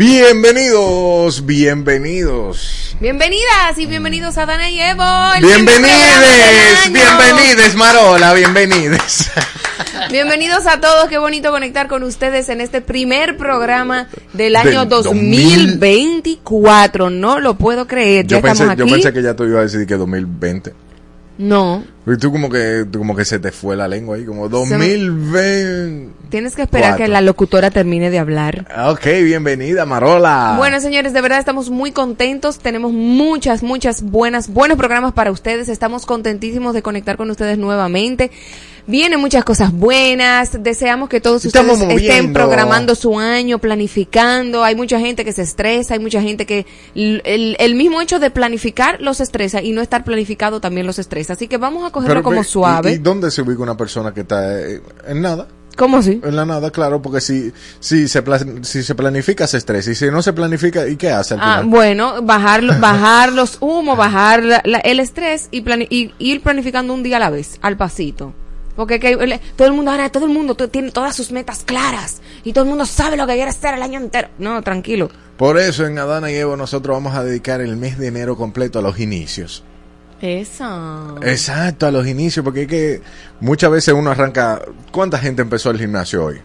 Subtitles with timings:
[0.00, 2.96] Bienvenidos, bienvenidos.
[3.00, 5.04] Bienvenidas y bienvenidos a Dana y Evo.
[5.42, 9.30] Bienvenides, bienvenides, Marola, bienvenides.
[10.10, 14.88] Bienvenidos a todos, qué bonito conectar con ustedes en este primer programa del año Del
[14.88, 17.10] 2024.
[17.10, 18.92] No lo puedo creer, ya Yo pensé, estamos yo aquí.
[18.94, 20.72] pensé que ya tú ibas a decir que 2020.
[21.40, 24.50] No, Y tú como que, tú como que se te fue la lengua ahí, como
[24.50, 26.08] 2020.
[26.28, 27.04] tienes que esperar Cuatro.
[27.06, 28.66] que la locutora termine de hablar.
[28.74, 30.54] Ah, Ok, bienvenida, Marola.
[30.58, 32.58] Bueno, señores, de verdad estamos muy contentos.
[32.58, 35.68] Tenemos muchas, muchas buenas, buenos programas para ustedes.
[35.70, 38.30] Estamos contentísimos de conectar con ustedes nuevamente.
[38.86, 40.62] Vienen muchas cosas buenas.
[40.62, 44.64] Deseamos que todos Estamos ustedes estén programando su año, planificando.
[44.64, 48.30] Hay mucha gente que se estresa, hay mucha gente que el, el mismo hecho de
[48.30, 51.34] planificar los estresa y no estar planificado también los estresa.
[51.34, 52.92] Así que vamos a cogerlo Pero, como ¿y- suave.
[52.92, 55.46] ¿Y, dónde se ubica una persona que está eh, en nada?
[55.76, 56.20] ¿Cómo así?
[56.22, 58.22] En la nada, claro, porque si, si, se,
[58.62, 59.92] si se planifica, se estresa.
[59.92, 61.66] Y si no se planifica, ¿y qué hace al Ah, final?
[61.66, 66.92] bueno, bajar, bajar los humos, bajar la- la- el estrés y, plani- y ir planificando
[66.92, 68.34] un día a la vez, al pasito.
[68.80, 72.54] Porque que, todo el mundo, ahora todo el mundo tiene todas sus metas claras y
[72.54, 74.28] todo el mundo sabe lo que quiere hacer el año entero.
[74.38, 75.10] No, tranquilo.
[75.36, 78.78] Por eso en Adana y Evo nosotros vamos a dedicar el mes de enero completo
[78.78, 79.62] a los inicios.
[80.22, 81.14] Esa.
[81.22, 83.02] Exacto, a los inicios, porque es que
[83.40, 84.62] muchas veces uno arranca...
[84.90, 86.40] ¿Cuánta gente empezó el gimnasio hoy?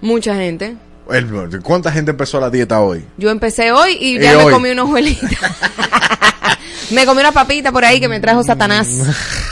[0.00, 0.76] Mucha gente.
[1.08, 3.04] El- ¿Cuánta gente empezó la dieta hoy?
[3.16, 4.52] Yo empecé hoy y Y ya me hoy.
[4.52, 5.28] comí una hojuelita.
[6.90, 8.88] me comí una papita por ahí que me trajo Satanás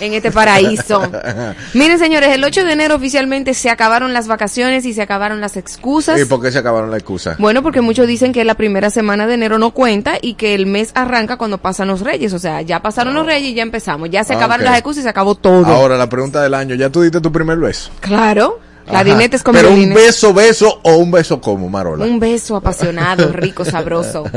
[0.00, 1.02] en este paraíso.
[1.74, 5.56] Miren, señores, el 8 de enero oficialmente se acabaron las vacaciones y se acabaron las
[5.56, 6.20] excusas.
[6.20, 7.38] ¿Y por qué se acabaron las excusas?
[7.38, 10.66] Bueno, porque muchos dicen que la primera semana de enero no cuenta y que el
[10.66, 12.32] mes arranca cuando pasan los reyes.
[12.32, 14.10] O sea, ya pasaron los reyes y ya empezamos.
[14.10, 15.66] Ya se Ah, acabaron las excusas y se acabó todo.
[15.66, 17.90] Ahora, la pregunta del año, ¿ya tú diste tu primer beso?
[18.00, 18.58] Claro.
[18.86, 22.04] Clarinetes con Pero un beso, beso o un beso como, Marola.
[22.04, 24.24] Un beso apasionado, rico, sabroso.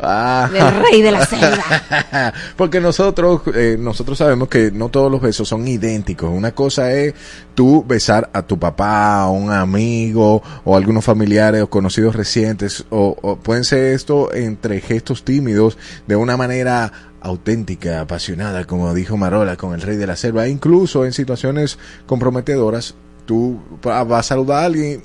[0.00, 0.48] Ah.
[0.52, 2.32] Del rey de la selva.
[2.56, 6.30] Porque nosotros, eh, nosotros sabemos que no todos los besos son idénticos.
[6.30, 7.14] Una cosa es
[7.54, 13.16] tú besar a tu papá, a un amigo, o algunos familiares o conocidos recientes, o,
[13.20, 19.56] o pueden ser esto entre gestos tímidos, de una manera auténtica, apasionada, como dijo Marola
[19.56, 22.94] con el rey de la selva, e incluso en situaciones comprometedoras,
[23.26, 25.02] tú va- vas a saludar a alguien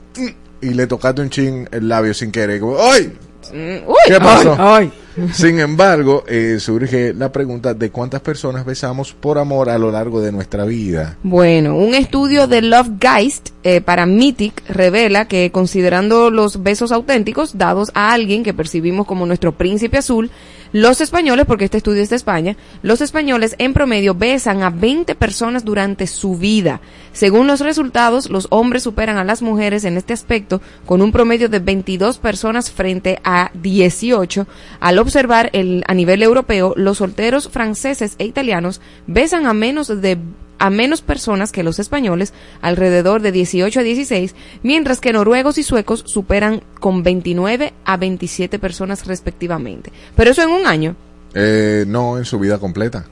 [0.61, 3.17] y le tocaste un chin el labio sin querer, como, ¡ay!
[3.53, 4.55] Uy, ¿Qué pasó?
[4.59, 4.91] ay,
[5.33, 10.21] Sin embargo, eh, surge la pregunta de cuántas personas besamos por amor a lo largo
[10.21, 11.17] de nuestra vida.
[11.23, 17.57] Bueno, un estudio de Love Geist eh, para Mythic revela que considerando los besos auténticos
[17.57, 20.29] dados a alguien que percibimos como nuestro príncipe azul,
[20.73, 25.15] los españoles, porque este estudio es de España, los españoles en promedio besan a 20
[25.15, 26.81] personas durante su vida.
[27.13, 31.49] Según los resultados, los hombres superan a las mujeres en este aspecto con un promedio
[31.49, 34.45] de 22 personas frente a 18.
[34.79, 40.17] Al observar el, a nivel europeo, los solteros franceses e italianos besan a menos de
[40.59, 44.33] a menos personas que los españoles, alrededor de 18 a 16,
[44.63, 49.91] mientras que noruegos y suecos superan con 29 a 27 personas respectivamente.
[50.15, 50.95] Pero eso en un año.
[51.35, 53.05] Eh, no en su vida completa.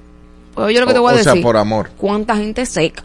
[0.55, 1.33] Oye, lo que te O- voy a o decir.
[1.33, 1.91] sea, por amor.
[1.97, 3.03] ¿Cuánta gente seca?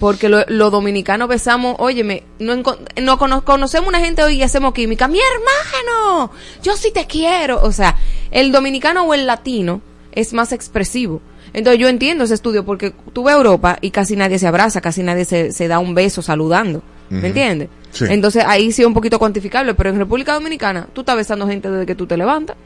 [0.00, 4.74] Porque lo- los dominicanos besamos, óyeme, no, no cono- conocemos una gente hoy y hacemos
[4.74, 5.08] química.
[5.08, 6.30] Mi hermano,
[6.62, 7.62] yo sí te quiero.
[7.62, 7.96] O sea,
[8.30, 9.80] el dominicano o el latino
[10.12, 11.20] es más expresivo.
[11.54, 15.02] Entonces yo entiendo ese estudio porque tú ves Europa y casi nadie se abraza, casi
[15.02, 16.82] nadie se, se da un beso saludando.
[17.08, 17.68] ¿Me entiendes?
[17.92, 18.04] Sí.
[18.10, 21.70] Entonces ahí sí es un poquito cuantificable, pero en República Dominicana tú estás besando gente
[21.70, 22.56] desde que tú te levantas.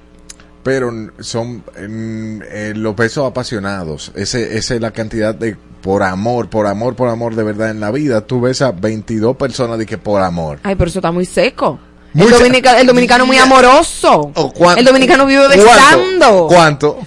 [0.62, 4.12] Pero son eh, los besos apasionados.
[4.14, 7.80] Ese, esa es la cantidad de por amor, por amor, por amor de verdad en
[7.80, 8.20] la vida.
[8.26, 10.58] Tú ves a 22 personas de que por amor.
[10.62, 11.78] Ay, pero eso está muy seco.
[12.12, 14.32] Muy el, dominica- el dominicano muy amoroso.
[14.34, 16.46] ¿O cuán- el dominicano vive besando.
[16.48, 16.98] ¿Cuánto?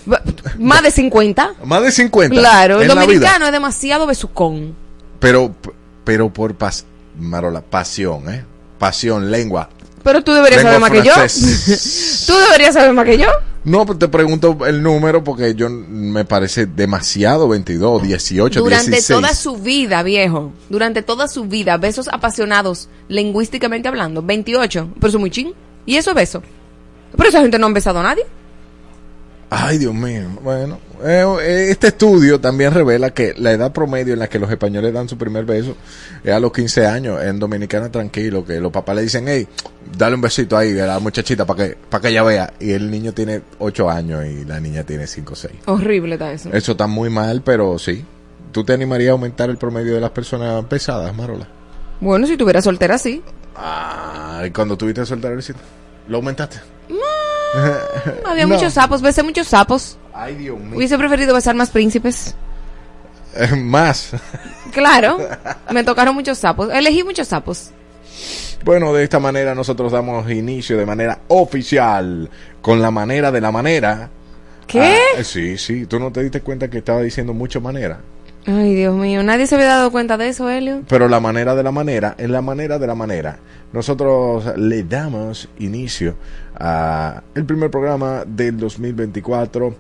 [0.57, 1.55] Más de 50.
[1.65, 2.35] Más de 50.
[2.35, 4.73] Claro, el dominicano es demasiado besucón.
[5.19, 5.53] Pero,
[6.03, 6.85] pero por pas
[7.19, 8.43] Marola, pasión, ¿eh?
[8.79, 9.69] Pasión, lengua.
[10.03, 12.27] Pero tú deberías Lengua saber más que yo.
[12.33, 13.27] tú deberías saber más que yo.
[13.63, 19.19] No, pues te pregunto el número porque yo me parece demasiado 22, 18, Durante 16.
[19.19, 20.51] toda su vida, viejo.
[20.69, 24.21] Durante toda su vida, besos apasionados, lingüísticamente hablando.
[24.21, 24.89] 28.
[24.95, 25.53] Pero eso es muy ching.
[25.85, 26.43] ¿Y eso es beso?
[27.15, 28.25] Pero esa gente no han besado a nadie.
[29.55, 30.29] Ay, Dios mío.
[30.41, 34.91] Bueno, eh, este estudio también revela que la edad promedio en la que los españoles
[34.91, 35.77] dan su primer beso
[36.23, 37.21] es a los 15 años.
[37.21, 39.47] En Dominicana, tranquilo, que los papás le dicen, hey,
[39.95, 42.53] dale un besito ahí a la muchachita para que, para que ella vea.
[42.59, 45.53] Y el niño tiene 8 años y la niña tiene 5 o 6.
[45.67, 46.49] Horrible está eso.
[46.51, 48.03] Eso está muy mal, pero sí.
[48.51, 51.47] ¿Tú te animarías a aumentar el promedio de las personas pesadas, Marola?
[52.01, 53.21] Bueno, si tuviera soltera, sí.
[53.55, 55.59] Ah, y cuando tuviste besito,
[56.07, 56.57] ¿lo aumentaste?
[58.25, 58.55] Había No.
[58.55, 59.97] muchos sapos, besé muchos sapos.
[60.13, 60.77] Ay, Dios mío.
[60.77, 62.35] Hubiese preferido besar más príncipes.
[63.35, 64.11] Eh, más.
[64.71, 65.17] Claro,
[65.71, 66.69] me tocaron muchos sapos.
[66.71, 67.71] Elegí muchos sapos.
[68.63, 72.29] Bueno, de esta manera nosotros damos inicio de manera oficial
[72.61, 74.09] con la manera de la manera.
[74.67, 74.97] ¿Qué?
[75.19, 75.85] Ah, sí, sí.
[75.85, 77.99] ¿Tú no te diste cuenta que estaba diciendo mucho manera?
[78.45, 80.81] Ay, Dios mío, nadie se había dado cuenta de eso, Helio.
[80.87, 83.37] Pero la manera de la manera, en la manera de la manera,
[83.71, 86.15] nosotros le damos inicio
[86.59, 89.75] a el primer programa del 2024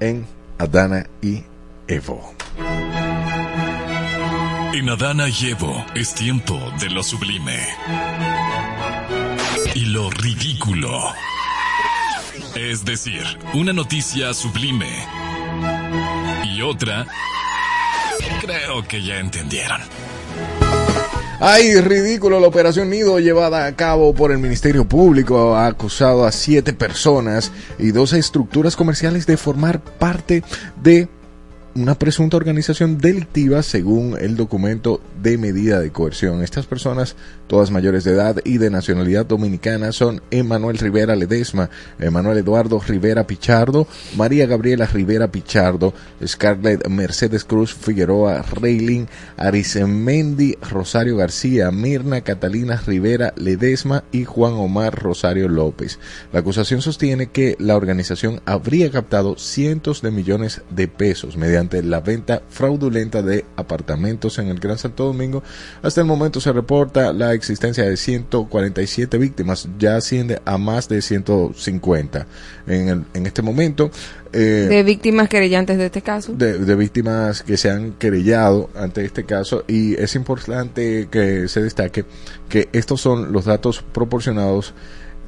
[0.00, 0.26] en
[0.58, 1.42] Adana y
[1.86, 2.34] Evo.
[4.74, 7.66] En Adana y Evo es tiempo de lo sublime.
[9.74, 11.00] Y lo ridículo.
[12.54, 13.22] Es decir,
[13.54, 14.90] una noticia sublime.
[16.44, 17.06] Y otra...
[18.40, 19.80] Creo que ya entendieron.
[21.40, 26.32] Ay, ridículo, la operación Nido llevada a cabo por el Ministerio Público ha acusado a
[26.32, 30.42] siete personas y dos estructuras comerciales de formar parte
[30.82, 31.06] de
[31.78, 36.42] una presunta organización delictiva según el documento de medida de coerción.
[36.42, 37.14] Estas personas,
[37.46, 41.70] todas mayores de edad y de nacionalidad dominicana, son Emanuel Rivera Ledesma,
[42.00, 45.94] Emanuel Eduardo Rivera Pichardo, María Gabriela Rivera Pichardo,
[46.26, 49.06] Scarlett Mercedes Cruz Figueroa Reiling,
[49.36, 56.00] Arisemendi Rosario García, Mirna Catalina Rivera Ledesma y Juan Omar Rosario López.
[56.32, 61.82] La acusación sostiene que la organización habría captado cientos de millones de pesos mediante mediante
[61.82, 65.42] la venta fraudulenta de apartamentos en el Gran Santo Domingo.
[65.82, 71.02] Hasta el momento se reporta la existencia de 147 víctimas, ya asciende a más de
[71.02, 72.26] 150
[72.66, 73.90] en, el, en este momento.
[74.32, 76.32] Eh, de víctimas querellantes de este caso.
[76.32, 81.62] De, de, víctimas que se han querellado ante este caso y es importante que se
[81.62, 82.04] destaque
[82.48, 84.74] que estos son los datos proporcionados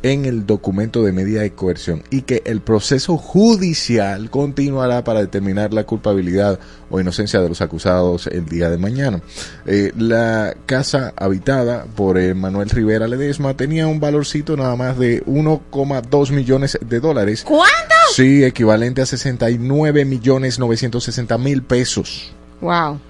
[0.03, 5.73] en el documento de medida de coerción y que el proceso judicial continuará para determinar
[5.73, 6.59] la culpabilidad
[6.91, 9.21] o inocencia de los acusados el día de mañana.
[9.67, 16.31] Eh, la casa habitada por Manuel Rivera Ledesma tenía un valorcito nada más de 1,2
[16.33, 17.45] millones de dólares.
[17.45, 17.95] ¿Cuánto?
[18.15, 22.33] Sí, equivalente a 69 millones 960 mil pesos.
[22.61, 23.01] Wow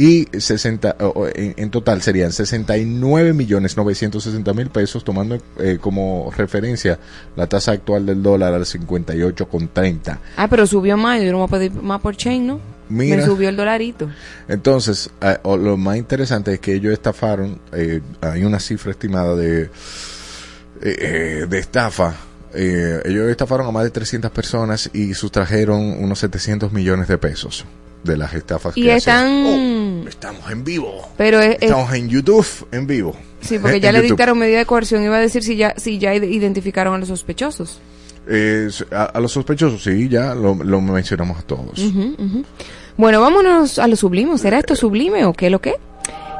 [0.00, 0.96] y 60,
[1.34, 6.98] en, total serían 69 millones 960 mil pesos, tomando eh, como referencia
[7.36, 10.18] la tasa actual del dólar al 58,30.
[10.38, 12.60] Ah, pero subió más, yo no voy a pedir más por chain, ¿no?
[12.88, 14.08] Mira, Me subió el dolarito.
[14.48, 19.68] Entonces, eh, lo más interesante es que ellos estafaron, eh, hay una cifra estimada de,
[20.80, 22.14] de estafa
[22.52, 27.64] ellos estafaron a más de 300 personas y sustrajeron unos 700 millones de pesos
[28.04, 31.08] de las estafas y están oh, estamos en vivo.
[31.16, 33.14] Pero estamos en YouTube en vivo.
[33.40, 36.14] Sí porque ya le dictaron medida de coerción iba a decir si ya si ya
[36.14, 37.80] identificaron a los sospechosos.
[38.92, 41.80] A, los sospechosos sí ya lo, mencionamos a todos.
[42.96, 45.74] Bueno vámonos a lo sublime será esto sublime o qué lo que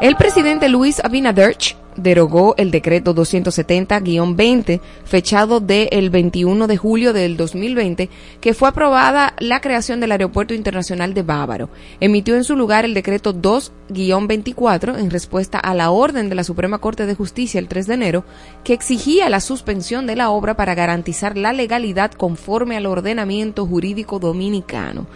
[0.01, 1.57] el presidente Luis Abinader
[1.97, 8.09] derogó el decreto 270-20 fechado del 21 de julio del 2020
[8.41, 11.69] que fue aprobada la creación del Aeropuerto Internacional de Bávaro.
[12.01, 16.79] Emitió en su lugar el decreto 2-24 en respuesta a la orden de la Suprema
[16.79, 18.25] Corte de Justicia el 3 de enero
[18.65, 24.19] que exigía la suspensión de la obra para garantizar la legalidad conforme al ordenamiento jurídico
[24.19, 25.07] dominicano.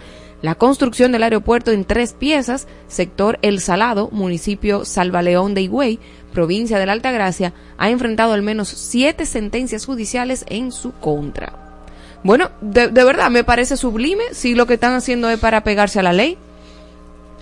[0.45, 5.97] La construcción del aeropuerto en tres piezas, sector El Salado, municipio Salvaleón de Higüey,
[6.33, 11.81] provincia de la Altagracia, ha enfrentado al menos siete sentencias judiciales en su contra.
[12.23, 16.03] Bueno, de, verdad me parece sublime si lo que están haciendo es para pegarse a
[16.03, 16.37] la ley.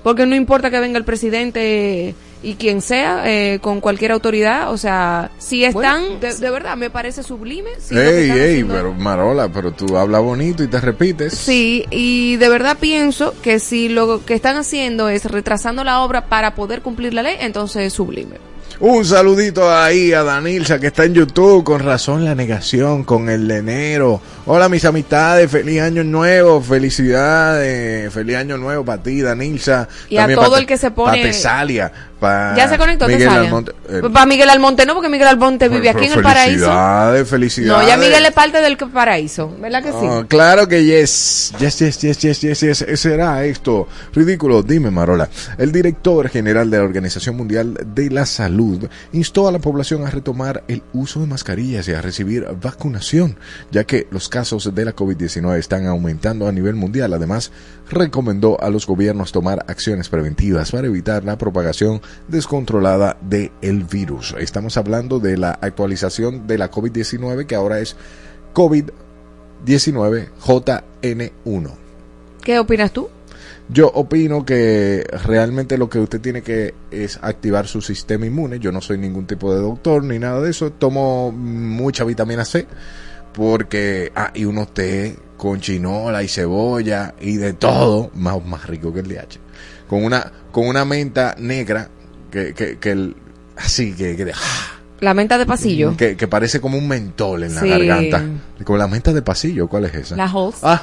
[0.01, 4.77] Porque no importa que venga el presidente y quien sea, eh, con cualquier autoridad, o
[4.77, 7.69] sea, si están, de, verdad, me parece sublime.
[7.79, 11.33] Si ey, ey, pero Marola, pero tú hablas bonito y te repites.
[11.33, 16.27] Sí, y de verdad pienso que si lo que están haciendo es retrasando la obra
[16.27, 18.52] para poder cumplir la ley, entonces es sublime.
[18.79, 23.47] Un saludito ahí a Danilza que está en YouTube, con razón la negación, con el
[23.47, 24.21] de enero.
[24.45, 29.87] Hola mis amistades, feliz año nuevo, felicidades, feliz año nuevo para ti, Danilza.
[30.09, 31.11] Y a todo el que se pone...
[31.11, 31.91] Para Tesalia,
[32.55, 33.73] ya se conectó Miguel Almonte.
[33.89, 36.65] Eh, para Miguel Almonte no, porque Miguel Almonte vive aquí en el paraíso.
[36.65, 37.83] Felicidades, felicidades.
[37.83, 39.97] No, ya Miguel es parte del paraíso, ¿verdad que sí?
[40.01, 41.53] Oh, claro que yes.
[41.59, 42.85] Yes, yes, yes, yes, yes, yes.
[42.99, 44.63] Será esto ridículo.
[44.63, 45.29] Dime, Marola.
[45.57, 48.62] El director general de la Organización Mundial de la Salud
[49.11, 53.37] instó a la población a retomar el uso de mascarillas y a recibir vacunación,
[53.71, 57.13] ya que los casos de la COVID-19 están aumentando a nivel mundial.
[57.13, 57.51] Además,
[57.89, 64.35] recomendó a los gobiernos tomar acciones preventivas para evitar la propagación descontrolada del el virus.
[64.39, 67.95] Estamos hablando de la actualización de la COVID-19 que ahora es
[68.53, 71.71] COVID-19 JN1.
[72.43, 73.09] ¿Qué opinas tú?
[73.73, 78.59] Yo opino que realmente lo que usted tiene que es activar su sistema inmune.
[78.59, 80.71] Yo no soy ningún tipo de doctor ni nada de eso.
[80.71, 82.67] Tomo mucha vitamina C
[83.33, 88.93] porque ah, y uno té con chinola y cebolla y de todo más, más rico
[88.93, 89.39] que el DH
[89.87, 91.89] con una con una menta negra
[92.31, 93.15] que, que, que el,
[93.57, 94.31] así que, que
[94.99, 95.97] la menta de pasillo.
[95.97, 98.23] Que, que, parece como un mentol en la garganta.
[98.63, 100.15] Con la menta de pasillo, ¿cuál es esa?
[100.15, 100.59] La Halls.
[100.63, 100.81] Ah.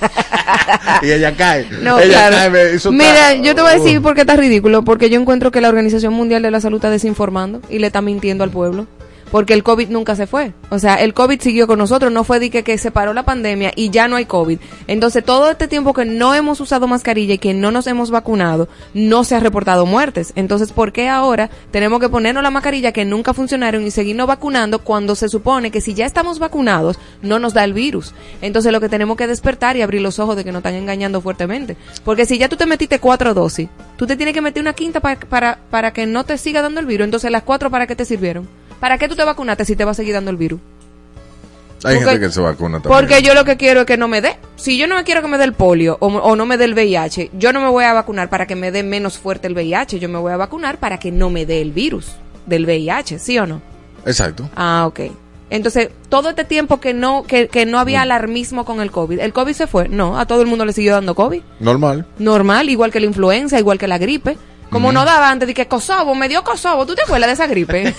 [1.02, 1.66] y ella cae.
[1.82, 4.82] No, ella cae Mira, yo te voy a decir por qué está ridículo.
[4.82, 8.02] Porque yo encuentro que la Organización Mundial de la Salud está desinformando y le está
[8.02, 8.86] mintiendo al pueblo
[9.30, 10.52] porque el COVID nunca se fue.
[10.70, 13.24] O sea, el COVID siguió con nosotros, no fue de que, que se paró la
[13.24, 14.58] pandemia y ya no hay COVID.
[14.86, 18.68] Entonces, todo este tiempo que no hemos usado mascarilla y que no nos hemos vacunado,
[18.94, 20.32] no se ha reportado muertes.
[20.36, 24.80] Entonces, ¿por qué ahora tenemos que ponernos la mascarilla que nunca funcionaron y seguirnos vacunando
[24.80, 28.14] cuando se supone que si ya estamos vacunados, no nos da el virus?
[28.42, 31.20] Entonces, lo que tenemos que despertar y abrir los ojos de que nos están engañando
[31.20, 31.76] fuertemente.
[32.04, 35.00] Porque si ya tú te metiste cuatro dosis, tú te tienes que meter una quinta
[35.00, 37.04] para, para, para que no te siga dando el virus.
[37.04, 38.48] Entonces, las cuatro, ¿para qué te sirvieron?
[38.80, 40.60] ¿Para qué tú te vacunaste si te va a seguir dando el virus?
[41.84, 43.00] Hay gente que se vacuna también.
[43.00, 44.36] Porque yo lo que quiero es que no me dé.
[44.56, 46.74] Si yo no me quiero que me dé el polio o, no me dé el
[46.74, 49.98] VIH, yo no me voy a vacunar para que me dé menos fuerte el VIH.
[49.98, 52.16] Yo me voy a vacunar para que no me dé el virus
[52.46, 53.62] del VIH, ¿sí o no?
[54.04, 54.48] Exacto.
[54.56, 55.00] Ah, ok.
[55.50, 59.32] Entonces, todo este tiempo que no que, que no había alarmismo con el COVID, ¿el
[59.32, 59.88] COVID se fue?
[59.88, 61.42] No, a todo el mundo le siguió dando COVID.
[61.60, 62.06] Normal.
[62.18, 64.36] Normal, igual que la influenza, igual que la gripe.
[64.70, 66.84] Como no daba antes de que Kosovo, me dio Kosovo.
[66.86, 67.94] ¿Tú te acuerdas de esa gripe?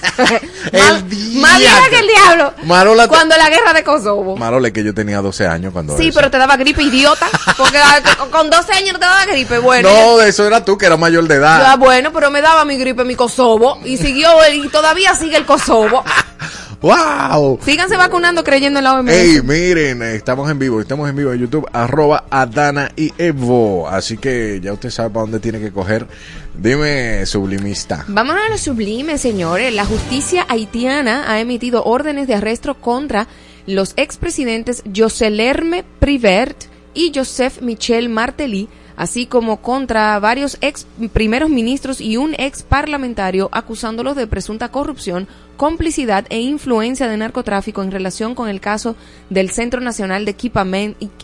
[0.74, 1.04] más,
[1.36, 2.54] más vieja que el diablo.
[2.64, 4.38] Marola te- Cuando la guerra de Kosovo.
[4.38, 6.18] Marole, que yo tenía 12 años cuando Sí, eso.
[6.20, 7.28] pero te daba gripe idiota.
[7.58, 9.58] Porque ah, con- con 12 años no te daba gripe.
[9.60, 11.66] Bueno, No, eso era tú que era mayor de edad.
[11.66, 13.80] ah, bueno, pero me daba mi gripe, mi Kosovo.
[13.84, 16.04] Y siguió, y todavía sigue el Kosovo.
[16.82, 17.60] ¡Wow!
[17.62, 19.12] Síganse vacunando creyendo en la OMS.
[19.12, 23.90] Ey, miren, estamos en vivo, estamos en vivo en YouTube, arroba Adana y Evo.
[23.90, 26.08] Así que ya usted sabe para dónde tiene que coger.
[26.56, 28.06] Dime, sublimista.
[28.08, 29.74] Vámonos a lo sublime, señores.
[29.74, 33.28] La justicia haitiana ha emitido órdenes de arresto contra
[33.66, 42.02] los expresidentes Joselerme Privert y Joseph Michel Martelly, así como contra varios ex primeros ministros
[42.02, 45.26] y un ex parlamentario acusándolos de presunta corrupción,
[45.60, 48.96] complicidad e influencia de narcotráfico en relación con el caso
[49.30, 50.36] del Centro Nacional de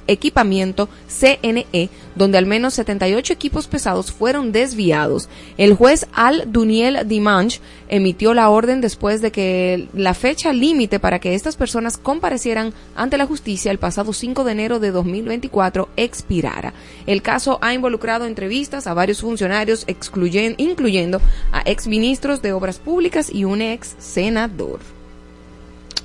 [0.07, 5.29] Equipamiento CNE, donde al menos 78 equipos pesados fueron desviados.
[5.57, 11.19] El juez Al Duniel Dimanche emitió la orden después de que la fecha límite para
[11.19, 16.73] que estas personas comparecieran ante la justicia el pasado 5 de enero de 2024 expirara.
[17.05, 23.29] El caso ha involucrado entrevistas a varios funcionarios, excluyen- incluyendo a exministros de Obras Públicas
[23.33, 24.79] y un ex senador.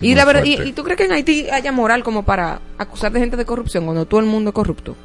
[0.01, 0.55] Y, la verdad, y.
[0.63, 3.85] ¿y tú crees que en Haití haya moral como para acusar de gente de corrupción
[3.85, 4.97] cuando todo el mundo es corrupto?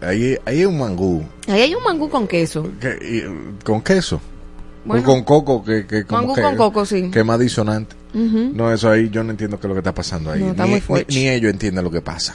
[0.00, 1.22] Ahí, ahí hay un mangú.
[1.46, 2.66] Ahí hay un mangú con queso.
[2.80, 4.20] que- y- con queso.
[4.82, 5.02] Bueno.
[5.02, 7.10] o con coco, que, que como Mangú que, con coco, sí.
[7.10, 7.94] que más disonante.
[8.14, 10.40] No, eso ahí yo no entiendo qué es lo que está pasando ahí.
[10.40, 11.12] No, está ni, muy fuerte.
[11.14, 12.34] ni- ni ellos entienden lo que pasa.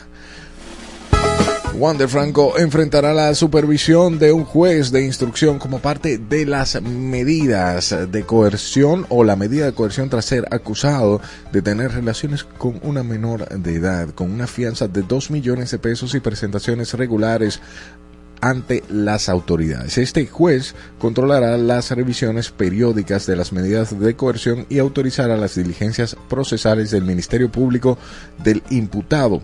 [1.77, 7.93] Wander Franco enfrentará la supervisión de un juez de instrucción como parte de las medidas
[8.09, 11.19] de coerción o la medida de coerción tras ser acusado
[11.51, 15.79] de tener relaciones con una menor de edad, con una fianza de 2 millones de
[15.79, 17.59] pesos y presentaciones regulares
[18.41, 19.97] ante las autoridades.
[19.97, 26.15] Este juez controlará las revisiones periódicas de las medidas de coerción y autorizará las diligencias
[26.29, 27.97] procesales del Ministerio Público
[28.43, 29.41] del imputado.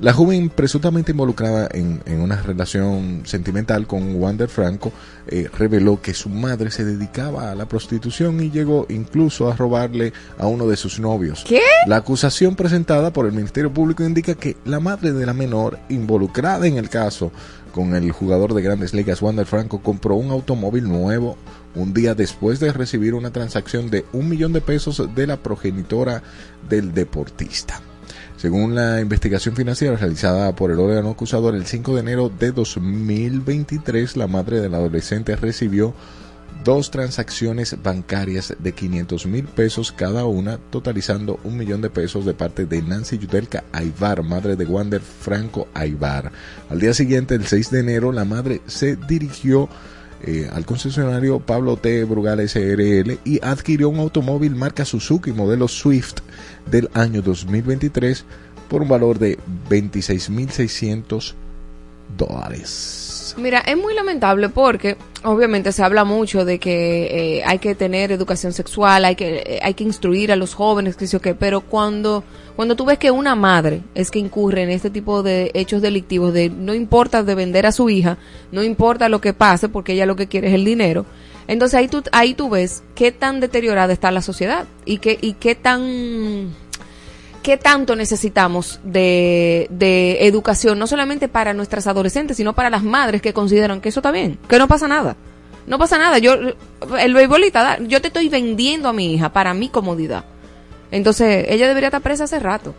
[0.00, 4.92] La joven presuntamente involucrada en, en una relación sentimental con Wander Franco
[5.28, 10.12] eh, reveló que su madre se dedicaba a la prostitución y llegó incluso a robarle
[10.38, 11.44] a uno de sus novios.
[11.46, 11.62] ¿Qué?
[11.86, 16.66] La acusación presentada por el Ministerio Público indica que la madre de la menor involucrada
[16.66, 17.32] en el caso
[17.76, 21.36] con el jugador de grandes ligas Wander Franco compró un automóvil nuevo
[21.74, 26.22] un día después de recibir una transacción de un millón de pesos de la progenitora
[26.70, 27.82] del deportista.
[28.38, 34.16] Según la investigación financiera realizada por el órgano acusador el 5 de enero de 2023,
[34.16, 35.92] la madre del adolescente recibió
[36.64, 42.34] dos transacciones bancarias de 500 mil pesos cada una, totalizando un millón de pesos de
[42.34, 46.32] parte de Nancy Yudelka Aybar, madre de Wander Franco Aybar.
[46.70, 49.68] Al día siguiente, el 6 de enero, la madre se dirigió
[50.22, 52.04] eh, al concesionario Pablo T.
[52.04, 56.20] Brugal SRL y adquirió un automóvil marca Suzuki modelo Swift
[56.70, 58.24] del año 2023
[58.68, 59.38] por un valor de
[59.68, 61.34] 26.600
[62.16, 63.34] dólares.
[63.36, 68.10] Mira, es muy lamentable porque obviamente se habla mucho de que eh, hay que tener
[68.10, 71.60] educación sexual, hay que eh, hay que instruir a los jóvenes, que sé qué, pero
[71.60, 75.82] cuando cuando tú ves que una madre es que incurre en este tipo de hechos
[75.82, 78.16] delictivos de no importa de vender a su hija,
[78.52, 81.04] no importa lo que pase porque ella lo que quiere es el dinero.
[81.46, 85.34] Entonces ahí tú ahí tú ves qué tan deteriorada está la sociedad y qué y
[85.34, 86.54] qué tan
[87.46, 89.68] qué tanto necesitamos de,
[90.22, 94.10] educación, no solamente para nuestras adolescentes, sino para las madres que consideran que eso está
[94.10, 95.14] bien, que no pasa nada.
[95.68, 96.34] No pasa nada, yo,
[96.98, 100.24] el beisbolista, yo te estoy vendiendo a mi hija para mi comodidad.
[100.90, 102.74] Entonces, ella debería estar presa hace rato.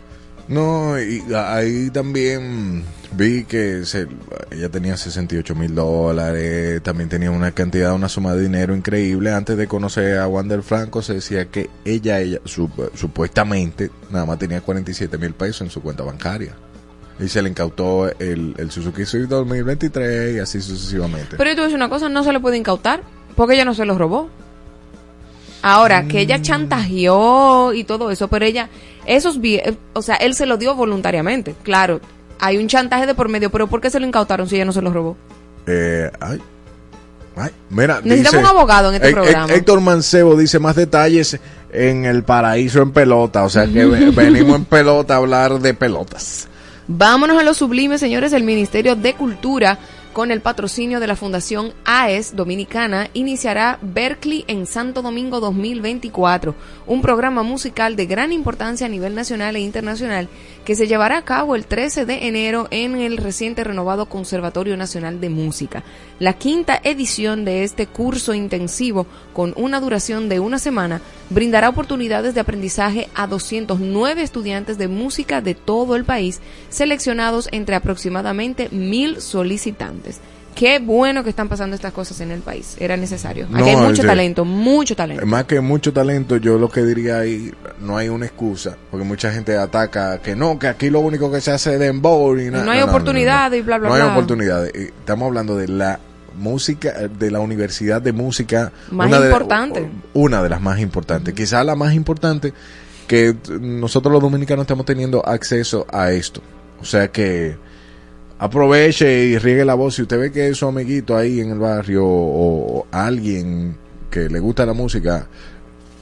[0.48, 2.82] No, y ahí también
[3.12, 4.06] vi que se,
[4.50, 9.30] ella tenía 68 mil dólares, también tenía una cantidad, una suma de dinero increíble.
[9.32, 14.38] Antes de conocer a Wander Franco se decía que ella, ella sup- supuestamente, nada más
[14.38, 16.52] tenía 47 mil pesos en su cuenta bancaria.
[17.20, 21.36] Y se le incautó el, el Suzuki Swift 2023 y así sucesivamente.
[21.36, 23.02] Pero yo te voy a decir una cosa, no se le puede incautar,
[23.36, 24.30] porque ella no se lo robó.
[25.62, 28.68] Ahora, que ella chantajeó y todo eso, pero ella,
[29.06, 31.54] esos bie- o sea, él se lo dio voluntariamente.
[31.62, 32.00] Claro,
[32.38, 34.72] hay un chantaje de por medio, pero ¿por qué se lo incautaron si ella no
[34.72, 35.16] se lo robó?
[35.66, 36.40] Eh, ay,
[37.36, 39.52] ay, mira, Necesitamos dice- un abogado en este programa.
[39.52, 41.38] Héctor Mancebo dice más detalles
[41.72, 45.74] en el paraíso en pelota, o sea que ve- venimos en pelota a hablar de
[45.74, 46.48] pelotas.
[46.86, 48.32] Vámonos a lo sublime, señores.
[48.32, 49.78] El Ministerio de Cultura
[50.12, 56.54] con el patrocinio de la Fundación AES Dominicana, iniciará Berkeley en Santo Domingo 2024,
[56.86, 60.28] un programa musical de gran importancia a nivel nacional e internacional
[60.64, 65.20] que se llevará a cabo el 13 de enero en el reciente renovado Conservatorio Nacional
[65.20, 65.84] de Música.
[66.18, 72.34] La quinta edición de este curso intensivo, con una duración de una semana, brindará oportunidades
[72.34, 79.20] de aprendizaje a 209 estudiantes de música de todo el país, seleccionados entre aproximadamente mil
[79.20, 79.97] solicitantes.
[80.54, 82.76] Qué bueno que están pasando estas cosas en el país.
[82.80, 83.44] Era necesario.
[83.44, 85.24] Aquí No, hay mucho talento, mucho talento.
[85.24, 89.30] Más que mucho talento, yo lo que diría ahí, no hay una excusa, porque mucha
[89.30, 92.64] gente ataca que no, que aquí lo único que se hace es dembow y na-
[92.64, 94.12] No hay oportunidades y bla, bla, No hay bla.
[94.12, 94.72] oportunidades.
[94.74, 96.00] Estamos hablando de la
[96.36, 98.72] música, de la Universidad de Música.
[98.90, 99.88] Más importante.
[100.14, 101.34] una de las más importantes.
[101.34, 102.52] Quizá la más importante
[103.06, 106.42] que nosotros los dominicanos estamos teniendo acceso a esto.
[106.80, 107.56] O sea que
[108.38, 109.94] aproveche y riegue la voz.
[109.96, 113.76] Si usted ve que es su amiguito ahí en el barrio o, o alguien
[114.10, 115.26] que le gusta la música,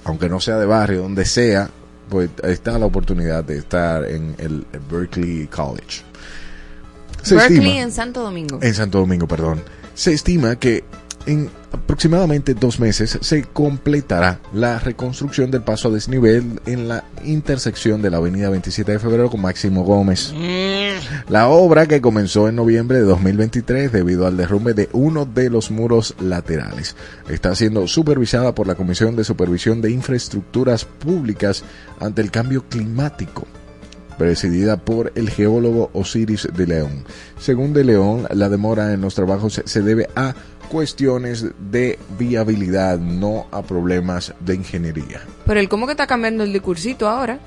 [0.04, 1.68] aunque no sea de barrio, donde sea,
[2.08, 6.02] pues está la oportunidad de estar en el Berkeley College.
[7.22, 8.58] Se Berkeley estima- en Santo Domingo.
[8.62, 9.62] en Santo Domingo, perdón.
[9.94, 10.84] Se estima que
[11.26, 18.02] en aproximadamente dos meses se completará la reconstrucción del paso a desnivel en la intersección
[18.02, 20.32] de la avenida 27 de febrero con Máximo Gómez.
[21.28, 25.70] La obra que comenzó en noviembre de 2023 debido al derrumbe de uno de los
[25.70, 26.96] muros laterales.
[27.28, 31.64] Está siendo supervisada por la Comisión de Supervisión de Infraestructuras Públicas
[32.00, 33.46] ante el cambio climático
[34.18, 37.04] presidida por el geólogo Osiris de León.
[37.38, 40.34] Según de León, la demora en los trabajos se debe a
[40.70, 45.20] cuestiones de viabilidad, no a problemas de ingeniería.
[45.44, 47.38] Pero él, ¿cómo que está cambiando el discursito ahora?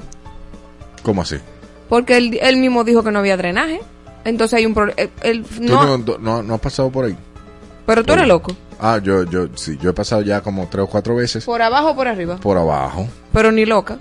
[1.04, 1.38] ¿Cómo así?
[1.90, 3.82] Porque él, él mismo dijo que no había drenaje.
[4.26, 5.10] Entonces hay un problema.
[5.22, 7.18] ¿Tú No, no, no- no has pasado por ahí?
[7.86, 8.56] pero tú eres loco.
[8.80, 11.90] Ah, yo, yo, sí, yo he pasado ya como tres o cuatro veces ¿Por abajo
[11.90, 12.38] o por arriba?
[12.38, 13.08] por abajo.
[13.34, 13.98] Pero ni loca.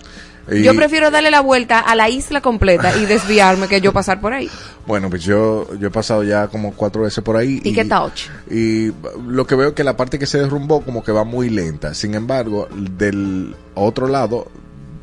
[0.50, 4.20] Y- Yo prefiero darle la vuelta a la isla completa y desviarme que yo pasar
[4.20, 4.48] por ahí.
[4.88, 7.60] Bueno, pues yo, yo he pasado ya como cuatro veces por ahí.
[7.62, 8.10] ¿Y qué tal?
[8.50, 8.90] Y
[9.26, 11.92] lo que veo es que la parte que se derrumbó como que va muy lenta.
[11.92, 14.46] Sin embargo, del otro lado,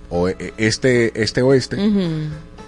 [0.09, 1.77] o e- este, este oeste,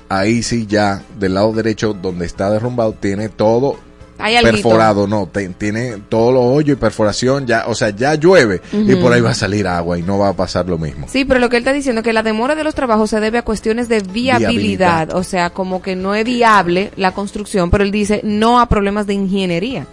[0.10, 3.80] ahí sí ya, del lado derecho donde está derrumbado, tiene todo
[4.20, 8.62] Hay perforado, no, te- tiene todos los hoyos y perforación, ya, o sea, ya llueve
[8.74, 11.06] y por ahí va a salir agua y no va a pasar lo mismo.
[11.08, 13.20] Sí, pero lo que él está diciendo es que la demora de los trabajos se
[13.20, 15.16] debe a cuestiones de viabilidad, Viabilidad.
[15.16, 19.06] o sea, como que no es viable la construcción, pero él dice no a problemas
[19.08, 19.86] de ingeniería.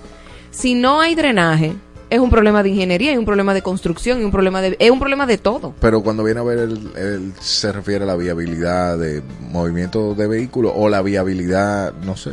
[0.50, 1.74] Si no hay drenaje,
[2.10, 4.90] es un problema de ingeniería, y un problema de construcción, y un problema de es
[4.90, 5.74] un problema de todo.
[5.80, 10.26] Pero cuando viene a ver, el, el- se refiere a la viabilidad de movimiento de
[10.28, 12.30] vehículos o la viabilidad, no sé.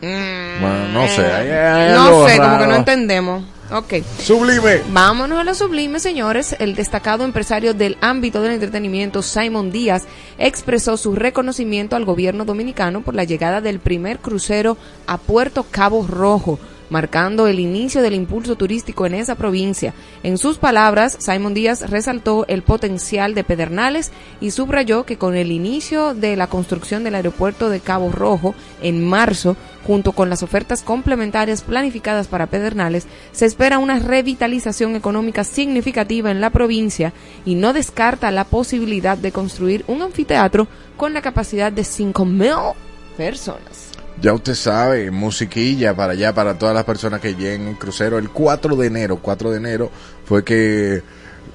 [0.00, 1.24] Bueno, no sé.
[1.26, 3.44] hay- hay no sé, como que no entendemos.
[3.70, 3.94] Ok.
[4.22, 4.80] Sublime.
[4.88, 6.56] Vámonos a lo sublime, señores.
[6.58, 10.04] El destacado empresario del ámbito del entretenimiento, Simon Díaz,
[10.38, 16.06] expresó su reconocimiento al gobierno dominicano por la llegada del primer crucero a Puerto Cabo
[16.06, 16.58] Rojo,
[16.90, 19.94] marcando el inicio del impulso turístico en esa provincia.
[20.22, 25.52] En sus palabras, Simon Díaz resaltó el potencial de Pedernales y subrayó que con el
[25.52, 30.82] inicio de la construcción del aeropuerto de Cabo Rojo en marzo, junto con las ofertas
[30.82, 37.12] complementarias planificadas para Pedernales, se espera una revitalización económica significativa en la provincia
[37.44, 42.74] y no descarta la posibilidad de construir un anfiteatro con la capacidad de 5.000
[43.16, 43.87] personas.
[44.20, 48.18] Ya usted sabe, musiquilla para allá, para todas las personas que lleguen en crucero.
[48.18, 49.90] El 4 de enero, 4 de enero
[50.24, 51.02] fue que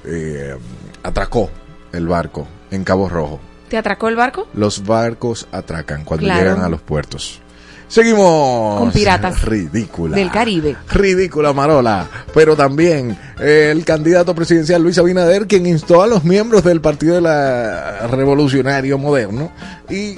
[0.04, 0.56] eh,
[1.02, 1.50] atracó
[1.92, 3.38] el barco en Cabo Rojo.
[3.68, 4.48] ¿Te atracó el barco?
[4.54, 6.40] Los barcos atracan cuando Claro.
[6.42, 7.40] llegan a los puertos.
[7.86, 8.80] Seguimos.
[8.80, 9.42] Con piratas.
[9.42, 10.16] Ridícula.
[10.16, 10.74] Del Caribe.
[10.90, 12.08] Ridícula Marola.
[12.32, 17.16] Pero también eh, el candidato presidencial Luis Abinader, quien instó a los miembros del Partido
[17.16, 19.52] de la Revolucionario Moderno
[19.90, 20.16] y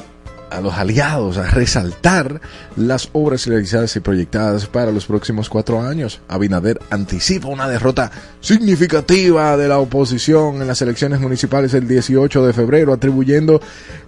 [0.50, 2.40] a los aliados a resaltar
[2.76, 6.20] las obras realizadas y proyectadas para los próximos cuatro años.
[6.28, 12.52] Abinader anticipa una derrota significativa de la oposición en las elecciones municipales el 18 de
[12.52, 13.60] febrero, atribuyendo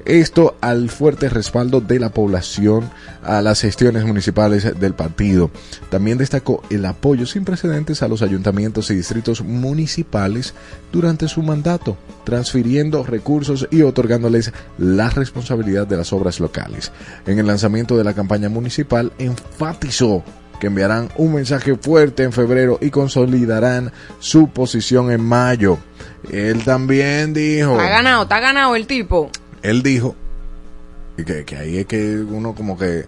[0.04, 2.90] esto al fuerte respaldo de la población
[3.22, 5.50] a las gestiones municipales del partido.
[5.90, 10.54] También destacó el apoyo sin precedentes a los ayuntamientos y distritos municipales
[10.92, 16.92] durante su mandato, transfiriendo recursos y otorgándoles la responsabilidad de las obras locales.
[17.26, 20.22] En el lanzamiento de la campaña municipal enfatizó
[20.60, 25.78] que enviarán un mensaje fuerte en febrero y consolidarán su posición en mayo.
[26.30, 29.30] Él también dijo, Está ganado, está ganado el tipo.
[29.62, 30.14] él dijo,
[31.16, 33.06] y que, que ahí es que uno como que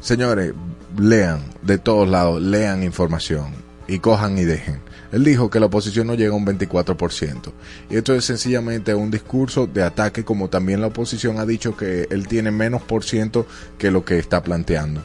[0.00, 0.52] Señores,
[0.96, 3.52] lean de todos lados, lean información
[3.88, 4.80] y cojan y dejen.
[5.12, 7.52] Él dijo que la oposición no llega a un 24%.
[7.90, 12.06] Y esto es sencillamente un discurso de ataque, como también la oposición ha dicho que
[12.10, 13.46] él tiene menos por ciento
[13.78, 15.02] que lo que está planteando,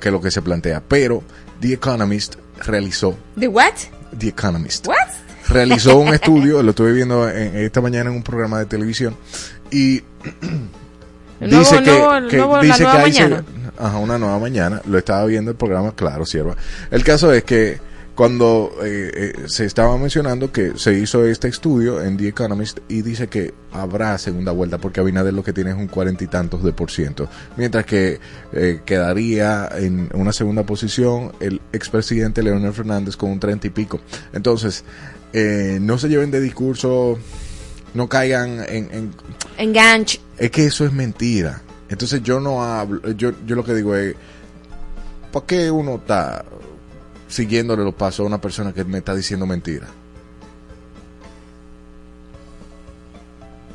[0.00, 0.82] que lo que se plantea.
[0.86, 1.22] Pero
[1.60, 2.34] The Economist
[2.66, 3.16] realizó.
[3.38, 3.74] ¿The what?
[4.18, 4.86] The Economist.
[4.88, 4.96] What?
[5.48, 9.16] Realizó un estudio, lo estuve viendo en- esta mañana en un programa de televisión,
[9.70, 10.02] y
[11.40, 11.90] nuevo- dice que,
[12.36, 13.42] nuevo- que dice que hay
[13.78, 16.56] ajá, una nueva mañana lo estaba viendo el programa claro sierva
[16.90, 17.78] el caso es que
[18.18, 23.02] cuando eh, eh, se estaba mencionando que se hizo este estudio en The Economist y
[23.02, 26.64] dice que habrá segunda vuelta porque Abinader lo que tiene es un cuarenta y tantos
[26.64, 28.18] de por ciento mientras que
[28.52, 34.00] eh, quedaría en una segunda posición el expresidente Leonel Fernández con un treinta y pico
[34.32, 34.82] entonces
[35.32, 37.16] eh, no se lleven de discurso
[37.94, 39.14] no caigan en- en
[39.58, 40.18] Enganche.
[40.38, 41.62] es que eso es mentira.
[41.88, 44.16] Entonces yo no hablo, yo, yo lo que digo es,
[45.30, 46.44] ¿por qué uno está
[47.28, 49.86] siguiéndole los pasos a una persona que me está diciendo mentira?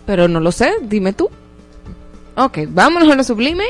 [0.05, 1.29] Pero no lo sé, dime tú.
[2.35, 3.63] Ok, vámonos a lo sublime.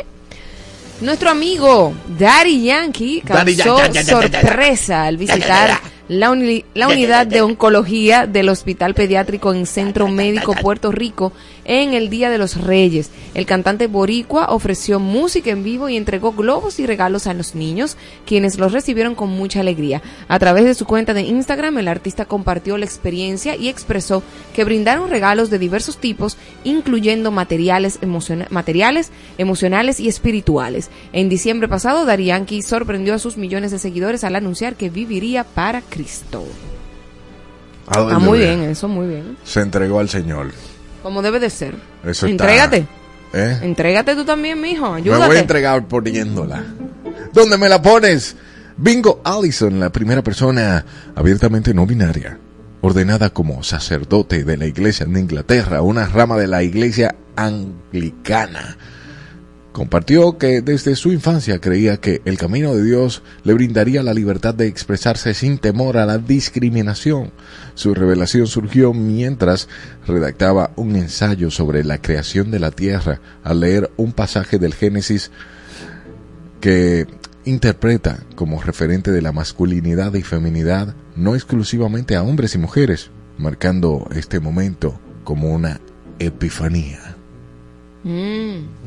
[1.01, 8.27] Nuestro amigo Daddy Yankee Daddy causó sorpresa al visitar la, uni- la unidad de oncología
[8.27, 11.31] del Hospital Pediátrico en Centro Médico Puerto Rico
[11.65, 13.09] en el Día de los Reyes.
[13.33, 17.95] El cantante boricua ofreció música en vivo y entregó globos y regalos a los niños,
[18.25, 20.01] quienes los recibieron con mucha alegría.
[20.27, 24.65] A través de su cuenta de Instagram, el artista compartió la experiencia y expresó que
[24.65, 30.89] brindaron regalos de diversos tipos, incluyendo materiales, emociona- materiales emocionales y espirituales.
[31.13, 35.81] En diciembre pasado, Yankee sorprendió a sus millones de seguidores al anunciar que viviría para
[35.93, 36.43] Cristo.
[37.87, 39.37] ¿A dónde Ah, muy bien, eso muy bien.
[39.43, 40.51] Se entregó al Señor.
[41.03, 41.75] Como debe de ser.
[42.03, 42.87] Eso está- Entrégate.
[43.33, 43.59] ¿Eh?
[43.61, 44.93] Entrégate tú también, mijo.
[44.93, 45.39] Me voy a Ayúdate.
[45.39, 46.63] entregar poniéndola.
[47.33, 48.35] ¿Dónde me la pones?
[48.77, 52.37] Bingo Allison, la primera persona abiertamente no binaria,
[52.81, 58.77] ordenada como sacerdote de la iglesia de Inglaterra, una rama de la iglesia anglicana.
[59.73, 64.53] Compartió que desde su infancia creía que el camino de Dios le brindaría la libertad
[64.53, 67.31] de expresarse sin temor a la discriminación.
[67.73, 69.67] Su revelación surgió mientras
[70.05, 75.31] redactaba un ensayo sobre la creación de la tierra al leer un pasaje del Génesis
[76.61, 77.07] que
[77.43, 83.09] interpreta como referente de la masculinidad y feminidad no exclusivamente a hombres y mujeres,
[83.39, 85.81] marcando este momento como una
[86.19, 87.15] epifanía.
[88.03, 88.82] Mm.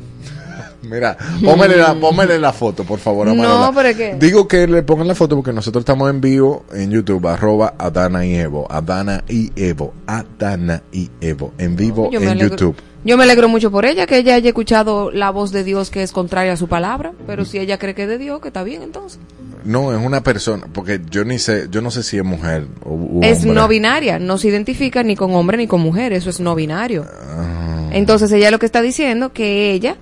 [0.89, 3.27] Mira, póngale la, póngale la foto, por favor.
[3.27, 3.71] No, Amarela.
[3.75, 7.27] pero que- Digo que le pongan la foto porque nosotros estamos en vivo en YouTube,
[7.27, 12.31] arroba Adana y Evo, Adana y Evo, Adana y Evo, en vivo Yo me en
[12.33, 12.75] alegro- YouTube.
[13.03, 16.03] Yo me alegro mucho por ella, que ella haya escuchado la voz de Dios que
[16.03, 18.63] es contraria a su palabra, pero si ella cree que es de Dios, que está
[18.63, 19.19] bien entonces.
[19.63, 22.93] No, es una persona, porque yo ni sé, yo no sé si es mujer o
[22.93, 23.53] u es hombre.
[23.53, 27.05] no binaria, no se identifica ni con hombre ni con mujer, eso es no binario.
[27.07, 27.89] Ah.
[27.91, 29.95] Entonces ella lo que está diciendo que ella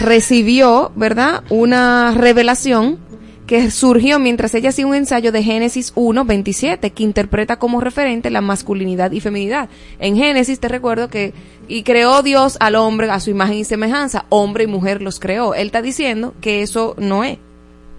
[0.00, 1.42] recibió, ¿verdad?
[1.50, 2.98] Una revelación
[3.46, 8.30] que surgió mientras ella hacía un ensayo de Génesis 1, 27, que interpreta como referente
[8.30, 9.68] la masculinidad y feminidad.
[9.98, 11.34] En Génesis te recuerdo que,
[11.66, 15.54] y creó Dios al hombre a su imagen y semejanza, hombre y mujer los creó.
[15.54, 17.38] Él está diciendo que eso no es.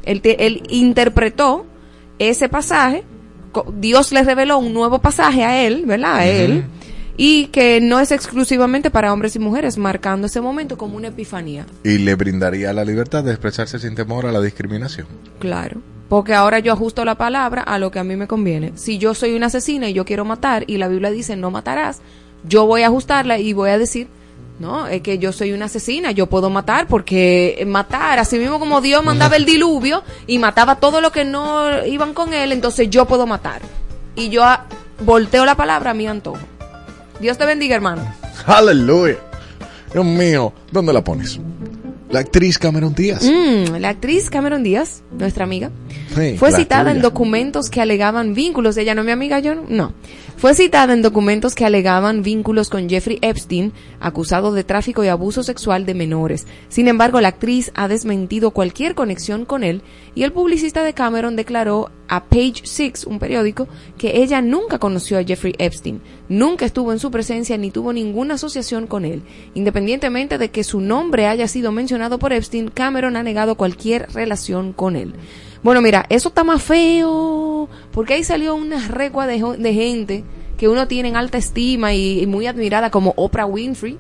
[0.04, 1.66] Él, te- él interpretó
[2.18, 3.04] ese pasaje,
[3.78, 6.16] Dios le reveló un nuevo pasaje a él, ¿verdad?
[6.16, 6.64] A él,
[7.23, 11.67] y que no es exclusivamente para hombres y mujeres, marcando ese momento como una epifanía.
[11.84, 15.05] Y le brindaría la libertad de expresarse sin temor a la discriminación.
[15.38, 15.81] Claro.
[16.10, 18.71] Porque ahora yo ajusto la palabra a lo que a mí me conviene.
[18.73, 22.01] Si yo soy una asesina y yo quiero matar y la Biblia dice no matarás,
[22.43, 24.07] yo voy a ajustarla y voy a decir,
[24.57, 28.81] no, es que yo soy una asesina, yo puedo matar porque matar, así mismo como
[28.81, 33.05] Dios mandaba el diluvio y mataba todo lo que no iban con él, entonces yo
[33.05, 33.62] puedo matar.
[34.15, 34.43] Y yo
[35.05, 36.39] volteo la palabra a mi antojo.
[37.21, 38.01] Dios te bendiga, hermano.
[38.45, 39.17] Aleluya.
[39.93, 41.39] Dios mío, ¿dónde la pones?
[42.10, 43.23] La actriz Cameron Díaz.
[43.23, 45.69] Mm, la actriz Cameron Díaz, nuestra amiga,
[46.15, 48.75] Sí, fue citada en documentos que alegaban vínculos.
[48.75, 49.93] Ella no es mi amiga, yo no.
[50.41, 55.43] Fue citada en documentos que alegaban vínculos con Jeffrey Epstein, acusado de tráfico y abuso
[55.43, 56.47] sexual de menores.
[56.67, 59.84] Sin embargo, la actriz ha desmentido cualquier conexión con él
[60.15, 63.67] y el publicista de Cameron declaró a Page Six, un periódico,
[63.99, 68.34] que ella nunca conoció a Jeffrey Epstein, nunca estuvo en su presencia ni tuvo ninguna
[68.34, 69.21] asociación con él.
[69.54, 74.73] Independientemente de que su nombre haya sido mencionado por Epstein, Cameron ha negado cualquier relación
[74.73, 75.13] con él.
[75.63, 80.24] Bueno, mira, eso está más feo, porque ahí salió una recua de, de gente
[80.58, 83.97] que uno tiene en alta estima y, y muy admirada como Oprah Winfrey,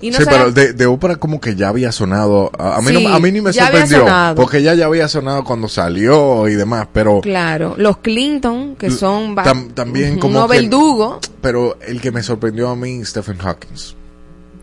[0.00, 2.50] Y no sí, pero de, de ópera como que ya había sonado.
[2.58, 4.04] A, a mí, Sí, no, a mí ni me sorprendió.
[4.36, 6.88] Porque ella ya había sonado cuando salió y demás.
[6.92, 11.18] Pero, Claro, los Clinton, que son Tam- también como unos que- verdugos.
[11.40, 13.76] pero el que me sorprendió a mí, Stephen Hawking.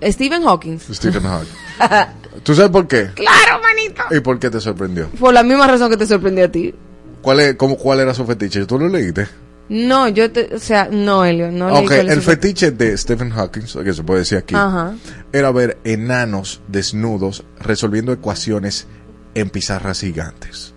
[0.04, 0.78] Stephen Hawking.
[0.80, 1.54] Stephen Hawking.
[2.44, 3.12] ¿Tú sabes por qué?
[3.16, 4.04] Claro, manito.
[4.12, 5.10] ¿Y por qué te sorprendió?
[5.20, 6.74] Por la misma razón que te sorprendió a ti.
[7.22, 8.66] ¿Cuál, es, cómo, ¿Cuál era su fetiche?
[8.66, 9.28] ¿Tú lo leíste?
[9.70, 13.30] No, yo te, o sea, no, Elio, no leí ok, es el fetiche de Stephen
[13.30, 14.96] Hawking, que se puede decir aquí, Ajá.
[15.32, 18.88] era ver enanos desnudos resolviendo ecuaciones
[19.36, 20.74] en pizarras gigantes.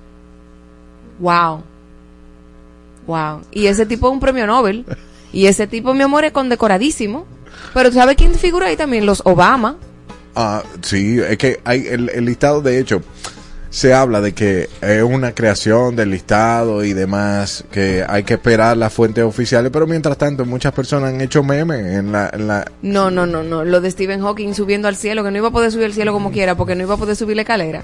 [1.21, 1.63] Wow.
[3.07, 3.43] Wow.
[3.51, 4.85] Y ese tipo es un premio Nobel.
[5.33, 7.27] Y ese tipo, mi amor, es condecoradísimo.
[7.73, 9.07] Pero ¿tú sabes quién figura ahí también?
[9.07, 9.77] Los Obama.
[10.35, 13.03] Ah, sí, es que hay el, el listado, de hecho,
[13.73, 18.77] se habla de que es una creación del listado y demás, que hay que esperar
[18.77, 22.31] las fuentes oficiales, pero mientras tanto muchas personas han hecho memes en la...
[22.35, 23.65] En la No, no, no, no.
[23.65, 26.13] Lo de Stephen Hawking subiendo al cielo, que no iba a poder subir al cielo
[26.13, 27.83] como quiera, porque no iba a poder subir la escalera.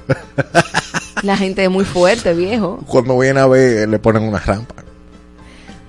[1.22, 2.80] La gente es muy fuerte, viejo.
[2.86, 4.74] cuando vienen a ver, le ponen una rampa.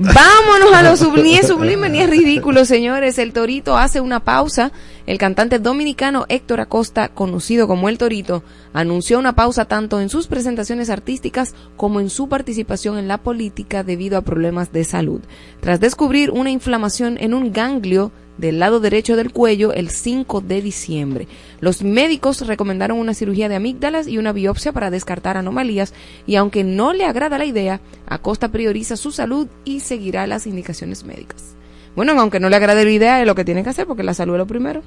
[0.02, 3.18] Vámonos a lo sublime, ni es sublime ni es ridículo, señores.
[3.20, 4.72] El Torito hace una pausa.
[5.06, 10.28] El cantante dominicano Héctor Acosta, conocido como El Torito, anunció una pausa tanto en sus
[10.28, 15.20] presentaciones artísticas como en su participación en la política debido a problemas de salud.
[15.60, 20.62] Tras descubrir una inflamación en un ganglio del lado derecho del cuello el 5 de
[20.62, 21.28] diciembre.
[21.60, 25.94] Los médicos recomendaron una cirugía de amígdalas y una biopsia para descartar anomalías
[26.26, 31.04] y aunque no le agrada la idea, Acosta prioriza su salud y seguirá las indicaciones
[31.04, 31.56] médicas.
[31.96, 34.14] Bueno, aunque no le agrade la idea, es lo que tiene que hacer porque la
[34.14, 34.82] salud es lo primero.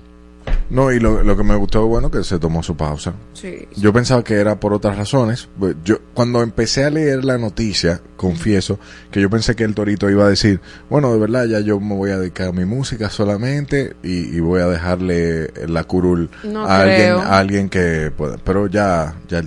[0.71, 3.13] No, y lo, lo que me gustó, bueno, que se tomó su pausa.
[3.35, 3.69] Sí.
[3.77, 5.49] Yo pensaba que era por otras razones.
[5.59, 8.79] Pues Yo cuando empecé a leer la noticia, confieso
[9.11, 11.95] que yo pensé que el Torito iba a decir, bueno, de verdad ya yo me
[11.95, 16.65] voy a dedicar a mi música solamente y, y voy a dejarle la curul No
[16.67, 18.39] a alguien, a alguien que pueda.
[18.43, 19.43] Pero ya, ya,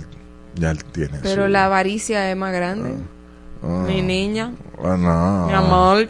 [0.54, 1.18] ya tiene.
[1.24, 2.94] Pero su- la avaricia es más grande.
[3.64, 4.52] Ah, Mi niña,
[4.84, 5.46] ah, no.
[5.48, 6.06] mi amor.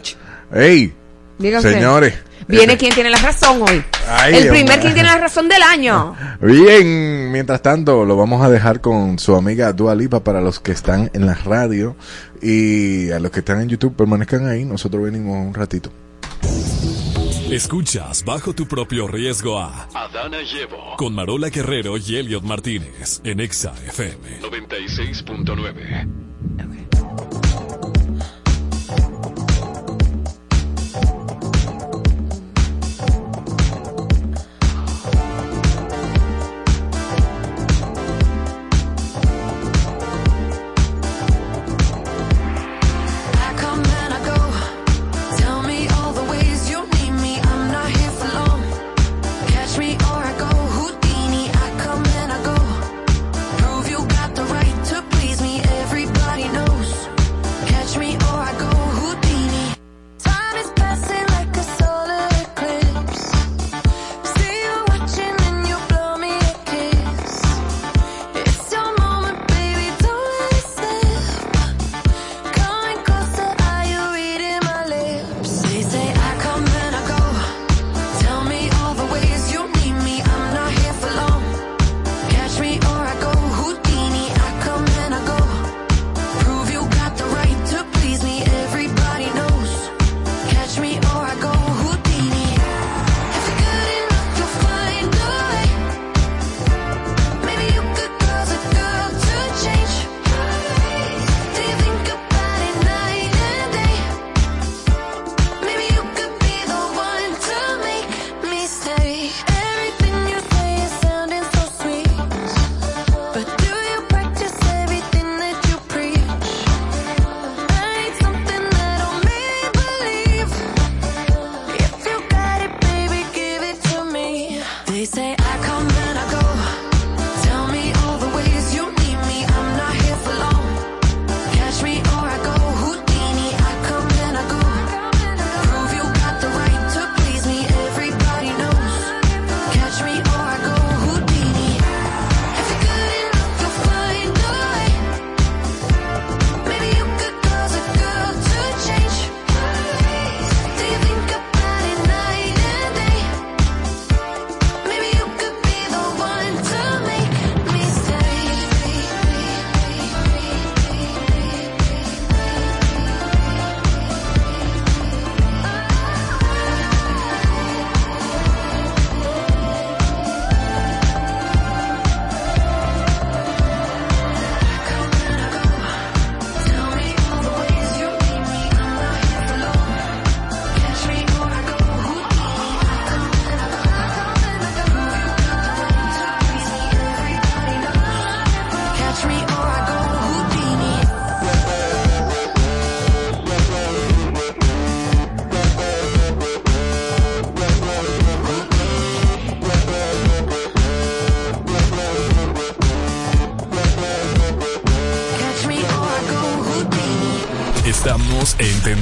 [0.53, 0.93] ¡Ey!
[1.61, 2.15] Señores.
[2.47, 3.83] Viene Eh, quien tiene la razón hoy.
[4.09, 6.15] Ay, el primer quien tiene la razón del año.
[6.41, 10.71] Bien, mientras tanto lo vamos a dejar con su amiga Dua Lipa para los que
[10.71, 11.95] están en la radio
[12.41, 15.91] y a los que están en YouTube permanezcan ahí, nosotros venimos un ratito.
[17.51, 23.39] Escuchas bajo tu propio riesgo a Adana Llevo con Marola Guerrero y Elliot Martínez en
[23.39, 24.41] Exa FM.
[24.41, 26.07] 96.9.
[26.59, 27.46] I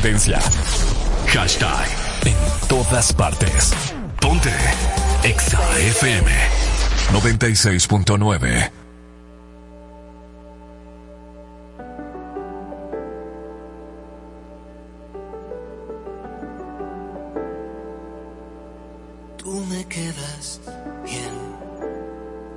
[0.05, 1.87] Hashtag
[2.25, 2.35] en
[2.67, 3.73] todas partes.
[4.21, 4.53] Ponte
[5.23, 6.31] Exa FM
[7.11, 8.71] 96.9.
[19.37, 20.61] Tú me quedas
[21.03, 21.33] bien,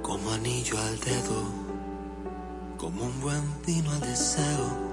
[0.03, 1.45] como anillo al dedo,
[2.77, 4.88] como un buen vino al deseo,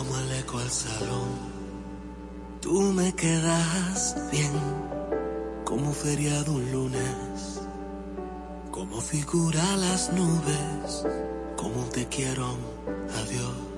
[0.00, 1.28] como el eco al salón.
[2.62, 4.52] Tú me quedas bien,
[5.62, 7.60] como feriado un lunes,
[8.70, 11.04] como figura las nubes,
[11.54, 12.56] como te quiero,
[13.14, 13.69] adiós.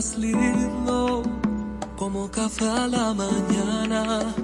[0.00, 1.22] Lindo
[1.94, 4.34] como café a la mañana,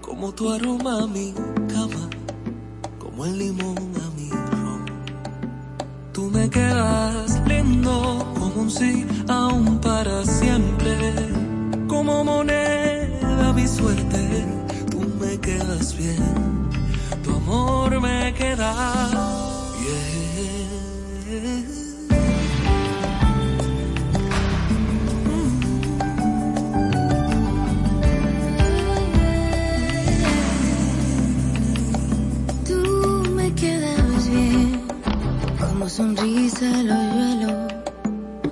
[0.00, 1.34] como tu aroma a mi
[1.66, 2.08] cama,
[3.00, 4.84] como el limón a mi ron.
[6.12, 10.96] Tú me quedas lindo como un sí aún para siempre,
[11.88, 14.46] como moneda mi suerte.
[14.92, 16.22] Tú me quedas bien,
[17.24, 19.39] tu amor me queda
[36.00, 37.68] sonrisa el hoyuelo,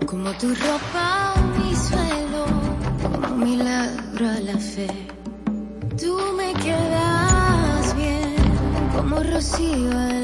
[0.06, 2.44] como tu ropa mi suelo,
[3.02, 4.88] como milagro a la fe.
[5.98, 8.36] Tú me quedas bien,
[8.94, 10.17] como rocío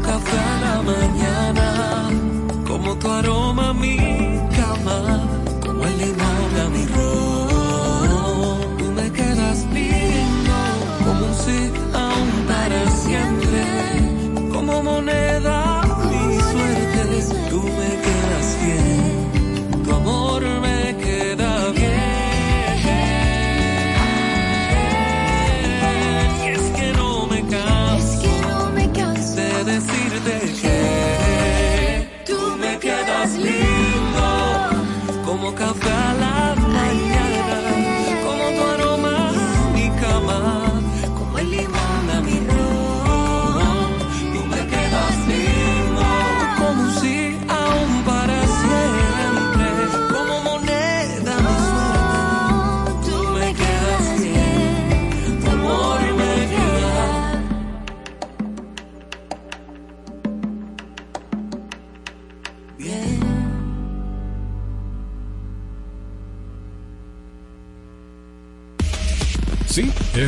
[0.00, 2.10] café a la mañana,
[2.66, 4.23] como tu aroma a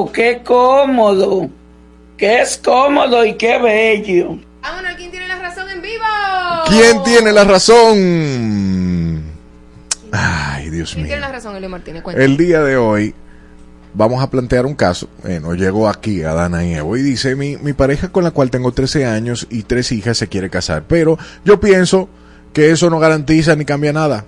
[0.00, 1.50] Oh, qué cómodo.
[2.16, 4.38] Que es cómodo y qué bello.
[4.62, 6.04] Vámonos, ¿quién tiene la razón en vivo?
[6.68, 9.22] ¿Quién tiene la razón?
[10.12, 11.08] Ay, Dios ¿Quién mío.
[11.10, 12.02] tiene la razón, Elio Martínez?
[12.04, 12.24] Cuéntame.
[12.24, 13.12] El día de hoy
[13.92, 15.08] vamos a plantear un caso.
[15.24, 18.50] Bueno, llegó aquí a Dana y Evo y dice, mi, mi pareja con la cual
[18.52, 22.08] tengo 13 años y tres hijas se quiere casar, pero yo pienso
[22.52, 24.24] que eso no garantiza ni cambia nada.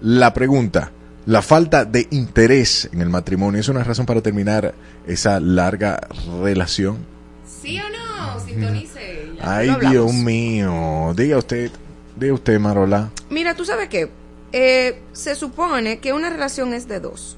[0.00, 0.92] La pregunta,
[1.26, 4.74] ¿la falta de interés en el matrimonio es una razón para terminar
[5.06, 6.00] esa larga
[6.42, 6.98] relación?
[7.46, 8.40] ¿Sí o no?
[8.40, 9.30] Sintonice.
[9.38, 9.76] ya Ay.
[9.90, 11.12] Dios mío.
[11.16, 11.70] Diga usted,
[12.16, 13.10] diga usted, Marola.
[13.30, 14.10] Mira, tú sabes qué.
[14.52, 17.36] Eh, se supone que una relación es de dos.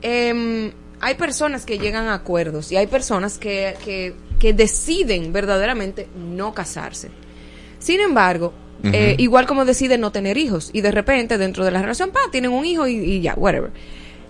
[0.00, 6.08] Em, hay personas que llegan a acuerdos y hay personas que, que, que deciden verdaderamente
[6.16, 7.10] no casarse.
[7.78, 8.54] Sin embargo,
[8.84, 12.20] eh, igual como deciden no tener hijos y de repente dentro de la relación, pa,
[12.30, 13.70] tienen un hijo y, y ya, whatever.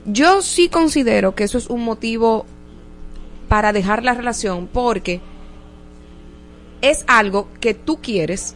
[0.07, 2.47] Yo sí considero que eso es un motivo
[3.49, 5.21] para dejar la relación porque
[6.81, 8.55] es algo que tú quieres,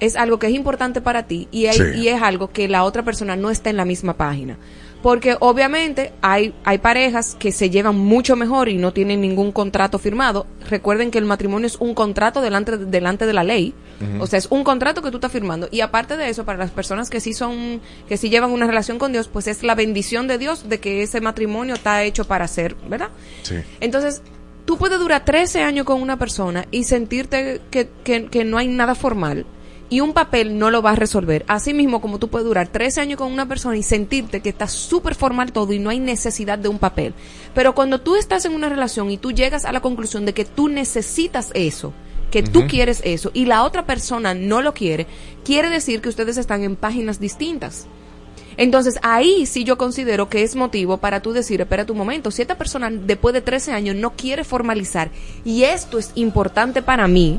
[0.00, 1.84] es algo que es importante para ti y, hay- Sí.
[2.00, 4.58] y es algo que la otra persona no está en la misma página.
[5.02, 9.98] Porque obviamente hay, hay parejas que se llevan mucho mejor y no tienen ningún contrato
[9.98, 10.46] firmado.
[10.70, 13.74] Recuerden que el matrimonio es un contrato delante, delante de la ley.
[14.20, 15.68] O sea, es un contrato que tú estás firmando.
[15.70, 18.98] Y aparte de eso, para las personas que sí son, que sí llevan una relación
[18.98, 22.46] con Dios, pues es la bendición de Dios de que ese matrimonio está hecho para
[22.48, 23.08] ser, ¿verdad?
[23.42, 23.56] Sí.
[23.80, 24.22] Entonces,
[24.64, 28.68] tú puedes durar 13 años con una persona y sentirte que, que- que no hay
[28.68, 29.44] nada formal
[29.90, 31.44] y un papel no lo va a resolver.
[31.48, 34.66] Así mismo como tú puedes durar 13 años con una persona y sentirte que está
[34.66, 37.12] súper formal todo y no hay necesidad de un papel.
[37.54, 40.46] Pero cuando tú estás en una relación y tú llegas a la conclusión de que
[40.46, 41.92] tú necesitas eso,
[42.32, 45.06] que tú quieres eso y la otra persona no lo quiere,
[45.44, 47.86] quiere decir que ustedes están en páginas distintas.
[48.56, 52.42] Entonces ahí sí yo considero que es motivo para tú decir, espera tu momento, si
[52.42, 55.10] esta persona después de 13 años no quiere formalizar
[55.44, 57.38] y esto es importante para mí,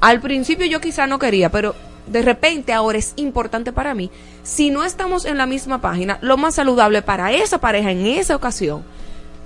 [0.00, 1.74] al principio yo quizá no quería, pero
[2.06, 4.10] de repente ahora es importante para mí,
[4.42, 8.36] si no estamos en la misma página, lo más saludable para esa pareja en esa
[8.36, 8.82] ocasión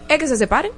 [0.09, 0.71] es que se separen.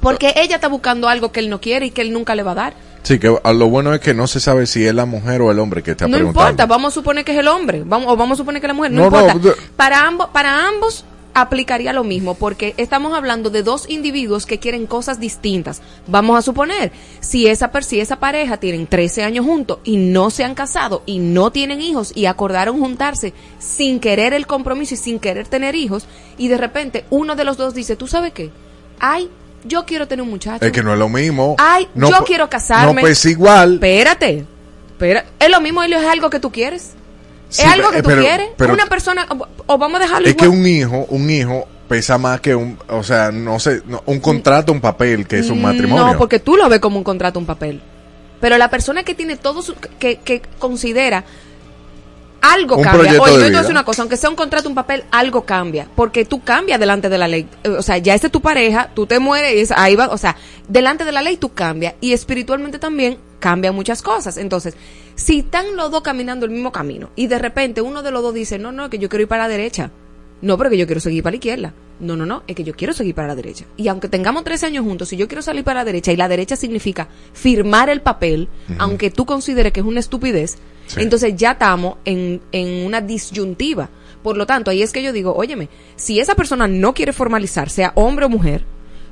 [0.00, 2.52] Porque ella está buscando algo que él no quiere y que él nunca le va
[2.52, 2.74] a dar.
[3.02, 5.50] Sí, que a lo bueno es que no se sabe si es la mujer o
[5.50, 6.48] el hombre que está No preguntando.
[6.50, 8.70] importa, vamos a suponer que es el hombre, vamos, o vamos a suponer que es
[8.70, 9.54] la mujer, no, No, no, importa.
[9.76, 14.86] para ambos, para ambos aplicaría lo mismo, porque estamos hablando de dos individuos que quieren
[14.86, 15.80] cosas distintas.
[16.08, 16.90] Vamos a suponer,
[17.20, 21.20] si esa, si esa pareja tienen 13 años juntos y no se han casado y
[21.20, 26.06] no tienen hijos y acordaron juntarse sin querer el compromiso y sin querer tener hijos,
[26.36, 28.50] y de repente uno de los dos dice, ¿tú sabes qué?
[28.98, 29.30] Ay,
[29.64, 30.64] yo quiero tener un muchacho.
[30.64, 31.56] Es que no es lo mismo.
[31.58, 32.94] Ay, No yo quiero casarme.
[32.94, 33.74] No, pues igual.
[33.74, 34.44] Espérate.
[34.92, 35.24] Espera.
[35.38, 36.92] Es lo mismo, Elio, es algo que tú quieres.
[37.48, 38.48] Sí, es algo que tú pero- quieres.
[38.56, 42.16] pero- Una persona, o, o vamos a dejarlo Es que un hijo, un hijo pesa
[42.18, 45.60] más que un, o sea, no sé, no, un contrato, un papel, que es un
[45.60, 46.06] matrimonio.
[46.12, 47.80] No, porque tú lo ves como un contrato, un papel.
[48.40, 51.24] Pero la persona que tiene todo su, que, que considera
[52.42, 53.02] algo Un cambia.
[53.02, 55.86] Oye, yo te voy a una cosa, aunque sea un contrato, un papel, algo cambia.
[55.94, 57.46] Porque tú cambias delante de la ley.
[57.64, 60.08] Eh, O sea, ya esa es tu pareja, tú te mueres, y es- ahí va,
[60.08, 60.36] o sea,
[60.68, 61.94] delante de la ley tú cambias.
[62.00, 64.36] Y espiritualmente también cambian muchas cosas.
[64.36, 64.74] Entonces,
[65.14, 68.34] si están los dos caminando el mismo camino y de repente uno de los dos
[68.34, 69.90] dice, no, no, que yo quiero ir para la derecha.
[70.42, 71.74] No, pero que yo quiero seguir para la izquierda.
[72.00, 73.66] No, no, no, es que yo quiero seguir para la derecha.
[73.76, 76.28] Y aunque tengamos 13 años juntos, si yo quiero salir para la derecha y la
[76.28, 81.00] derecha significa firmar el papel, aunque tú consideres que es una estupidez, Sí.
[81.02, 83.90] entonces ya estamos en, en una disyuntiva.
[84.24, 87.70] Por lo tanto, ahí es que yo digo, óyeme, si esa persona no quiere formalizar,
[87.70, 88.64] sea hombre o mujer,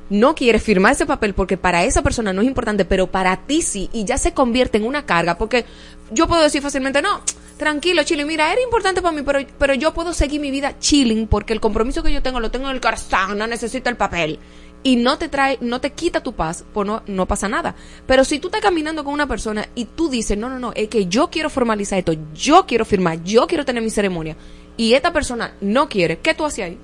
[0.09, 3.61] no quiere firmar ese papel porque para esa persona no es importante, pero para ti
[3.61, 5.65] sí, y ya se convierte en una carga, porque
[6.11, 7.21] yo puedo decir fácilmente, no,
[7.57, 11.27] tranquilo, chilling, mira, era importante para mí, pero, pero yo puedo seguir mi vida chilling
[11.27, 14.39] porque el compromiso que yo tengo lo tengo en el corazón, no necesito el papel.
[14.81, 17.75] Y no te trae, no te quita tu paz, pues no, no pasa nada.
[18.07, 20.87] Pero si tú estás caminando con una persona y tú dices, no, no, no, es
[20.87, 24.37] que yo quiero formalizar esto, yo quiero firmar, yo quiero tener mi ceremonia,
[24.77, 26.77] y esta persona no quiere, ¿qué tú haces ahí?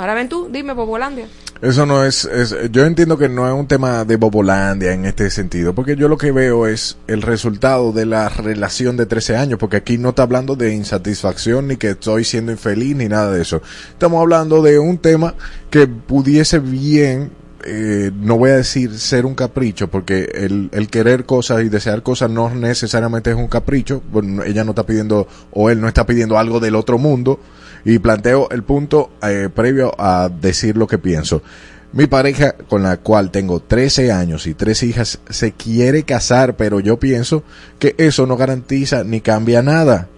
[0.00, 1.26] Ahora ven tú, dime, Bobolandia.
[1.60, 5.28] Eso no es, es- yo entiendo que no es un tema de Bobolandia en este
[5.28, 9.58] sentido, porque yo lo que veo es el resultado de la relación de 13 años,
[9.58, 13.42] porque aquí no está hablando de insatisfacción ni que estoy siendo infeliz ni nada de
[13.42, 13.60] eso.
[13.90, 15.34] Estamos hablando de un tema
[15.68, 17.30] que pudiese bien,
[17.66, 22.02] eh, no voy a decir ser un capricho, porque el, el querer cosas y desear
[22.02, 26.06] cosas no necesariamente es un capricho, bueno, ella no está pidiendo, o él no está
[26.06, 27.38] pidiendo algo del otro mundo,
[27.84, 31.42] y planteo el punto eh, previo a decir lo que pienso.
[31.92, 36.78] Mi pareja con la cual tengo 13 años y tres hijas se quiere casar, pero
[36.78, 37.42] yo pienso
[37.80, 40.08] que eso no garantiza ni cambia nada.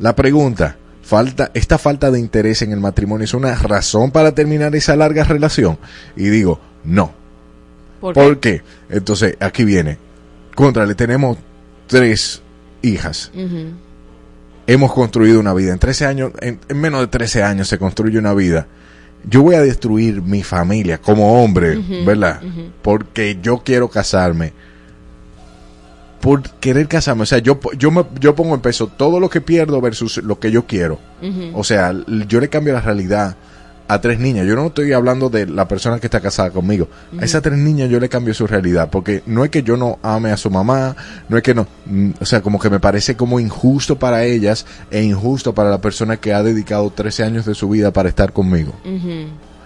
[0.00, 4.74] La pregunta, falta, esta falta de interés en el matrimonio es una razón para terminar
[4.74, 5.78] esa larga relación.
[6.16, 7.12] Y digo, no.
[8.00, 8.62] ¿Por ¿Por qué?
[8.90, 9.98] Entonces, aquí viene.
[10.56, 11.38] Contra, le tenemos
[11.86, 12.42] tres
[12.82, 13.30] hijas.
[14.66, 15.72] Hemos construido una vida.
[15.72, 18.66] En 13 años, en, en menos de 13 años se construye una vida.
[19.24, 22.40] Yo voy a destruir mi familia como hombre, ¿verdad?
[22.82, 24.52] Porque yo quiero casarme.
[26.20, 27.22] Por querer casarme.
[27.22, 30.40] O sea, yo, yo, me, yo pongo en peso todo lo que pierdo versus lo
[30.40, 30.98] que yo quiero.
[31.54, 31.94] O sea,
[32.26, 33.36] yo le cambio la realidad
[33.92, 34.46] a tres niñas.
[34.46, 36.88] Yo no estoy hablando de la persona que está casada conmigo.
[37.18, 38.88] A esas tres niñas yo le cambio su realidad.
[38.90, 40.96] Porque no es que yo no ame a su mamá,
[41.28, 41.66] no es que no.
[41.86, 45.80] mm, O sea, como que me parece como injusto para ellas e injusto para la
[45.80, 48.72] persona que ha dedicado 13 años de su vida para estar conmigo.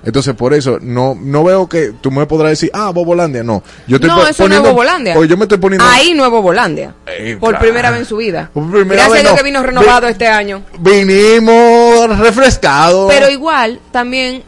[0.06, 3.42] Entonces, por eso, no no veo que tú me podrás decir, ah, Bobolandia.
[3.42, 5.18] No, yo estoy No, eso no es poniendo- Bobolandia.
[5.18, 5.84] o yo me estoy poniendo.
[5.86, 6.94] Ahí Nuevo Bolandia.
[7.06, 7.64] Eh, por claro.
[7.64, 8.48] primera vez en su vida.
[8.54, 9.36] Por primera Gracias vez a Dios no.
[9.36, 10.62] que vino renovado este año.
[10.78, 13.10] Vinimos refrescados.
[13.12, 14.42] Pero igual, también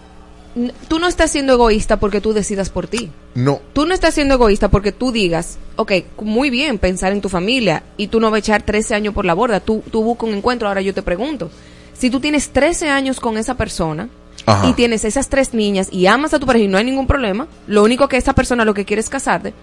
[0.89, 3.11] tú no estás siendo egoísta porque tú decidas por ti.
[3.35, 5.93] No, Tú no estás siendo egoísta porque tú digas, ok,
[6.23, 9.25] muy bien pensar en tu familia y tú no vas a echar 13 años por
[9.25, 9.61] la borda.
[9.61, 10.67] Tú, tú buscas un encuentro.
[10.67, 11.51] Ahora yo te pregunto,
[11.97, 14.09] si tú tienes 13 años con esa persona
[14.49, 14.69] Ajá.
[14.69, 17.47] y tienes esas tres niñas y amas a tu pareja y no hay ningún problema,
[17.67, 19.55] lo único que esa persona lo que quiere es casarte,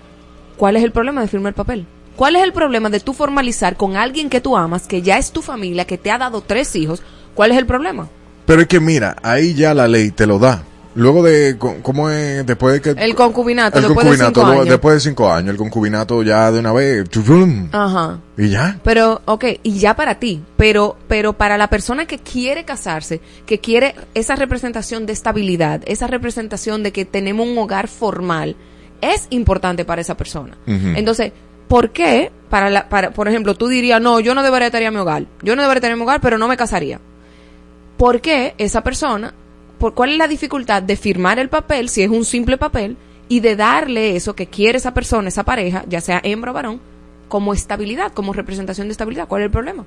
[0.58, 1.88] ¿cuál es el problema de firmar el papel?
[2.16, 5.32] ¿Cuál es el problema de tú formalizar con alguien que tú amas, que ya es
[5.32, 7.04] tu familia, que te ha dado tres hijos?
[7.34, 8.08] ¿Cuál es el problema?
[8.46, 10.64] pero es que mira, ahí ya la ley te lo da.
[10.96, 12.46] Luego de, ¿cómo es?
[12.46, 13.04] Después de que...
[13.04, 14.70] El concubinato, el después concubinato, de cinco años.
[14.70, 17.04] después de cinco años, el concubinato ya de una vez,
[17.74, 18.20] Ajá.
[18.38, 18.80] y ya.
[18.82, 23.60] Pero, ok, y ya para ti, pero, pero para la persona que quiere casarse, que
[23.60, 28.56] quiere esa representación de estabilidad, esa representación de que tenemos un hogar formal,
[29.02, 30.58] es importante para esa persona.
[30.66, 31.34] Entonces,
[31.68, 32.32] ¿por qué?
[32.50, 35.58] Para la, para, por ejemplo, tú dirías, no, yo no debería tener mi hogar, yo
[35.58, 37.02] no debería tener mi hogar, pero no me casaría.
[37.98, 39.34] ¿Por qué esa persona,
[39.86, 42.98] por cuál es la dificultad de firmar el papel, si es un simple papel,
[43.30, 46.82] y de darle eso que quiere esa persona, esa pareja, ya sea hembra o varón,
[47.28, 49.28] como estabilidad, como representación de estabilidad?
[49.28, 49.86] ¿Cuál es el problema?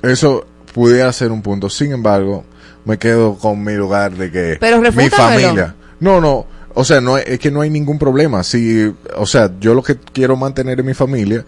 [0.00, 1.68] Eso pudiera ser un punto.
[1.68, 2.44] Sin embargo,
[2.84, 5.74] me quedo con mi lugar de que Pero mi familia.
[5.98, 6.46] No, no.
[6.74, 8.44] O sea, no es, es que no hay ningún problema.
[8.44, 11.44] Si, o sea, yo lo que quiero mantener en mi familia,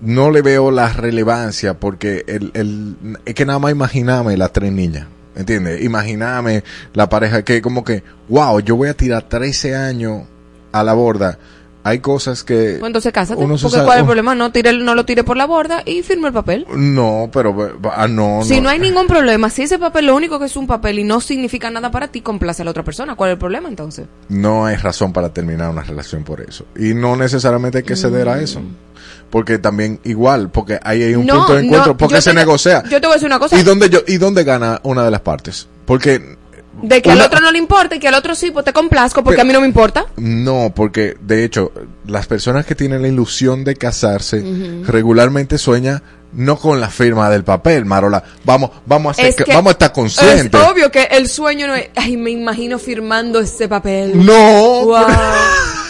[0.00, 4.70] no le veo la relevancia porque el, el, es que nada más imaginame las tres
[4.70, 5.08] niñas.
[5.36, 5.82] ¿Entiendes?
[5.82, 6.62] Imaginame
[6.92, 10.22] la pareja que como que, wow, yo voy a tirar 13 años
[10.72, 11.38] a la borda.
[11.86, 12.76] Hay cosas que...
[12.80, 13.38] Pues entonces cásate.
[13.44, 14.34] uno Porque sabe- ¿cuál es el problema?
[14.34, 16.66] No, tire, no lo tire por la borda y firme el papel.
[16.74, 17.78] No, pero...
[17.94, 20.66] ah, no, Si no hay ningún problema, si ese papel lo único que es un
[20.66, 23.16] papel y no significa nada para ti, complace a la otra persona.
[23.16, 24.06] ¿Cuál es el problema entonces?
[24.30, 26.64] no hay razón para terminar una relación por eso.
[26.74, 28.62] Y no necesariamente hay que ceder a eso.
[29.34, 32.36] Porque también igual, porque ahí hay un No, punto de encuentro, no, porque se te-
[32.36, 32.84] negocia.
[32.84, 33.58] Yo te voy a decir una cosa.
[33.58, 35.66] ¿Y dónde, yo, ¿Y dónde gana una de las partes?
[35.84, 36.36] Porque
[36.82, 38.72] De que una- al otro no le importa y que al otro sí, pues te
[38.72, 40.06] complazco porque Pero- a mí no me importa.
[40.18, 41.72] no, porque de hecho,
[42.06, 44.40] las personas que tienen la ilusión de casarse
[44.86, 46.00] regularmente sueñan
[46.32, 48.22] no con la firma del papel, Marola.
[48.44, 50.60] Vamos, vamos a hacer Es que, que vamos a estar conscientes.
[50.60, 51.88] Es obvio que el sueño no es.
[51.96, 54.24] Ay, me imagino firmando ese papel.
[54.24, 54.84] No.
[54.84, 55.06] Wow.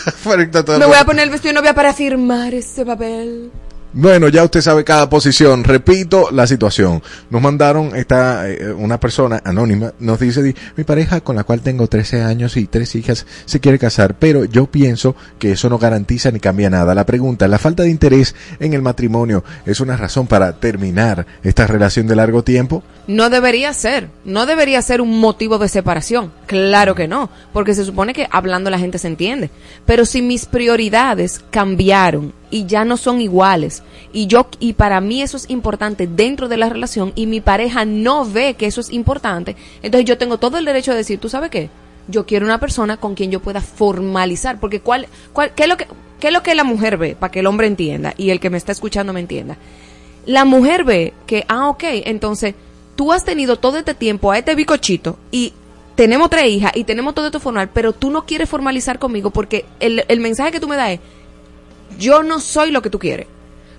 [0.79, 3.51] Me voy a poner el vestido de novia para firmar ese papel.
[3.97, 5.63] Bueno, ya usted sabe cada posición.
[5.63, 7.01] Repito la situación.
[7.31, 11.61] Nos mandaron esta eh, una persona anónima nos dice di, mi pareja con la cual
[11.61, 15.79] tengo 13 años y tres hijas se quiere casar, pero yo pienso que eso no
[15.79, 16.93] garantiza ni cambia nada.
[16.93, 21.69] La pregunta, la falta de interés en el matrimonio es una razón para terminar esta
[21.69, 22.83] relación de largo tiempo.
[23.07, 26.33] No debería ser, no debería ser un motivo de separación.
[26.47, 29.51] Claro que no, porque se supone que hablando la gente se entiende.
[29.87, 33.83] Pero si mis prioridades cambiaron y ya no son iguales.
[34.13, 37.85] Y yo y para mí eso es importante dentro de la relación y mi pareja
[37.85, 41.29] no ve que eso es importante, entonces yo tengo todo el derecho de decir, ¿tú
[41.29, 41.69] sabes qué?
[42.07, 45.77] Yo quiero una persona con quien yo pueda formalizar, porque cuál, cuál qué es lo
[45.77, 45.89] que
[46.21, 48.51] qué es lo que la mujer ve para que el hombre entienda y el que
[48.51, 49.57] me está escuchando me entienda.
[50.25, 52.55] La mujer ve que, ah, ok, entonces
[52.95, 55.55] tú has tenido todo este tiempo a este bicochito y
[55.97, 59.65] tenemos tres hijas y tenemos todo esto formal, pero tú no quieres formalizar conmigo porque
[59.81, 61.01] el, el mensaje que tú me das es,
[61.99, 63.27] yo no soy lo que tú quieres.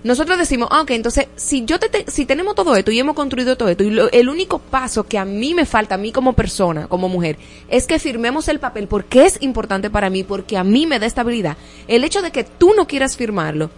[0.04, 3.16] Nosotros decimos, ah, ok, entonces, si yo te, te- si tenemos todo esto y hemos
[3.16, 6.12] construido todo esto, y lo- el único paso que a mí me falta, a mí
[6.12, 7.38] como persona, como mujer,
[7.68, 11.06] es que firmemos el papel porque es importante para mí, porque a mí me da
[11.06, 11.56] estabilidad.
[11.88, 13.70] El hecho de que tú no quieras firmarlo,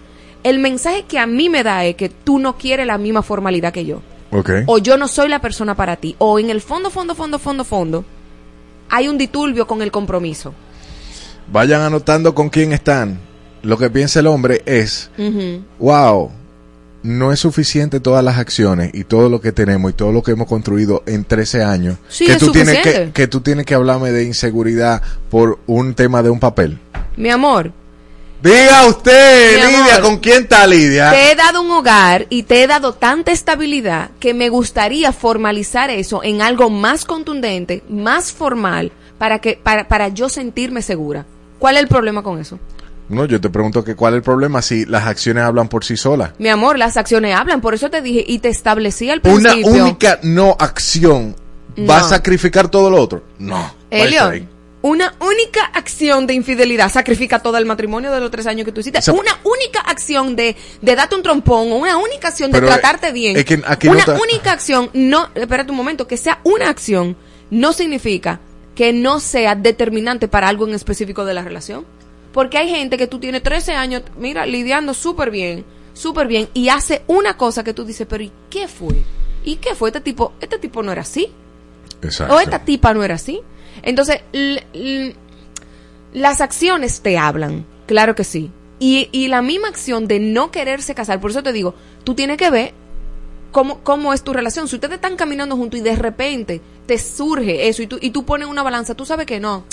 [0.43, 3.72] el mensaje que a mí me da es que tú no quieres la misma formalidad
[3.72, 4.03] que yo.
[4.66, 6.14] O yo no soy la persona para ti.
[6.18, 8.05] O en el fondo, fondo, fondo, fondo, fondo,
[8.91, 10.53] hay un diturbio con el compromiso.
[11.51, 13.18] Vayan anotando con quién están.
[13.63, 15.11] Lo que piensa el hombre es,
[15.79, 16.31] wow,
[17.03, 20.33] no es suficiente todas las acciones y todo lo que tenemos y todo lo que
[20.33, 21.97] hemos construido en 13 años.
[22.09, 25.95] Sí, que es tú tienes que, que tú tienes que hablarme de inseguridad por un
[25.95, 26.79] tema de un papel.
[27.17, 27.73] Mi amor,
[28.41, 30.03] Diga usted, Mi Lidia, amor.
[30.03, 31.11] ¿con quién está Lidia?
[31.11, 35.91] te he dado un hogar y te he dado tanta estabilidad que me gustaría formalizar
[35.91, 41.27] eso en algo más contundente, más formal, para que para, para yo sentirme segura.
[41.59, 42.61] ¿Cuál es el problema con eso?
[43.09, 45.97] No, yo te pregunto que cuál es el problema si las acciones hablan por sí
[45.97, 46.33] solas.
[46.39, 49.85] Mi amor, las acciones hablan, por eso te dije y te establecí al Una principio.
[49.85, 51.35] única no acción
[51.89, 53.25] va a sacrificar todo lo otro.
[53.39, 53.75] No.
[53.91, 54.47] ahí.
[54.83, 58.81] una única acción de infidelidad sacrifica todo el matrimonio de los tres años que tú
[58.81, 58.99] hiciste.
[59.11, 63.37] Una única acción de, de darte un trompón o una única acción de tratarte bien.
[63.37, 67.17] es que aquí no una única acción, no, espérate un momento, que sea una acción
[67.51, 68.41] no significa
[68.75, 71.85] que no sea determinante para algo en específico de la relación.
[72.33, 75.64] Porque hay gente que tú tienes 13 años, mira, lidiando súper bien,
[75.95, 79.03] súper bien, y hace una cosa que tú dices, pero ¿y qué fue?
[79.45, 79.89] ¿Y qué fue?
[79.89, 81.29] Este tipo, este tipo no era así.
[82.03, 82.35] Exacto.
[82.35, 83.41] O esta tipa no era así.
[83.83, 84.20] Entonces,
[86.12, 88.51] las acciones te hablan, claro que sí.
[88.79, 91.74] Y, y la misma acción de no quererse casar, por eso te digo,
[92.05, 92.74] tú tienes que ver
[93.51, 94.68] cómo, cómo es tu relación.
[94.68, 98.24] Si ustedes están caminando juntos y de repente te surge eso y tú, y tú
[98.24, 99.64] pones una balanza, tú sabes que no.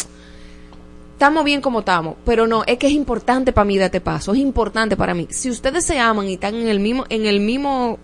[1.15, 4.39] Estamos bien como estamos, pero no, es que es importante para mí darte paso, es
[4.39, 5.27] importante para mí.
[5.29, 7.97] Si ustedes se aman y están en el mismo, en el mismo,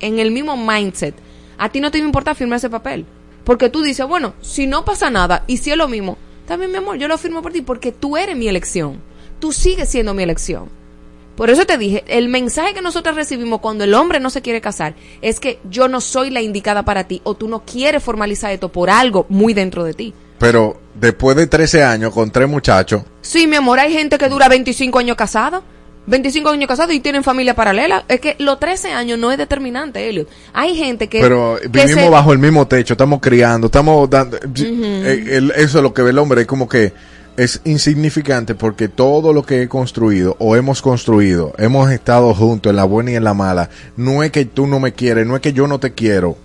[0.00, 1.14] en el mismo mindset,
[1.58, 3.04] a ti no te va a importar firmar ese papel.
[3.44, 6.78] Porque tú dices, bueno, si no pasa nada y si es lo mismo, también mi
[6.78, 9.02] amor, yo lo firmo por ti porque tú eres mi elección.
[9.38, 10.70] Tú sigues siendo mi elección.
[11.36, 14.62] Por eso te dije, el mensaje que nosotros recibimos cuando el hombre no se quiere
[14.62, 18.50] casar es que yo no soy la indicada para ti o tú no quieres formalizar
[18.50, 20.14] esto por algo muy dentro de ti.
[20.38, 24.48] Pero después de 13 años con tres muchachos, Sí, mi amor, hay gente que dura
[24.48, 25.62] 25 años casada.
[26.06, 28.04] 25 años casados y tienen familia paralela.
[28.08, 30.26] Es que los 13 años no es determinante, Elliot.
[30.54, 31.20] Hay gente que...
[31.20, 34.38] pero que vivimos se- bajo el mismo techo, estamos criando, estamos dando...
[34.38, 36.94] el- eso es lo que ve el hombre, es como que
[37.36, 42.76] es insignificante porque todo lo que he construido o hemos construido, hemos estado juntos en
[42.76, 45.42] la buena y en la mala, no es que tú no me quieres, no es
[45.42, 46.36] que yo no te quiero.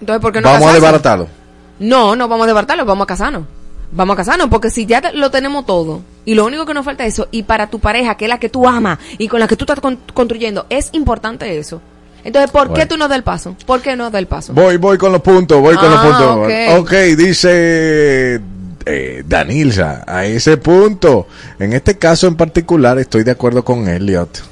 [0.00, 1.28] Entonces, ¿por qué no Vamos a desbaratarlo.
[1.78, 3.44] No, no vamos a desbartarlo, vamos a casarnos.
[3.92, 7.04] Vamos a casarnos, porque si ya lo tenemos todo, y lo único que nos falta
[7.06, 9.46] es eso, y para tu pareja, que es la que tú amas, y con la
[9.46, 11.80] que tú estás con- construyendo, es importante eso.
[12.24, 13.54] Entonces, ¿por qué tú no das el paso?
[13.64, 14.52] ¿Por qué no das el paso?
[14.52, 16.36] Voy, voy con los puntos, voy con los Ah, puntos.
[16.36, 16.80] ok.
[16.80, 18.40] ok, dice
[18.84, 21.28] eh, Danilza, a ese punto.
[21.60, 24.42] En este caso en particular estoy de acuerdo con Elliot.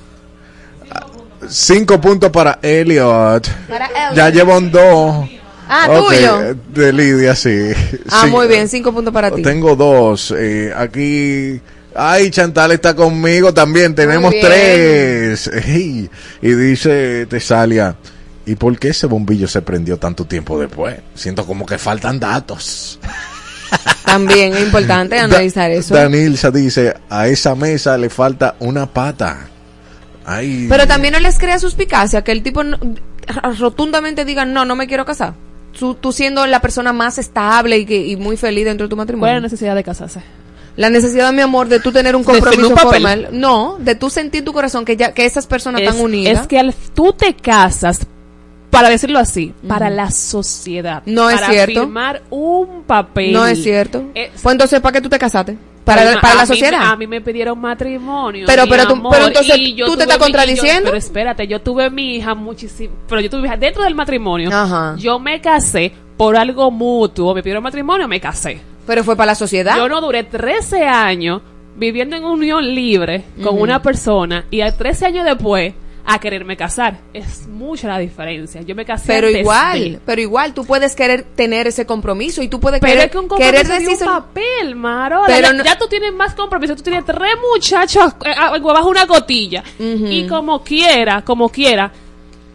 [0.92, 1.06] Ah,
[1.48, 3.48] Cinco puntos para Elliot.
[3.68, 4.14] Para Elliot.
[4.14, 5.28] Ya llevo un dos.
[5.68, 6.56] Ah, Ok, tuyo.
[6.74, 7.70] De Lidia, sí.
[8.10, 8.30] Ah, Sí.
[8.30, 9.42] muy bien, cinco puntos para ti.
[9.42, 10.32] Tengo dos.
[10.36, 11.60] eh, aquí.
[11.96, 13.94] Ay, Chantal está conmigo también.
[13.94, 15.50] Tenemos tres.
[15.64, 16.08] Y
[16.42, 17.96] dice Tesalia.
[18.46, 20.96] ¿Y por qué ese bombillo se prendió tanto tiempo después?
[21.14, 22.98] Siento como que faltan datos.
[24.04, 25.94] También es importante analizar Da- eso.
[25.94, 29.48] Danilza dice, a esa mesa le falta una pata.
[30.26, 30.66] Ay.
[30.68, 32.62] Pero también no les crea suspicacia que el tipo
[33.58, 35.34] rotundamente diga, no, no me quiero casar.
[35.78, 38.96] Tú, tú siendo la persona más estable y, que, y muy feliz dentro de tu
[38.96, 39.34] ¿Cuál es matrimonio.
[39.34, 40.20] la necesidad de casarse?
[40.76, 43.28] La necesidad, mi amor, de tú tener un compromiso un formal.
[43.32, 46.40] No, de tú sentir en tu corazón que ya que esas personas Es, están unidas.
[46.42, 48.00] es que al, tú te casas,
[48.70, 51.02] para decirlo así, para la sociedad.
[51.06, 51.80] No es para cierto.
[51.82, 53.32] firmar un papel.
[53.32, 54.04] no es cierto.
[54.14, 55.56] Es- pues entonces, ¿para qué tú te casaste?
[55.84, 56.82] Para, para la mí- sociedad.
[56.92, 58.46] a mí me pidieron matrimonio.
[58.46, 59.54] Pero- pero tú- amor, pero entonces,
[59.84, 60.84] ¿tú te estás yo- contradiciendo?
[60.86, 62.94] pero espérate, yo tuve mi hija muchísimo.
[63.08, 64.50] Pero yo tuve mi hija dentro del matrimonio.
[64.52, 64.94] Ajá.
[64.98, 67.34] Yo me casé por algo mutuo.
[67.34, 68.60] Me pidieron matrimonio, me casé.
[68.86, 69.76] Pero fue para la sociedad.
[69.76, 71.42] Yo no duré 13 años
[71.76, 75.74] viviendo en unión libre con una persona y a 13 años después
[76.06, 76.98] a quererme casar.
[77.12, 78.60] Es mucha la diferencia.
[78.62, 82.42] Yo me casé pero antes igual, de- pero igual tú puedes querer tener ese compromiso
[82.42, 85.26] y tú puedes Pero querer, es que un querer compromiso de un papel, Marola.
[85.26, 86.76] Pero ya, no- ya tú tienes más compromiso.
[86.76, 87.18] Tú tienes tres
[87.52, 89.62] muchachos eh, bajo una gotilla.
[89.78, 91.90] Y como quiera, como quiera,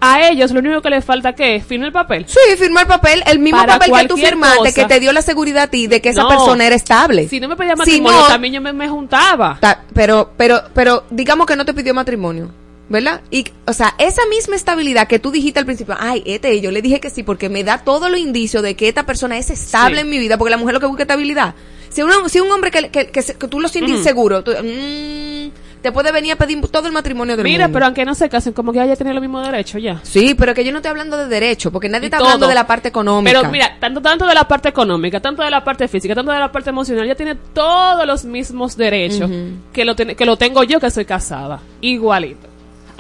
[0.02, 2.26] a ellos lo único que les falta que es firmar el papel.
[2.28, 4.72] Sí, firmar papel, el mismo Para papel que tú firmaste cosa.
[4.74, 6.30] que te dio la seguridad a ti de que esa No.
[6.30, 7.28] persona era estable.
[7.28, 9.58] Si no me pedía Si matrimonio, no- también yo me, me juntaba.
[9.60, 12.50] Ta- pero, pero, pero, digamos que no te pidió matrimonio,
[12.90, 13.22] ¿verdad?
[13.32, 16.82] Y, o sea, esa misma estabilidad que tú dijiste al principio, ay, este, yo le
[16.82, 19.98] dije que sí, porque me da todos los indicios de que esta persona es estable
[19.98, 20.02] Sí.
[20.02, 21.54] en mi vida, porque la mujer lo que busca es estabilidad.
[21.90, 25.50] Si, uno, si un hombre que, que, que, tú lo sientes inseguro, tú, mm,
[25.82, 27.74] te puede venir a pedir todo el matrimonio del Mira, mundo.
[27.76, 30.00] pero aunque no se casen, como que haya tenido los mismos derechos ya.
[30.04, 32.28] Sí, pero que yo no estoy hablando de derecho, porque nadie Y está todo.
[32.28, 33.40] hablando de la parte económica.
[33.40, 36.40] Pero mira, tanto, tanto de la parte económica, tanto de la parte física, tanto de
[36.40, 39.32] la parte emocional, ella tiene todos los mismos derechos
[39.72, 41.62] que, lo tiene- que lo tengo yo que soy casada.
[41.82, 42.49] Igualito.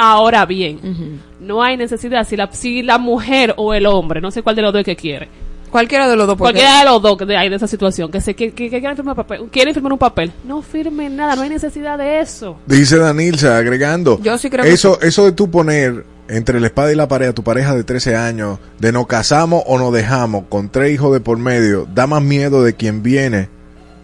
[0.02, 4.42] Ahora bien, no hay necesidad, si la, si la mujer o el hombre, no sé
[4.44, 5.28] cuál de los dos es que quiere,
[5.70, 8.22] Cualquiera de los dos, cualquiera de los dos que de, hay de esa situación, que,
[8.22, 11.42] se, que, que- que quieren, firmar papel, quieren firmar un papel, no firmen nada, no
[11.44, 12.58] hay necesidad de eso.
[12.66, 14.20] Dice Danilza, agregando.
[14.24, 17.28] Yo sí creo que eso, eso de tú poner entre la espada y la pared
[17.28, 21.12] a tu pareja de 13 años, de nos casamos o nos dejamos con tres hijos
[21.14, 23.50] de por medio, da más miedo de quien viene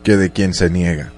[0.03, 1.13] que de quien se niega.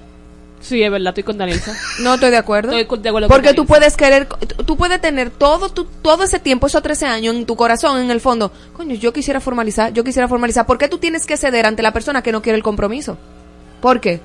[0.68, 1.74] Sí, es verdad, estoy con Danielsa.
[2.00, 2.72] no estoy de acuerdo.
[2.76, 4.26] Estoy de acuerdo con Porque tú puedes querer,
[4.66, 8.10] tú puedes tener todo tu, todo ese tiempo, esos 13 años en tu corazón, en
[8.10, 8.52] el fondo.
[8.74, 10.66] Coño, yo quisiera formalizar, yo quisiera formalizar.
[10.66, 13.16] ¿Por qué tú tienes que ceder ante la persona que no quiere el compromiso?
[13.80, 14.20] ¿Por qué?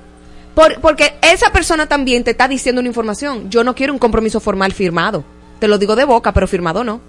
[0.54, 3.48] Por- porque esa persona también te está diciendo una información.
[3.50, 5.24] Yo no quiero un compromiso formal firmado.
[5.58, 7.00] Te lo digo de boca, pero firmado no.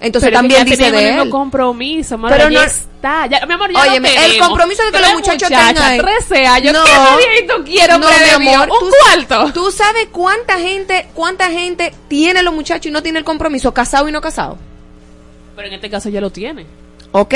[0.00, 1.30] Entonces Pero es que también ya dice de él.
[1.30, 3.26] compromiso, madre, Pero ya no- está.
[3.26, 5.98] Ya, mi amor, ya lo el compromiso de que los muchachos tengan ahí.
[5.98, 6.72] 13 años.
[6.72, 6.84] No.
[6.84, 6.90] ¿Qué
[7.24, 8.94] proyecto quiero No, mi amor, Un tú-
[9.26, 9.52] cuarto.
[9.52, 14.08] ¿Tú sabes cuánta gente, cuánta gente tiene los muchachos y no tiene el compromiso, casado
[14.08, 14.58] y no casado?
[15.56, 16.66] Pero en este caso ya lo tiene.
[17.12, 17.34] Ok.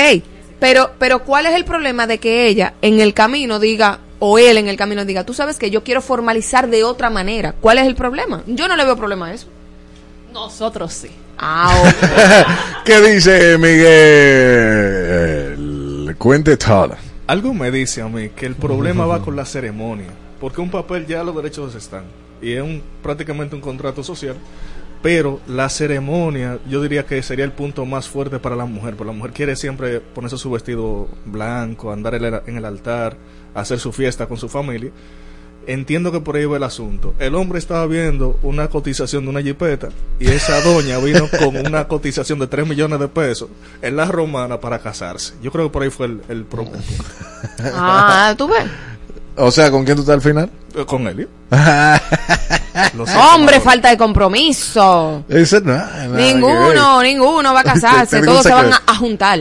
[0.60, 4.56] Pero, pero ¿cuál es el problema de que ella en el camino diga, o él
[4.58, 7.52] en el camino diga, tú sabes que yo quiero formalizar de otra manera?
[7.60, 8.42] ¿Cuál es el problema?
[8.46, 9.48] Yo no le veo problema a eso.
[10.32, 11.10] Nosotros sí.
[11.38, 12.82] Ah.
[12.84, 14.96] ¿Qué dice Miguel?
[16.18, 16.96] Cuente todo.
[17.26, 20.10] Algo me dice a mí que el problema va con la ceremonia,
[20.40, 22.04] porque un papel ya los derechos están
[22.40, 24.36] y es un, prácticamente un contrato social,
[25.02, 29.12] pero la ceremonia yo diría que sería el punto más fuerte para la mujer, porque
[29.12, 33.16] la mujer quiere siempre ponerse su vestido blanco, andar en el altar,
[33.54, 34.90] hacer su fiesta con su familia.
[35.66, 37.14] Entiendo que por ahí va el asunto.
[37.20, 41.86] El hombre estaba viendo una cotización de una jipeta y esa doña vino con una
[41.86, 43.48] cotización de 3 millones de pesos
[43.80, 45.34] en la romana para casarse.
[45.42, 46.78] Yo creo que por ahí fue el, el problema.
[47.74, 48.64] Ah, tú ves.
[49.36, 50.50] O sea, ¿con quién tú estás al final?
[50.74, 51.26] Eh, Con sé,
[53.34, 55.24] Hombre, falta de compromiso.
[55.28, 55.80] Ese no.
[56.14, 58.22] Ninguno, ninguno va a Te- te casarse.
[58.22, 59.40] Todos se van a, a juntar.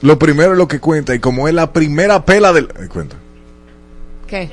[0.00, 2.68] Lo primero es lo que cuenta y como es la primera pela del...
[2.88, 3.16] cuenta.
[4.26, 4.50] ¿Qué?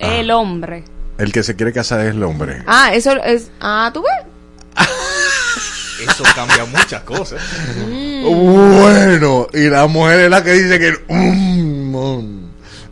[0.00, 0.84] El hombre.
[1.18, 2.62] El que se quiere casar es el hombre.
[2.66, 3.50] Ah, eso es.
[3.60, 4.86] Ah, tú ves.
[6.08, 7.42] Eso cambia muchas cosas.
[8.24, 10.94] Bueno, y la mujer es la que dice que...
[11.08, 12.39] mm, mm.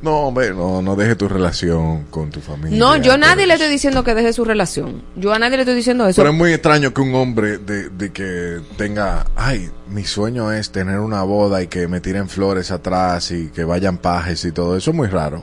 [0.02, 2.78] No, hombre, no, no deje tu relación con tu familia.
[2.78, 5.02] No, yo a nadie le estoy diciendo que deje su relación.
[5.16, 6.20] Yo a nadie le estoy diciendo eso.
[6.20, 10.70] Pero es muy extraño que un hombre de, de que tenga, ay, mi sueño es
[10.70, 14.76] tener una boda y que me tiren flores atrás y que vayan pajes y todo
[14.76, 15.42] eso es muy raro.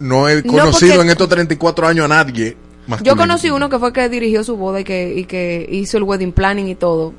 [0.00, 2.56] No he No, conocido porque- en estos 34 años a nadie.
[3.02, 6.04] Yo conocí uno que fue que dirigió su boda y que, y que hizo el
[6.04, 7.12] wedding planning y todo.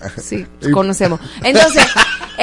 [0.20, 1.20] Sí, conocemos.
[1.44, 1.86] Entonces,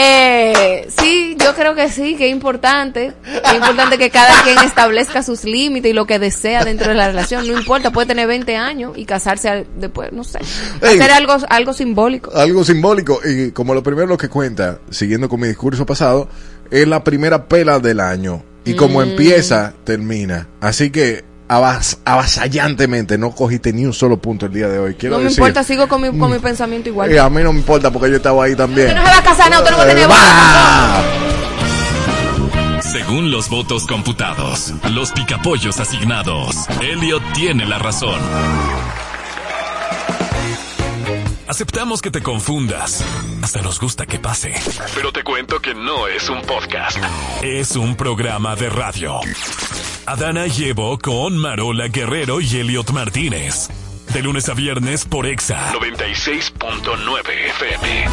[0.02, 3.12] eh, sí, yo creo que sí, que es importante.
[3.24, 6.96] Que es importante que cada quien establezca sus límites y lo que desea dentro de
[6.96, 7.46] la relación.
[7.48, 10.40] No importa, puede tener 20 años y casarse al- después, no sé.
[10.82, 10.98] Ey.
[11.00, 12.32] Hacer algo, algo simbólico.
[12.34, 16.30] Algo simbólico y como lo primero lo que cuenta, siguiendo con mi discurso pasado,
[16.72, 19.04] es la primera pela del año y como Mm.
[19.10, 20.48] empieza, termina.
[20.62, 24.94] Así que avas- avasallantemente no cogiste ni un solo punto el día de hoy.
[24.96, 27.12] Quiero No me decir, importa, sigo con mi, con mi pensamiento igual.
[27.12, 28.88] eh, a mí no me importa porque yo estaba ahí también.
[28.90, 30.18] Usted no se va a casar, no, usted no va a tener Eh, boda.
[30.18, 31.04] va.
[32.82, 38.20] Según los votos computados, los picapollos asignados, Elliot tiene la razón.
[41.50, 43.04] Aceptamos que te confundas.
[43.42, 44.54] Hasta nos gusta que pase.
[44.94, 47.00] Pero te cuento que no es un podcast.
[47.42, 49.20] Es un programa de radio.
[50.06, 53.68] Adana llevo con Marola Guerrero y Elliot Martínez.
[54.14, 55.74] De lunes a viernes por Exa.
[55.74, 58.06] 96.9 FM.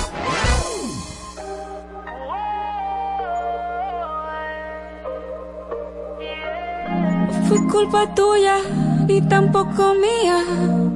[7.48, 8.56] Fue culpa tuya
[9.08, 10.95] y tampoco mía.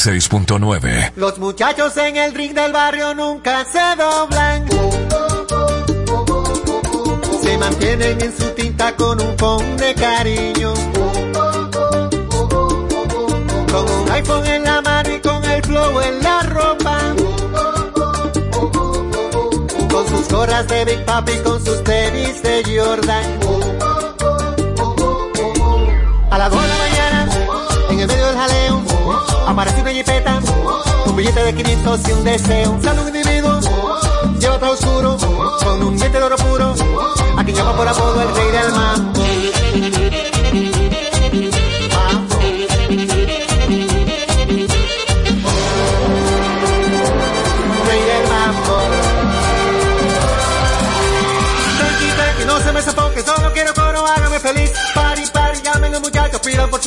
[0.00, 1.12] 96.9.
[1.16, 4.66] Los muchachos en el ring del barrio nunca se doblan.
[7.42, 10.72] Se mantienen en su tinta con un phone de cariño.
[13.70, 16.98] Con un iPhone en la mano y con el flow en la ropa.
[19.90, 23.69] Con sus gorras de Big Papi, con sus tenis de Jordan.
[29.60, 30.40] Aparece una jipeta,
[31.06, 32.78] un billete de 500 y un deseo.
[32.82, 33.60] Sale un individuo,
[34.38, 35.16] lleva todo oscuro,
[35.62, 36.74] con un diente de oro puro,
[37.36, 39.39] a quien llama por apodo el rey del mambo.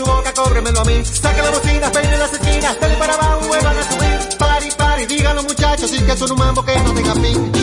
[0.04, 1.06] Su boca, cóbremelo a mí.
[1.06, 4.38] Saca la bocina, peine las esquinas, dale para abajo, vuelvan a subir.
[4.38, 7.63] Pari, pari, digan muchachos, sí que son un mambo que no tenga fin.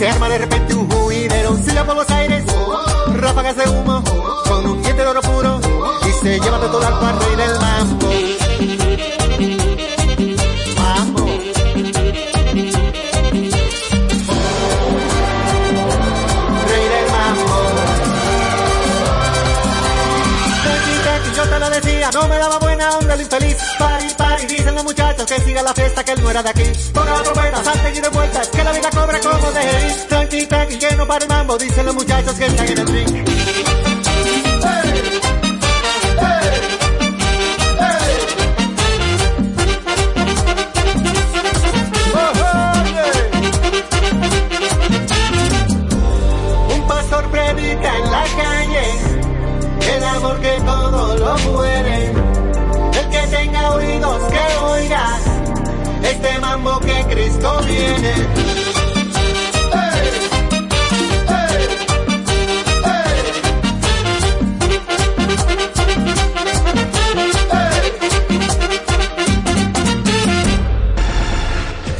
[0.00, 1.54] se arma de repente un juidero.
[1.58, 2.42] Silla por los aires,
[3.16, 4.02] ráfagas de humo,
[4.48, 5.60] con un diente de oro puro
[6.08, 8.08] y se lleva todo al cual rey del mambo.
[16.70, 17.56] Rey del mambo.
[20.62, 23.56] Tranqui, tranqui, yo te lo decía, no me daba buena onda el infeliz.
[23.78, 24.06] Pari,
[24.60, 26.62] dicen los muchachos que siga la fiesta, que él no era de aquí.
[26.92, 30.08] Ponga la trompeta, salte y de vueltas, que la vida cobra como de ir.
[30.08, 33.24] Tranqui, tranqui, que no para el mambo, dicen los muchachos que están en el ring.
[47.82, 48.86] En la calle
[49.96, 52.09] el amor que todo lo puede.
[56.22, 58.12] Este mambo que Cristo viene.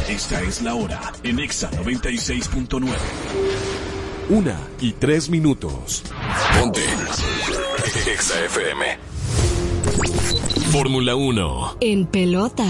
[0.07, 2.95] Esta es la hora en Exa 96.9.
[4.29, 6.03] Una y tres minutos.
[6.59, 6.81] Ponte.
[8.07, 9.10] Exa FM.
[10.71, 11.77] Fórmula 1.
[11.81, 12.63] En pelota.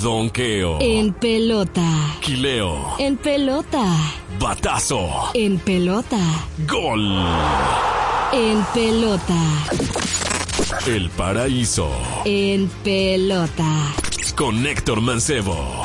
[0.00, 0.78] Donqueo.
[0.80, 1.82] En pelota.
[2.20, 2.94] Quileo.
[3.00, 3.84] En pelota.
[4.38, 5.08] Batazo.
[5.34, 6.20] En pelota.
[6.68, 7.04] Gol.
[8.32, 9.40] En pelota.
[10.86, 11.90] El paraíso.
[12.24, 13.92] En pelota.
[14.36, 15.84] Con Héctor Mancebo.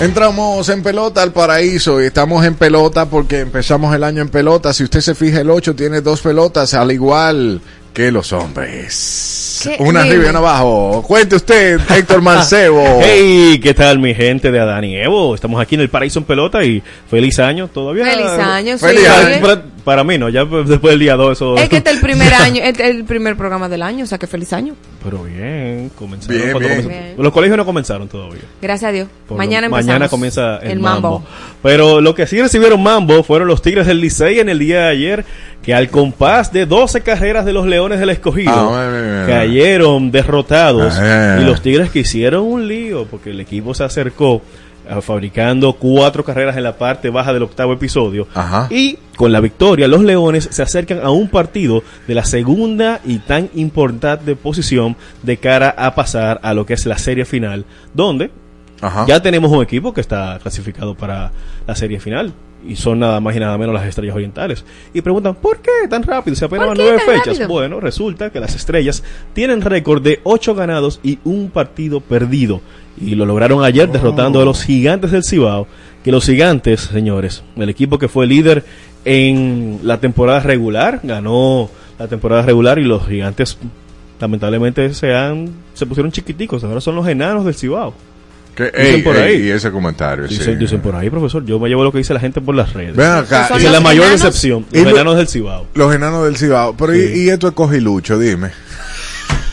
[0.00, 4.72] Entramos en pelota al paraíso y estamos en pelota porque empezamos el año en pelota.
[4.72, 7.60] Si usted se fija, el 8 tiene dos pelotas, al igual
[7.92, 9.60] que los hombres.
[9.64, 9.76] ¿Qué?
[9.80, 11.02] Una arriba y una abajo.
[11.04, 13.00] Cuente usted, Héctor Mancebo.
[13.02, 15.34] Hey, ¿qué tal mi gente de Adán y Evo?
[15.34, 16.80] Estamos aquí en el Paraíso en Pelota y
[17.10, 18.04] feliz año todavía.
[18.04, 18.86] Feliz año, sí.
[18.86, 19.62] Feliz año.
[19.88, 21.56] Para, mí no, ya después del día 2 eso...
[21.56, 24.06] Es que este es el primer año, este es el primer programa del año, o
[24.06, 24.74] sea que feliz año.
[25.02, 26.36] Pero bien, comenzaron.
[26.38, 27.14] Bien, cuando bien.
[27.16, 28.42] Los colegios no comenzaron todavía.
[28.60, 29.08] Gracias a Dios.
[29.26, 29.86] Por mañana lo- empezamos.
[29.86, 31.10] mañana comienza el, el mambo.
[31.20, 31.26] mambo.
[31.62, 34.88] Pero lo que sí recibieron mambo fueron los Tigres del Licey en el día de
[34.88, 35.24] ayer,
[35.62, 41.38] que al compás de 12 carreras de los Leones del Escogido, Ah, cayeron derrotados Ah.
[41.40, 44.42] y los Tigres que hicieron un lío porque el equipo se acercó
[45.02, 48.26] fabricando cuatro carreras en la parte baja del octavo episodio.
[48.34, 48.68] Ajá.
[48.70, 53.18] Y con la victoria, los Leones se acercan a un partido de la segunda y
[53.18, 57.64] tan importante posición de cara a pasar a lo que es la serie final,
[57.94, 58.30] donde
[58.80, 59.04] Ajá.
[59.06, 61.32] ya tenemos un equipo que está clasificado para
[61.66, 62.32] la serie final.
[62.66, 64.64] Y son nada más y nada menos las estrellas orientales.
[64.92, 66.34] Y preguntan, ¿por qué tan rápido?
[66.34, 67.26] Se apenas ¿Por qué nueve fechas.
[67.38, 67.48] rápido?
[67.48, 72.60] Bueno, resulta que las estrellas tienen récord de ocho ganados y un partido perdido.
[73.00, 75.66] Y lo lograron ayer derrotando a los gigantes del Cibao.
[76.04, 78.64] Que los gigantes, señores, el equipo que fue líder
[79.04, 83.58] en la temporada regular, ganó la temporada regular y los gigantes
[84.20, 87.94] lamentablemente se han se pusieron chiquiticos, ahora son los enanos del Cibao.
[88.56, 89.42] Que- Dicen ey, por ey, ahí.
[89.46, 90.36] y ese comentario, sí.
[90.38, 91.44] Dicen, dicen por ahí, profesor.
[91.44, 92.96] Yo me llevo lo que dice la gente por las redes.
[92.96, 93.44] Ven acá.
[93.44, 94.22] Esa ¿y es la mayor enanos?
[94.22, 94.66] decepción.
[94.72, 95.66] ¿Y Los lo- enanos del Cibao.
[95.74, 96.74] Los enanos del Cibao.
[96.76, 98.50] Pero y, y esto es cogilucho, dime.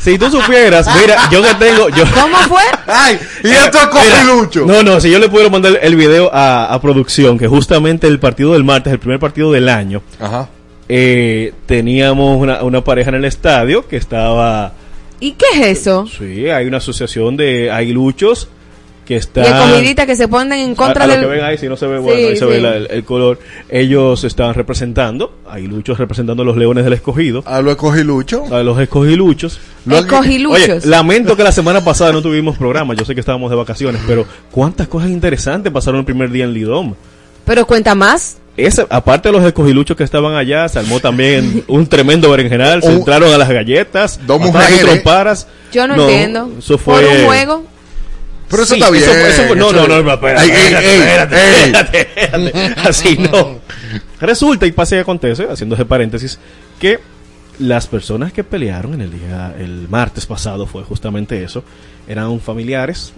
[0.05, 1.89] Si tú supieras, mira, yo que tengo.
[1.89, 2.61] Yo, ¿Cómo fue?
[2.87, 3.19] ¡Ay!
[3.43, 4.65] Y esto es Mira, cogilucho.
[4.65, 8.19] No, no, si yo le pudiera mandar el video a, a producción, que justamente el
[8.19, 10.47] partido del martes, el primer partido del año, Ajá.
[10.87, 14.73] eh, teníamos una, una pareja en el estadio que estaba.
[15.19, 16.05] ¿Y qué es eso?
[16.07, 18.47] Sí, hay una asociación de aguiluchos
[19.07, 19.41] que Y está.
[19.43, 21.87] escogidita que se ponen en contra a, a lo que ven ahí, si no se
[21.87, 23.39] ve, bueno, Sí, ahí se ve la- el, el color.
[23.69, 27.41] Ellos estaban representando, aguiluchos representando a los leones del escogido.
[27.47, 28.51] A los escogiluchos.
[28.51, 29.59] A los escogiluchos.
[29.88, 30.61] Escogiluchos.
[30.63, 32.93] Oye, lamento que la semana pasada no tuvimos programa.
[32.95, 36.53] Yo sé que estábamos de vacaciones, pero cuántas cosas interesantes pasaron el primer día en
[36.53, 36.95] Lidom.
[37.45, 38.38] Pero cuenta más.
[38.57, 42.91] Ese, aparte de los escogiluchos que estaban allá, se armó también un tremendo berenjenal, se
[42.91, 45.47] entraron a las galletas, Dos mujeres.
[45.71, 46.51] Yo no, entiendo.
[46.57, 47.63] Eso fue Por un juego.
[48.49, 49.03] Pero eso Sí, está bien.
[49.03, 52.81] eso fue- eso fue- no, eso- no, no, espérate, espérate, espérate, espérate.
[52.88, 53.59] Así no.
[54.21, 56.39] Resulta y pasa y acontece, haciendo ese paréntesis,
[56.79, 56.99] que
[57.59, 61.63] las personas que pelearon en el día, el martes pasado, fue justamente eso,
[62.07, 63.13] eran familiares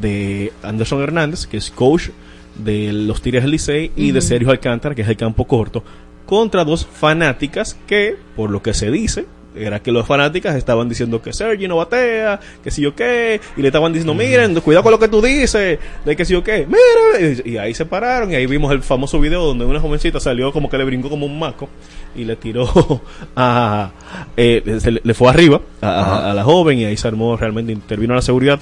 [0.00, 2.08] de Anderson Hernández, que es coach
[2.56, 4.20] de los Tigres del Licey, y de.
[4.20, 5.82] Sergio Alcántara, que es el campo corto,
[6.26, 9.26] contra dos fanáticas que, por lo que se dice,
[9.56, 13.62] era que los fanáticas estaban diciendo que Sergio no batea, que si yo qué, y
[13.62, 16.66] le estaban diciendo, miren, cuidado con lo que tú dices, de que si yo qué,
[16.66, 20.52] mira, y, ahí se pararon, y ahí vimos el famoso video donde una jovencita salió
[20.52, 21.68] como que le brincó como un maco,
[22.16, 22.66] y le tiró
[23.36, 23.90] a,
[24.36, 26.30] eh, se le, le fue arriba a, a- Ajá.
[26.30, 28.60] a la joven, y ahí se armó, realmente intervino la seguridad,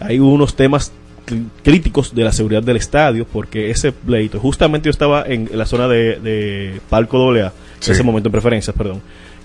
[0.00, 0.92] hay unos temas
[1.26, 5.66] cr- críticos de la seguridad del estadio porque ese pleito justamente yo estaba en la
[5.66, 7.92] zona de, de palco AA en Sí.
[7.92, 9.00] ese momento en preferencias perdón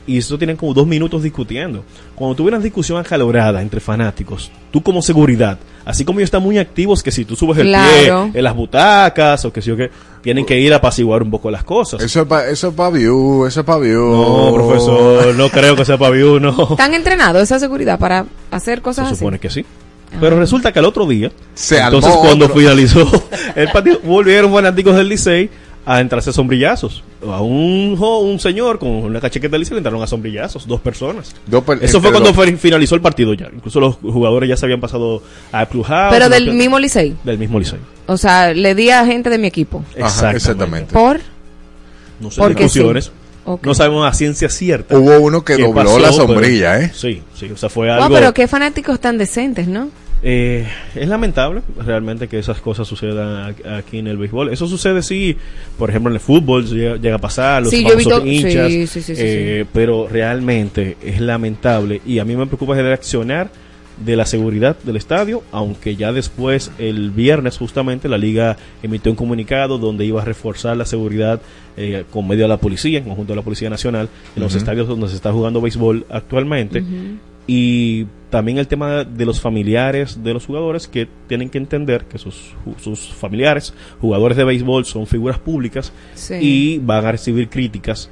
[0.08, 1.84] y eso tienen como dos minutos discutiendo
[2.16, 6.58] cuando tuve una discusión acalorada entre fanáticos tú como seguridad así como ellos están muy
[6.58, 8.30] activos que si tú subes el Claro.
[8.32, 9.92] pie en las butacas o que si o qué
[10.22, 12.90] tienen que ir a apaciguar un poco las cosas Eso es para eso es pa
[12.90, 14.02] view, eso es para view.
[14.02, 18.78] no profesor no creo que sea para view no ¿Están entrenados esa seguridad para hacer
[18.80, 19.16] Se cosas así?
[19.18, 19.66] supone que sí.
[20.22, 22.58] Pero resulta que al otro día, Se entonces cuando otro.
[22.58, 23.06] finalizó
[23.56, 25.50] el partido, volvieron fanáticos del Licey
[25.90, 27.02] a entrarse a sombrillazos.
[27.26, 30.82] A un, jo- un señor con una cachequeta del Licey le entraron a sombrillazos, dos
[30.82, 31.34] personas.
[31.46, 32.60] Dos per- Eso fue cuando dos.
[32.60, 33.48] finalizó el partido ya.
[33.54, 35.24] Incluso los jugadores ya se habían pasado
[35.54, 36.12] a Clubhouse.
[36.12, 37.16] Pero no del mismo Licey.
[37.24, 37.80] Del mismo Licey.
[38.06, 39.86] O sea, le di a gente de mi equipo.
[39.96, 40.38] Ajá, Exactamente.
[40.38, 40.94] exactamente.
[40.94, 41.20] ¿Por?
[42.20, 43.06] No sé, Porque discusiones.
[43.06, 43.12] sí.
[43.64, 44.98] No sabemos a ciencia cierta.
[44.98, 46.92] Hubo uno que dobló pasó, la pero- sombrilla, ¿eh?
[46.94, 47.50] Sí, sí.
[47.50, 48.10] O sea, fue No, algo...
[48.16, 49.90] pero qué fanáticos tan decentes, ¿no?
[50.24, 54.50] Eh, es lamentable realmente que esas cosas sucedan aquí en el béisbol.
[54.52, 55.38] Eso sucede sí,
[55.78, 59.14] por ejemplo en el fútbol llega, llega a pasar, los Sí, visto- hinchas, sí, sí,
[59.16, 63.50] eh, pero realmente es lamentable y a mí me preocupa el accionar
[64.04, 69.16] de la seguridad del estadio, aunque ya después el viernes justamente la liga emitió un
[69.16, 71.42] comunicado donde iba a reforzar la seguridad
[71.78, 74.88] eh, con medio de la policía, en conjunto de la Policía Nacional, en los estadios
[74.88, 76.84] donde se está jugando béisbol actualmente.
[77.48, 82.18] Y también el tema de los familiares de los jugadores que tienen que entender que
[82.18, 86.34] sus, sus familiares, jugadores de béisbol, son figuras públicas Sí.
[86.42, 88.10] y van a recibir críticas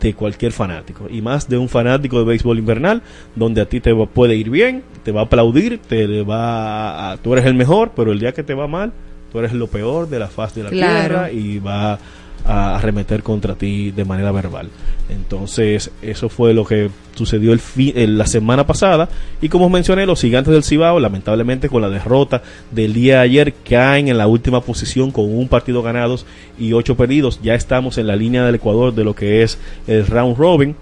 [0.00, 1.06] de cualquier fanático.
[1.08, 3.02] Y más de un fanático de béisbol invernal,
[3.36, 7.16] donde a ti te va- puede ir bien, te va a aplaudir, te va a-
[7.18, 8.92] tú eres el mejor, pero el día que te va mal,
[9.30, 10.98] tú eres lo peor de la faz de la Claro.
[10.98, 12.00] tierra y va
[12.44, 14.68] a arremeter contra ti de manera verbal.
[15.08, 19.08] Entonces, eso fue lo que sucedió el fi- el- la semana pasada.
[19.40, 23.54] Y como mencioné, los gigantes del Cibao, lamentablemente con la derrota del día de ayer,
[23.68, 26.24] caen en la última posición con un partido ganados
[26.58, 27.40] y ocho perdidos.
[27.42, 30.74] Ya estamos en la línea del Ecuador de lo que es el round robin.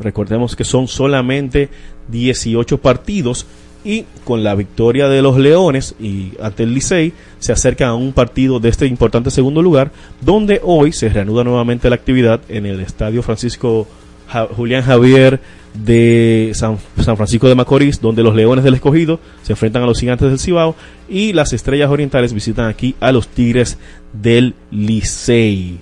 [0.00, 1.70] Recordemos que son solamente
[2.08, 3.46] 18 partidos
[3.84, 8.12] y con la victoria de los Leones y ante el Licey se acercan a un
[8.12, 9.90] partido de este importante segundo lugar
[10.20, 13.86] donde hoy se reanuda nuevamente la actividad en el estadio Francisco
[14.28, 15.40] Ja- Julián Javier
[15.74, 20.00] de San, San Francisco de Macorís, donde los Leones del Escogido se enfrentan a los
[20.00, 20.74] Gigantes del Cibao
[21.08, 23.78] y las Estrellas Orientales visitan aquí a los Tigres
[24.12, 25.78] del Licey.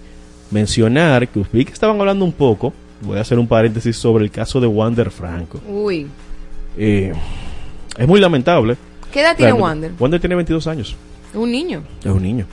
[0.50, 4.30] Mencionar que vi que estaban hablando un poco, voy a hacer un paréntesis sobre el
[4.30, 5.60] caso de Wander Franco.
[5.68, 6.06] Uy.
[6.78, 7.12] Eh,
[7.96, 8.76] es muy lamentable.
[9.12, 9.52] ¿Qué edad tiene.
[9.52, 9.92] Wander?
[9.98, 10.96] Wander tiene 22 años.
[11.34, 11.82] Un niño.
[12.00, 12.46] Es un niño.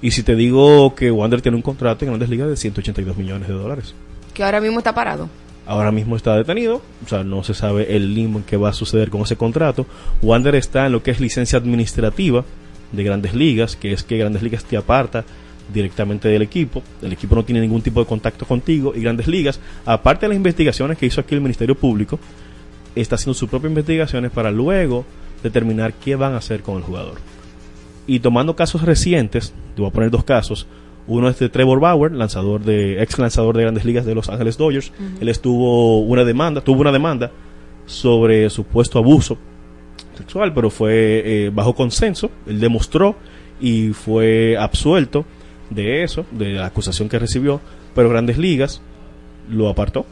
[0.00, 3.48] Y si te digo que Wander tiene un contrato en Grandes Ligas de 182 millones
[3.48, 3.94] de dólares.
[4.34, 5.28] Que ahora mismo está parado.
[5.66, 8.74] Ahora mismo está detenido, o sea, no se sabe el limbo en que va a
[8.74, 9.86] suceder con ese contrato.
[10.20, 12.44] Wander está en lo que es licencia administrativa
[12.92, 15.24] de Grandes Ligas, que es que Grandes Ligas te aparta
[15.72, 16.82] directamente del equipo.
[17.00, 20.36] El equipo no tiene ningún tipo de contacto contigo y Grandes Ligas, aparte de las
[20.36, 22.18] investigaciones que hizo aquí el Ministerio Público,
[23.02, 25.04] está haciendo sus propias investigaciones para luego
[25.42, 27.18] determinar qué van a hacer con el jugador.
[28.06, 30.66] Y tomando casos recientes, te voy a poner dos casos.
[31.06, 34.56] Uno es de Trevor Bauer, lanzador de ex lanzador de Grandes Ligas de Los Ángeles
[34.56, 34.92] Dodgers.
[35.20, 37.30] Él estuvo una demanda, tuvo una demanda
[37.86, 39.36] sobre supuesto abuso
[40.16, 42.30] sexual, pero fue eh, bajo consenso.
[42.46, 43.16] Él demostró
[43.60, 45.26] y fue absuelto
[45.70, 47.60] de eso, de la acusación que recibió.
[47.94, 48.80] Pero Grandes Ligas
[49.48, 50.06] lo apartó.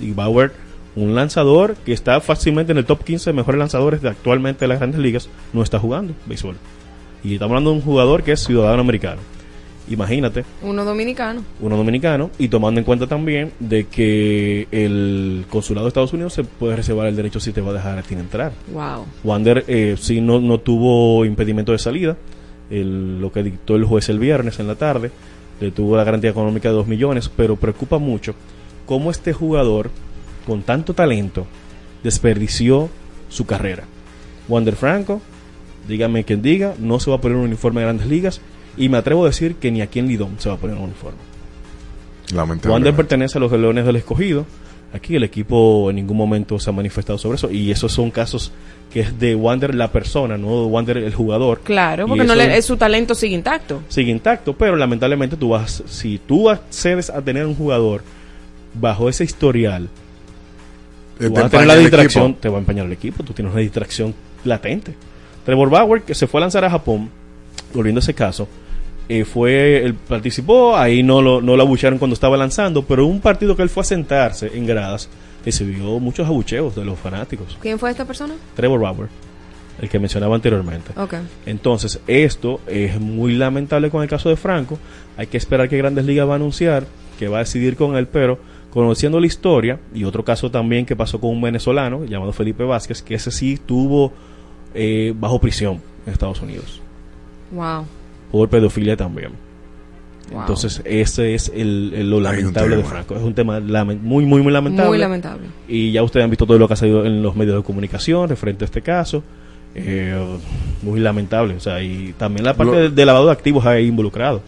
[0.00, 0.52] Y Bauer,
[0.96, 4.68] un lanzador que está fácilmente en el top 15 de mejores lanzadores de actualmente de
[4.68, 6.56] las Grandes Ligas, no está jugando béisbol.
[7.22, 9.20] Y estamos hablando de un jugador que es ciudadano americano.
[9.88, 11.42] Imagínate, Uno dominicano.
[11.60, 16.44] uno dominicano, y tomando en cuenta también de que el consulado de Estados Unidos se
[16.44, 18.52] puede reservar el derecho si te va a dejar a ti entrar.
[18.72, 19.04] Wow.
[19.24, 22.16] Wander eh, sí no, no tuvo impedimento de salida,
[22.70, 25.10] el- lo que dictó el juez el viernes en la tarde,
[25.60, 28.34] le tuvo la garantía económica de 2 millones, pero preocupa mucho
[28.86, 29.90] cómo este jugador
[30.50, 31.46] con tanto talento
[32.02, 32.88] desperdició
[33.28, 33.84] su carrera.
[34.48, 35.22] Wander Franco,
[35.86, 38.40] dígame quien diga, no se va a poner un uniforme de grandes ligas
[38.76, 40.86] y me atrevo a decir que ni aquí en Lidón se va a poner un
[40.86, 41.20] uniforme.
[42.34, 42.72] Lamentable.
[42.72, 44.44] Wander pertenece a los Leones del Escogido.
[44.92, 47.48] Aquí el equipo en ningún momento se ha manifestado sobre eso.
[47.48, 48.50] Y esos son casos
[48.92, 51.60] que es de Wander la persona, no de Wander el jugador.
[51.60, 53.82] Claro, porque no le, es su talento sigue intacto.
[53.86, 58.02] sigue intacto, pero lamentablemente tú vas, si tú accedes a tener un jugador
[58.74, 59.88] bajo ese historial,
[61.28, 63.62] vas a tener empaña la distracción, te va a empañar el equipo, tú tienes una
[63.62, 64.14] distracción
[64.44, 64.94] latente.
[65.44, 67.10] Trevor Bauer, que se fue a lanzar a Japón,
[67.74, 68.48] volviendo a ese caso,
[69.08, 73.20] eh, fue, él participó, ahí no lo, no lo abuchearon cuando estaba lanzando, pero un
[73.20, 75.08] partido que él fue a sentarse en gradas,
[75.44, 77.58] recibió muchos abucheos de los fanáticos.
[77.60, 78.34] ¿Quién fue esta persona?
[78.54, 79.08] Trevor Bauer,
[79.80, 80.92] el que mencionaba anteriormente.
[80.96, 81.14] Ok.
[81.46, 84.78] Entonces, esto es muy lamentable con el caso de Franco.
[85.16, 86.86] Hay que esperar que Grandes Ligas va a anunciar
[87.20, 88.38] que va a decidir con él, pero
[88.70, 93.02] conociendo la historia, y otro caso también que pasó con un venezolano llamado Felipe Vázquez,
[93.02, 94.12] que ese sí tuvo
[94.74, 96.80] eh, bajo prisión en Estados Unidos,
[97.52, 97.84] Wow.
[98.30, 99.30] por pedofilia también.
[100.30, 100.40] Wow.
[100.42, 102.84] Entonces, ese es el, el- lo lamentable de.
[102.84, 103.16] Franco.
[103.16, 104.88] Es un tema muy, muy, muy lamentable.
[104.88, 105.42] Muy lamentable.
[105.66, 108.28] Y ya ustedes han visto todo lo que ha salido en los medios de comunicación
[108.28, 109.24] referente a este caso.
[109.74, 110.14] Eh,
[110.82, 111.54] muy lamentable.
[111.54, 114.40] O sea, y también la parte Lo- de, de lavado de activos ahí involucrado.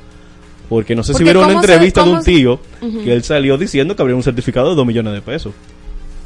[0.73, 2.61] Porque no sé si vieron una ¿cómo se- entrevista de un se- tío
[3.05, 5.53] que él salió diciendo que habría un certificado de 2 millones de pesos.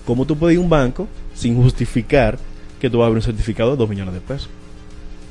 [0.06, 2.38] ¿Cómo tú puedes ir a un banco sin justificar
[2.80, 4.48] que tú vas a abrir un certificado de 2 millones de pesos?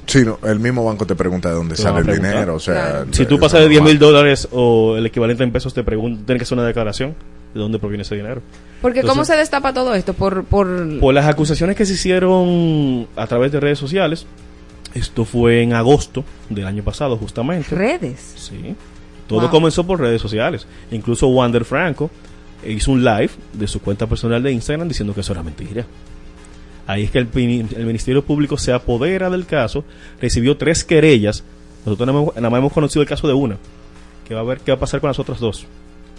[0.06, 2.56] Sí, no, el mismo banco te pregunta de dónde Te sale el dinero.
[2.56, 3.06] O sea, Claro.
[3.12, 5.84] Si tú eso pasas de es 10 mil dólares o el equivalente en pesos, te
[5.84, 7.16] preguntan, tienes que hacer una declaración
[7.54, 8.42] de dónde proviene ese dinero.
[8.82, 10.14] Porque ¿cómo se destapa todo esto?
[10.14, 11.00] Por, por...
[11.00, 14.28] Por las acusaciones que se hicieron a través de redes sociales,
[14.94, 17.74] esto fue en agosto del año pasado justamente.
[17.74, 18.34] redes.
[18.36, 18.76] Sí.
[19.28, 19.50] Todo Wow.
[19.50, 20.68] comenzó por redes sociales.
[20.92, 22.10] Incluso Wander Franco
[22.68, 25.86] hizo un live de su cuenta personal de Instagram diciendo que eso era mentira.
[26.88, 29.84] Ahí es que el, el Ministerio Público se apodera del caso,
[30.22, 31.44] recibió tres querellas.
[31.86, 33.58] Nosotros nada más, nada más hemos conocido el caso de una.
[34.28, 35.66] Que va a ver qué va a pasar con las otras dos.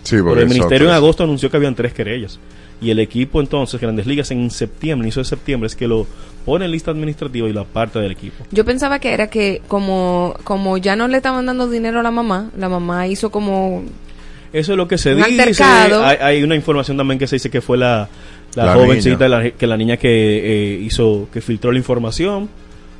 [0.06, 2.38] Sí, Pero el ministerio en agosto anunció que habían tres querellas.
[2.80, 6.06] Y el equipo entonces, Grandes Ligas, en septiembre, inicio de septiembre, es que lo
[6.44, 8.44] pone en lista administrativa y lo aparta del equipo.
[8.50, 12.10] Yo pensaba que era que como, como ya no le estaban dando dinero a la
[12.10, 13.82] mamá, la mamá hizo como...
[14.52, 15.34] Eso es lo que se Un dice.
[16.04, 18.08] Hay, hay una información también que se dice que fue la,
[18.54, 22.48] la, La jovencita, la- que la niña que eh, hizo, que filtró la información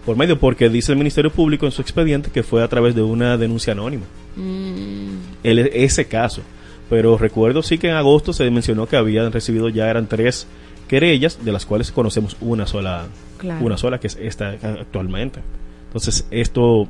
[0.05, 3.03] por medio, porque dice el Ministerio Público en su expediente que fue a través de
[3.03, 4.05] una denuncia anónima.
[4.37, 5.09] mm,
[5.45, 6.43] El- ese caso.
[6.89, 10.47] Pero recuerdo sí que en agosto se mencionó que habían recibido ya eran tres
[10.89, 13.07] querellas, de las cuales conocemos una sola,
[13.39, 13.65] Claro.
[13.65, 15.41] una sola que es esta actualmente.
[15.89, 16.87] Entonces esto,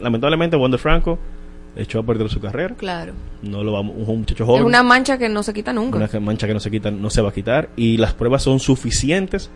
[0.00, 1.18] lamentablemente, Wander Franco
[1.76, 2.74] echó a perder su carrera.
[2.76, 3.12] claro.
[3.42, 4.62] No lo vamos, un muchacho joven.
[4.62, 5.98] Es una mancha que no se quita nunca.
[5.98, 7.68] Una mancha que no se quita, no se va a quitar.
[7.76, 9.50] Y las pruebas son suficientes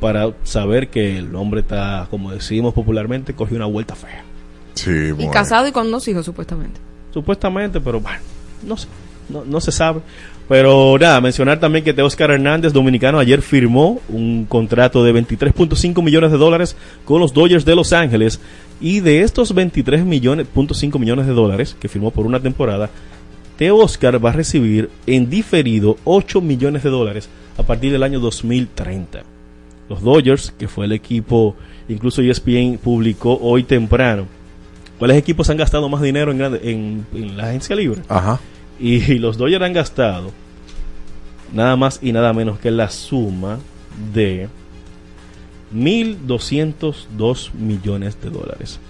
[0.00, 4.24] para saber que el hombre está, como decimos popularmente, cogió una vuelta fea.
[4.74, 5.30] Sí, Y bueno.
[5.30, 6.80] casado y con dos hijos, supuestamente.
[7.12, 8.18] Supuestamente, pero bueno,
[8.62, 8.88] no sé.
[9.28, 10.00] no, no se sabe.
[10.48, 16.30] Pero nada, mencionar también que Oscar Hernández, dominicano, ayer firmó un contrato de 23.5 millones
[16.30, 18.40] de dólares con los Dodgers de Los Ángeles.
[18.80, 20.46] Y de estos 23 millones,
[20.98, 22.90] millones de dólares que firmó por una temporada,
[23.56, 28.18] Teo Oscar va a recibir en diferido 8 millones de dólares a partir del año
[28.18, 29.22] 2030.
[29.88, 31.54] Los Dodgers, que fue el equipo,
[31.88, 34.26] incluso ESPN publicó hoy temprano,
[34.98, 38.02] ¿cuáles equipos han gastado más dinero en, en, en la agencia libre?
[38.08, 38.40] Ajá.
[38.82, 40.32] Y los Dodgers han gastado
[41.52, 43.60] nada más y nada menos que la suma
[44.12, 44.48] de
[45.72, 48.80] 1.202 millones de dólares.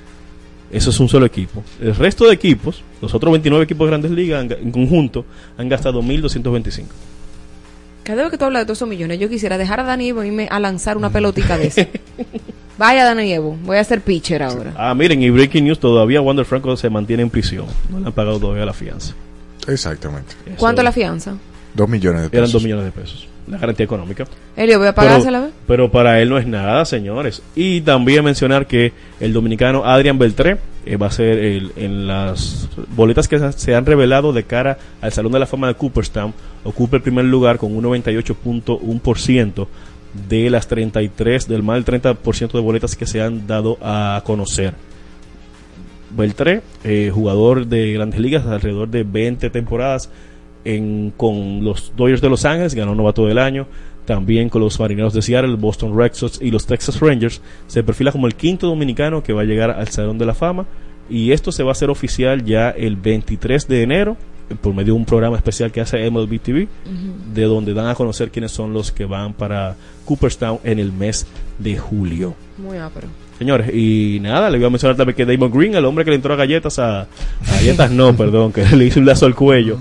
[0.71, 1.63] Eso es un solo equipo.
[1.79, 5.27] El resto de equipos, los otros 29 equipos de grandes ligas han en conjunto,
[5.59, 6.85] han gastado 1.225.
[8.03, 10.25] Cada vez que tú hablas de todos esos millones, yo quisiera dejar a Dani Evo
[10.25, 11.83] irme a lanzar una pelotica de eso.
[12.79, 14.73] Vaya, Dani Evo, voy a ser pitcher ahora.
[14.75, 17.67] Ah, miren, y Breaking News, todavía Wander Franco se mantiene en prisión.
[17.91, 19.15] No le han pagado todavía la fianza.
[19.69, 20.35] Exactamente.
[20.59, 21.35] ¿Cuánto la fianza?
[21.75, 22.39] Dos millones de pesos.
[22.39, 23.29] Eran 2 millones de pesos.
[23.49, 24.25] La garantía económica.
[24.57, 25.41] Elio, voy a pagársela.
[25.41, 27.43] Pero, pero para él no es nada, señores.
[27.57, 32.69] Y también mencionar que el dominicano Adrian Beltré eh, va a ser el- en las
[32.95, 36.35] boletas que se- se han revelado de cara al Salón de la Fama de Cooperstown.
[36.65, 39.67] Ocupa el primer lugar con un 98.1%
[40.29, 44.75] de las 33, del más del 30% de boletas que se han dado a conocer.
[46.17, 50.11] Beltré, eh, jugador de grandes ligas, alrededor de 20 temporadas
[50.65, 53.67] en, con los Dodgers de Los Ángeles, ganó novato del año,
[54.05, 57.41] también con los Marineros de Seattle, Boston Red Sox y los Texas Rangers.
[57.67, 60.67] Se perfila como el quinto dominicano que va a llegar al Salón de la Fama
[61.09, 64.17] y esto se va a hacer oficial ya el 23 de enero
[64.61, 66.69] por medio de un programa especial que hace MLB TV,
[67.33, 71.27] de donde dan a conocer quiénes son los que van para Cooperstown en el mes
[71.59, 72.35] de julio.
[72.59, 73.09] Muy ápero.
[73.43, 76.17] Señores, y nada, le voy a mencionar también que Damon Green, el hombre que le
[76.17, 77.07] entró a galletas a, a
[77.57, 79.79] galletas no, perdón, que le hizo un lazo al cuello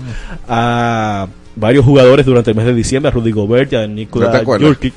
[0.48, 3.92] a varios jugadores durante el mes de diciembre, a Rudy Gobert y a ¿No te
[3.92, 4.42] Nikola?
[4.44, 4.92] Jurkic.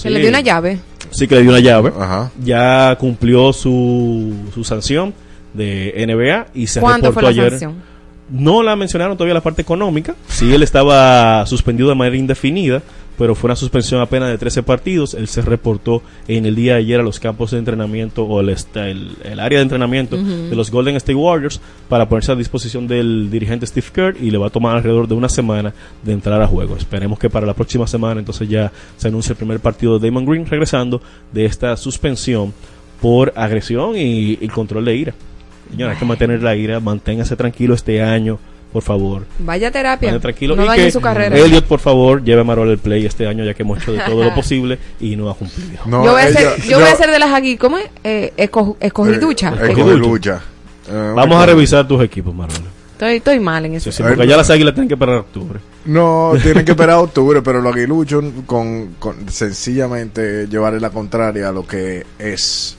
[0.00, 0.78] Que le dio una llave.
[1.10, 1.92] Sí, que le dio una llave.
[1.98, 2.30] Ajá.
[2.40, 5.12] Ya cumplió su, su sanción
[5.54, 7.50] de NBA y se ¿Cuánto reportó fue la ayer.
[7.50, 7.82] sanción?
[8.30, 10.14] No la mencionaron todavía la parte económica.
[10.28, 12.82] Sí, él estaba suspendido de manera indefinida,
[13.16, 15.14] pero fue una suspensión apenas de 13 partidos.
[15.14, 18.50] Él se reportó en el día de ayer a los campos de entrenamiento o el,
[18.74, 23.30] el, el área de entrenamiento de los Golden State Warriors para ponerse a disposición del
[23.30, 26.46] dirigente Steve Kerr y le va a tomar alrededor de una semana de entrar a
[26.46, 26.76] juego.
[26.76, 30.26] Esperemos que para la próxima semana entonces ya se anuncie el primer partido de Damon
[30.26, 31.00] Green regresando
[31.32, 32.52] de esta suspensión
[33.00, 35.14] por agresión y, y control de ira.
[35.70, 38.38] Señora, hay que mantener la ira, manténgase tranquilo este año,
[38.72, 39.24] por favor.
[39.38, 40.08] Vaya terapia.
[40.10, 40.56] Vaya tranquilo.
[40.56, 41.36] No y dañe que su carrera.
[41.36, 44.00] Elliot, por favor, lleve a Marol el play este año, ya que hemos hecho de
[44.00, 45.80] todo lo posible y no ha cumplido.
[45.86, 47.86] yo voy a ser, yo voy a ser de las aquí, ¿cómo es?
[48.04, 49.54] Eh, esco- escogiducha.
[49.60, 50.40] Escogiducha.
[50.90, 52.56] Eh, Vamos a revisar tus equipos, Marol.
[52.92, 53.92] Estoy, estoy mal en eso.
[53.92, 55.60] Sí, porque ya las águilas tienen que esperar octubre.
[55.84, 61.48] No, tienen que esperar a octubre, pero los aguiluchos con, con sencillamente llevarle la contraria
[61.48, 62.76] a lo que es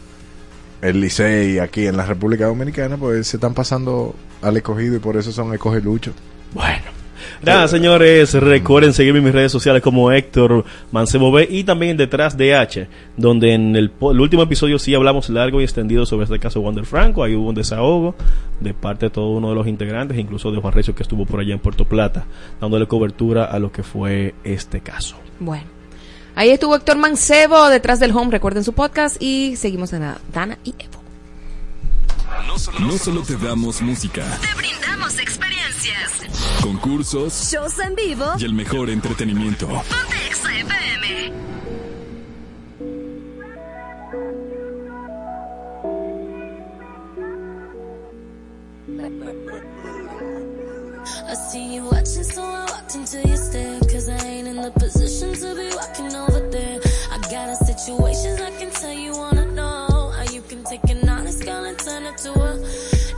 [0.81, 5.17] el Licey aquí en la República Dominicana, pues se están pasando al escogido y por
[5.17, 6.13] eso son escogiluchos.
[6.53, 6.99] Bueno.
[7.41, 12.35] Nada, señores, recuerden seguirme en mis redes sociales como Héctor Mancebo B y también detrás
[12.35, 16.59] de H, donde en el, último episodio sí hablamos largo y extendido sobre este caso
[16.59, 17.23] de Wander Franco.
[17.23, 18.15] Ahí hubo un desahogo
[18.59, 21.39] de parte de todo uno de los integrantes, incluso de Juan Recio que estuvo por
[21.39, 22.25] allá en Puerto Plata,
[22.59, 25.17] dándole cobertura a lo que fue este caso.
[25.39, 25.78] Bueno.
[26.39, 28.31] Ahí estuvo Héctor Mancebo detrás del home.
[28.31, 31.01] Recuerden su podcast y seguimos en la Dana y Evo.
[32.79, 36.61] No solo te damos música, Te brindamos experiencias.
[36.63, 38.25] concursos Shows en vivo.
[38.37, 39.67] y el mejor entretenimiento.
[39.67, 41.33] Ponte Exa FM.
[51.27, 53.79] I see you watching, so I walked into your stare.
[53.81, 56.27] Cause I ain't in the position to be walking over there.
[56.27, 56.28] I
[57.79, 60.11] got a situation I can tell you wanna know.
[60.15, 62.59] How you can take an honest girl and turn her to a.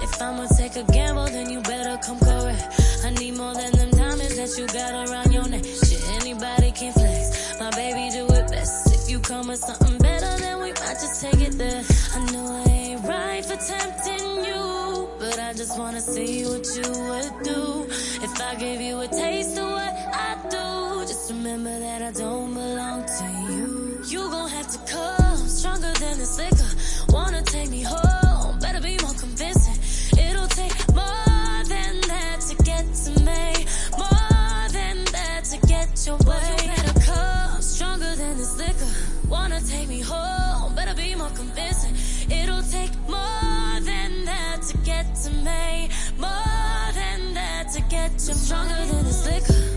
[0.04, 2.64] If I'ma take a gamble, then you better come correct.
[3.04, 5.66] I need more than them diamonds that you got around your neck.
[5.66, 7.60] Shit, anybody can flex.
[7.60, 8.94] My baby do it best.
[8.94, 11.84] If you come with something better, then we might just take it there.
[12.16, 16.90] I know I ain't right for tempting you, but I just wanna see what you
[17.10, 17.88] would do.
[18.24, 19.94] If I gave you a taste of what
[20.28, 23.71] I do, just remember that I don't belong to you.
[24.12, 26.68] You gon' have to come stronger than this liquor.
[27.16, 29.80] Wanna take me home, better be more convincing.
[30.20, 33.66] It'll take more than that to get to me,
[33.98, 36.58] more than that to get your way.
[36.60, 38.92] You better come stronger than this liquor.
[39.30, 41.96] Wanna take me home, better be more convincing.
[42.30, 48.34] It'll take more than that to get to me, more than that to get you.
[48.34, 49.72] Stronger than this liquor.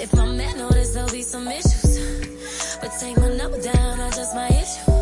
[0.00, 1.81] If my man notice, there'll be some issues.
[3.42, 4.92] Number down, I just my issue.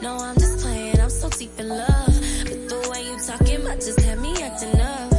[0.00, 2.14] No, I'm just playing, I'm so deep in love.
[2.44, 5.10] But the way you talking might just have me acting up.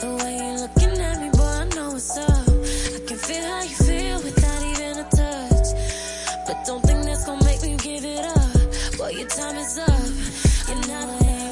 [0.00, 2.46] The way you looking at me, boy, I know what's up.
[2.94, 5.68] I can feel how you feel without even a touch.
[6.46, 8.96] But don't think that's gonna make me give it up.
[8.96, 10.06] Boy, your time is up.
[10.68, 11.08] You're not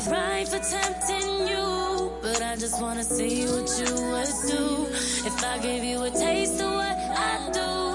[0.07, 2.13] right for tempting you.
[2.23, 4.87] But I just wanna see what you would do.
[5.27, 6.97] If I gave you a taste of what
[7.27, 7.88] I do,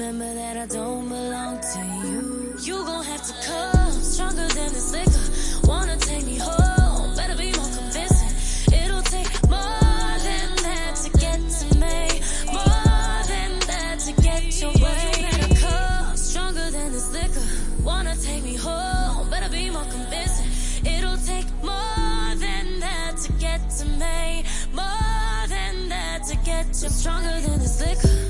[0.00, 2.56] remember that I don't belong to you.
[2.62, 5.68] You gon' have to come stronger than this liquor.
[5.68, 8.32] Wanna take me home, better be more convincing.
[8.80, 12.00] It'll take more than that to get to me.
[12.46, 15.12] More than that to get your way.
[15.20, 17.46] You better come stronger than this liquor.
[17.84, 20.48] Wanna take me home, better be more convincing.
[20.94, 24.44] It'll take more than that to get to me.
[24.72, 28.29] More than that to get you stronger than this liquor.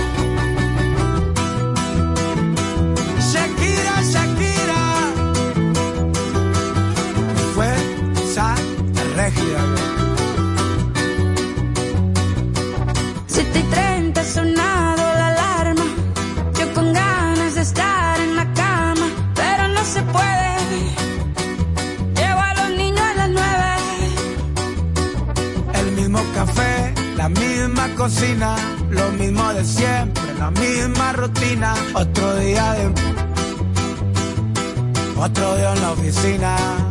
[22.15, 23.71] Llevo a los niños a las nueve.
[25.73, 28.55] El mismo café, la misma cocina,
[28.89, 31.73] lo mismo de siempre, la misma rutina.
[31.93, 32.93] Otro día de.
[35.17, 36.90] Otro día en la oficina.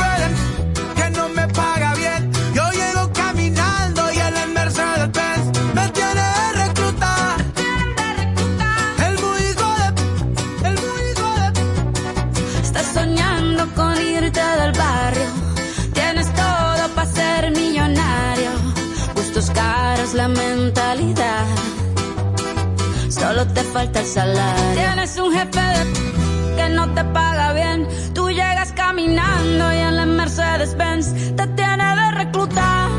[23.71, 24.73] falta el salario.
[24.73, 27.87] Tienes un jefe de que no te paga bien.
[28.13, 32.89] Tú llegas caminando y en la Mercedes Benz te tiene de reclutar.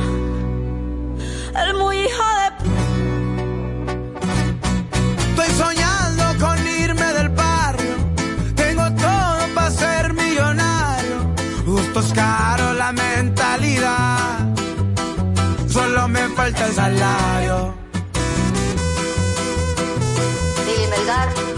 [1.65, 2.53] El muy hijo de
[5.29, 7.95] Estoy soñando con irme del barrio.
[8.55, 11.35] Tengo todo para ser millonario.
[11.67, 14.39] Gustos caros, la mentalidad.
[15.69, 17.82] Solo me falta el salario.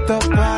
[0.09, 0.58] Cuerpito para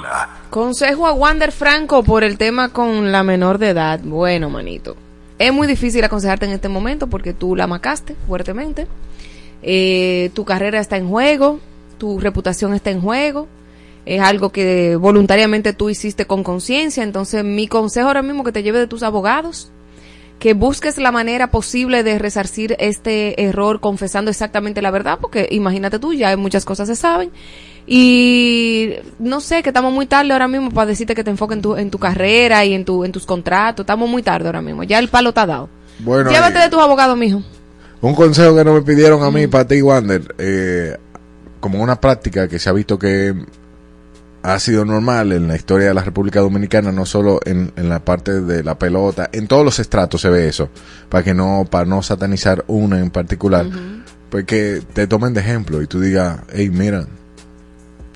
[0.51, 4.01] Consejo a Wander Franco por el tema con la menor de edad.
[4.03, 4.97] Bueno, manito.
[5.39, 8.85] Es muy difícil aconsejarte en este momento porque tú la macaste fuertemente.
[9.63, 11.61] Eh, tu carrera está en juego,
[11.97, 13.47] tu reputación está en juego.
[14.05, 17.01] Es algo que voluntariamente tú hiciste con conciencia.
[17.03, 19.71] Entonces, mi consejo ahora mismo que te lleve de tus abogados,
[20.41, 25.99] que busques la manera posible de resarcir este error confesando exactamente la verdad, porque imagínate
[25.99, 27.29] tú, ya muchas cosas se saben.
[27.85, 31.61] Y no sé, que estamos muy tarde ahora mismo para decirte que te enfoques en
[31.61, 33.83] tu, en tu carrera y en, tu, en tus contratos.
[33.83, 34.81] Estamos muy tarde ahora mismo.
[34.81, 35.69] Ya el palo está dado.
[35.99, 37.43] Bueno, Llévate eh, de tus abogados, mijo.
[38.01, 40.97] Un consejo que no me pidieron a mí, para ti, Wander, eh,
[41.59, 43.35] como una práctica que se ha visto que
[44.43, 47.99] ha sido normal en la historia de la República Dominicana, no solo en, en la
[47.99, 50.69] parte de la pelota, en todos los estratos se ve eso,
[51.09, 53.67] para que no, para no satanizar una en particular,
[54.29, 57.05] pues que te tomen de ejemplo y tú digas, hey, mira,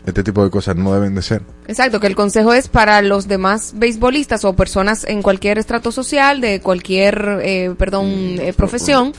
[0.06, 1.42] este tipo de cosas no deben de ser.
[1.68, 6.42] Exacto, que el consejo es para los demás beisbolistas o personas en cualquier estrato social,
[6.42, 9.14] de cualquier, eh, perdón, eh, profesión,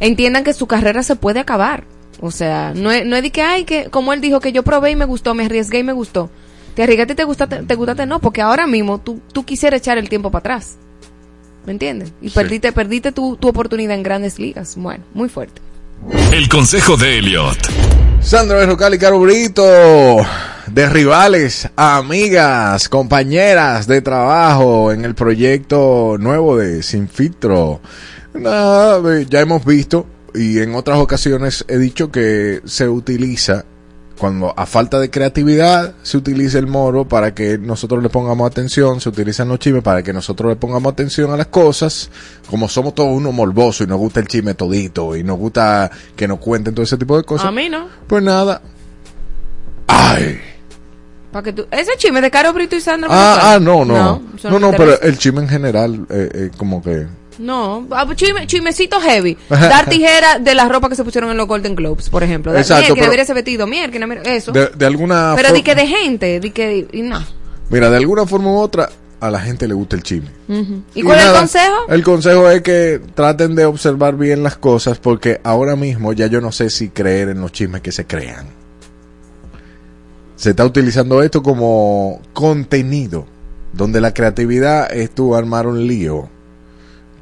[0.00, 1.84] entiendan que su carrera se puede acabar.
[2.20, 4.62] O sea, no es, no es de que, ay, que como él dijo, que yo
[4.62, 6.30] probé y me gustó, me arriesgué y me gustó.
[6.76, 9.96] Te arriesgaste y te gustaste, te gustaste, no, porque ahora mismo tú, tú quisieras echar
[9.96, 10.76] el tiempo para atrás.
[11.64, 12.12] ¿Me entiendes?
[12.20, 14.76] Y perdiste, perdiste tu, tu oportunidad en grandes ligas.
[14.76, 15.62] Bueno, muy fuerte.
[16.32, 17.56] El consejo de Elliot.
[18.20, 19.64] Sandra Berrocal y Caro Brito,
[20.66, 27.80] de rivales, amigas, compañeras de trabajo en el proyecto nuevo de Sin Filtro.
[28.34, 33.64] Nada, eh, ya hemos visto y en otras ocasiones he dicho que se utiliza
[34.18, 39.00] cuando a falta de creatividad se utiliza el moro para que nosotros le pongamos atención,
[39.00, 42.10] se utilizan los chismes para que nosotros le pongamos atención a las cosas,
[42.48, 46.26] como somos todos unos morbosos y nos gusta el chisme todito y nos gusta que
[46.26, 47.46] nos cuenten todo ese tipo de cosas.
[47.46, 47.88] A mí no.
[48.06, 48.62] Pues nada.
[49.86, 50.40] Ay.
[51.36, 54.22] Pa' que tú- ese chisme de Caro Brito y Sandra Ah, ah, no, no.
[54.42, 57.06] No, no, pero el chisme en general, eh, eh, como que...
[57.38, 59.36] No, ah, pues chisme, chismecito heavy.
[59.50, 62.54] Dar tijera de la ropa que se pusieron en los Golden Globes, por ejemplo.
[62.54, 63.90] Da- Exacto, que debería ese vestido, mira,
[64.24, 64.50] eso.
[64.50, 67.22] De, de alguna pero di que de gente, di que, y no.
[67.68, 68.88] Mira, de alguna forma u otra,
[69.20, 70.30] a la gente le gusta el chisme.
[70.94, 71.74] ¿Y cuál es el consejo?
[71.90, 76.40] El consejo es que traten de observar bien las cosas porque ahora mismo ya yo
[76.40, 78.46] no sé si creer en los chismes que se crean.
[80.36, 83.26] Se está utilizando esto como contenido,
[83.72, 86.28] donde la creatividad es tú armar un lío.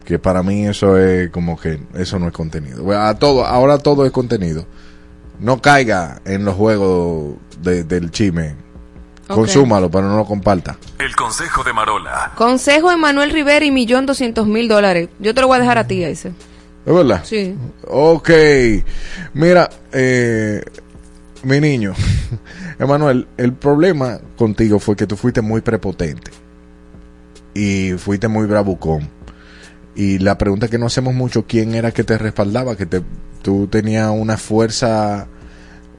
[0.05, 2.91] Que para mí eso es como que eso no es contenido.
[3.01, 4.67] A todo, ahora todo es contenido.
[5.41, 8.55] No caiga en los juegos de- del chisme.
[9.27, 10.77] Consúmalo, pero no lo comparta.
[10.99, 12.33] El consejo de Marola.
[12.37, 15.09] Consejo de Manuel Rivera y millón doscientos mil dólares.
[15.19, 16.33] Yo te lo voy a dejar a ti ese.
[16.85, 17.23] ¿Es verdad?
[17.25, 17.57] Sí.
[17.89, 18.29] Ok.
[19.33, 20.63] Mira, eh,
[21.45, 21.95] mi niño,
[22.79, 26.31] Emanuel, el problema contigo fue que tú fuiste muy prepotente
[27.55, 29.09] y fuiste muy bravucón.
[29.95, 32.77] Y la pregunta que no hacemos mucho, ¿quién era que te respaldaba?
[32.77, 33.03] Que te,
[33.43, 35.29] tú tenías una fuerza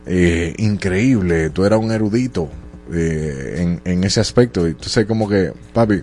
[0.05, 2.49] eh, increíble, tú eras un erudito
[2.91, 4.67] eh, en, en ese aspecto.
[4.67, 6.01] Entonces como que, papi,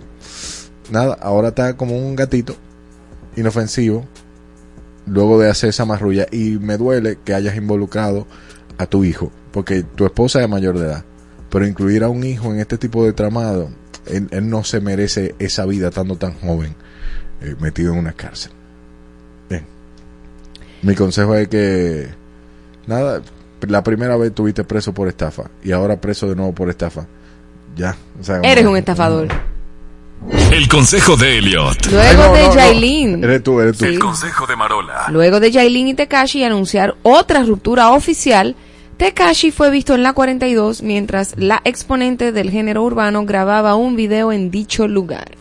[0.91, 2.55] nada, ahora está como un gatito
[3.35, 4.05] inofensivo
[5.05, 8.25] luego de hacer esa marrulla y me duele que hayas involucrado
[8.77, 11.05] a tu hijo porque tu esposa es mayor de edad
[11.49, 13.69] pero incluir a un hijo en este tipo de tramado
[14.05, 16.75] él, él no se merece esa vida estando tan joven
[17.43, 18.51] eh, metido en una cárcel.
[19.49, 19.65] Bien.
[20.81, 22.07] Mi consejo es que
[22.87, 23.21] nada
[23.67, 27.05] la primera vez tuviste preso por estafa y ahora preso de nuevo por estafa.
[27.75, 29.27] Ya o sea, Eres un estafador.
[30.51, 31.87] El consejo de Elliot.
[31.91, 32.55] Luego Ay, no, de no, no.
[32.55, 33.23] Yailin.
[33.23, 35.07] eres tú eres tú El consejo de Marola.
[35.09, 38.55] Luego de Yailin y Tekashi anunciar otra ruptura oficial,
[38.97, 44.31] Tekashi fue visto en la 42 mientras la exponente del género urbano grababa un video
[44.31, 45.31] en dicho lugar.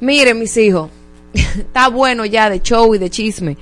[0.00, 0.90] Miren, mis hijos,
[1.34, 3.56] está bueno ya de show y de chisme.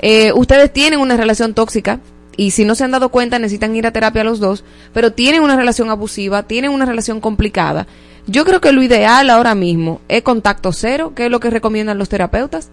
[0.00, 2.00] Eh, ustedes tienen una relación tóxica
[2.36, 5.42] y si no se han dado cuenta necesitan ir a terapia los dos, pero tienen
[5.42, 7.86] una relación abusiva, tienen una relación complicada.
[8.28, 11.98] Yo creo que lo ideal ahora mismo es contacto cero, que es lo que recomiendan
[11.98, 12.70] los terapeutas.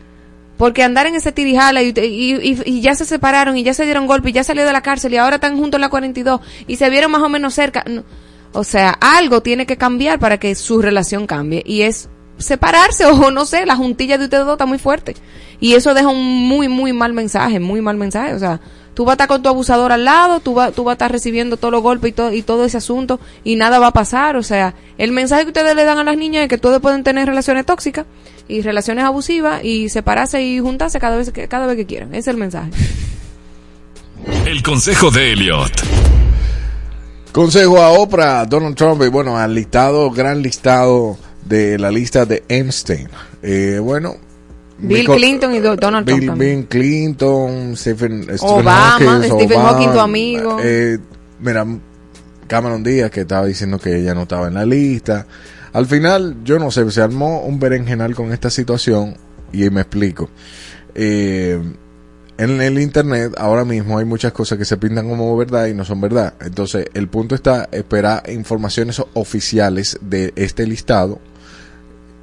[0.58, 4.08] Porque andar en ese tirijala y, y, y- ya se separaron y ya se dieron
[4.08, 6.78] golpe y ya salió de la cárcel y ahora están juntos en la 42 y
[6.78, 7.84] se vieron más o menos cerca.
[8.54, 12.08] O sea, algo tiene que cambiar para que su relación cambie y es
[12.38, 15.16] separarse o no sé, la juntilla de ustedes dos está muy fuerte.
[15.60, 18.34] Y eso deja un muy, muy mal mensaje, muy mal mensaje.
[18.34, 18.62] O sea,
[18.96, 21.12] tú vas a estar con tu abusador al lado, tú, vas tú vas a estar
[21.12, 24.38] recibiendo todos los golpes y todo, y todo ese asunto y nada va a pasar.
[24.38, 27.04] O sea, el mensaje que ustedes le dan a las niñas es que todos pueden
[27.04, 28.06] tener relaciones tóxicas
[28.48, 32.10] y relaciones abusivas y separarse y juntarse cada vez que, cada vez que quieran.
[32.10, 32.72] Ese es el mensaje.
[34.46, 35.72] El consejo de Elliot.
[37.32, 42.44] Consejo a Oprah, Donald Trump, y bueno, al listado, gran listado de la lista de
[42.48, 43.10] Epstein.
[43.44, 44.16] Eh, bueno,
[44.78, 46.58] Bill Clinton y Do- Donald Trump Bill, también.
[46.60, 50.58] Bill Clinton, Stephen, Stephen Obama, Hawking, Stephen Obama, Hawking, tu amigo.
[50.62, 50.98] eh,
[51.40, 51.66] mira,
[52.48, 55.26] Cameron Díaz que estaba diciendo que ella no estaba en la lista.
[55.74, 59.16] Al final, yo no sé, se armó un berenjenal con esta situación
[59.52, 60.30] y me explico.
[60.94, 61.60] Eh,
[62.38, 65.86] en el internet ahora mismo hay muchas cosas que se pintan como verdad y no
[65.86, 66.34] son verdad.
[66.42, 71.20] Entonces, el punto está esperar informaciones oficiales de este listado.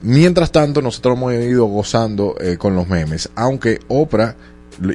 [0.02, 3.30] Mientras tanto, nosotros hemos ido gozando eh, con los memes.
[3.34, 4.36] Aunque Oprah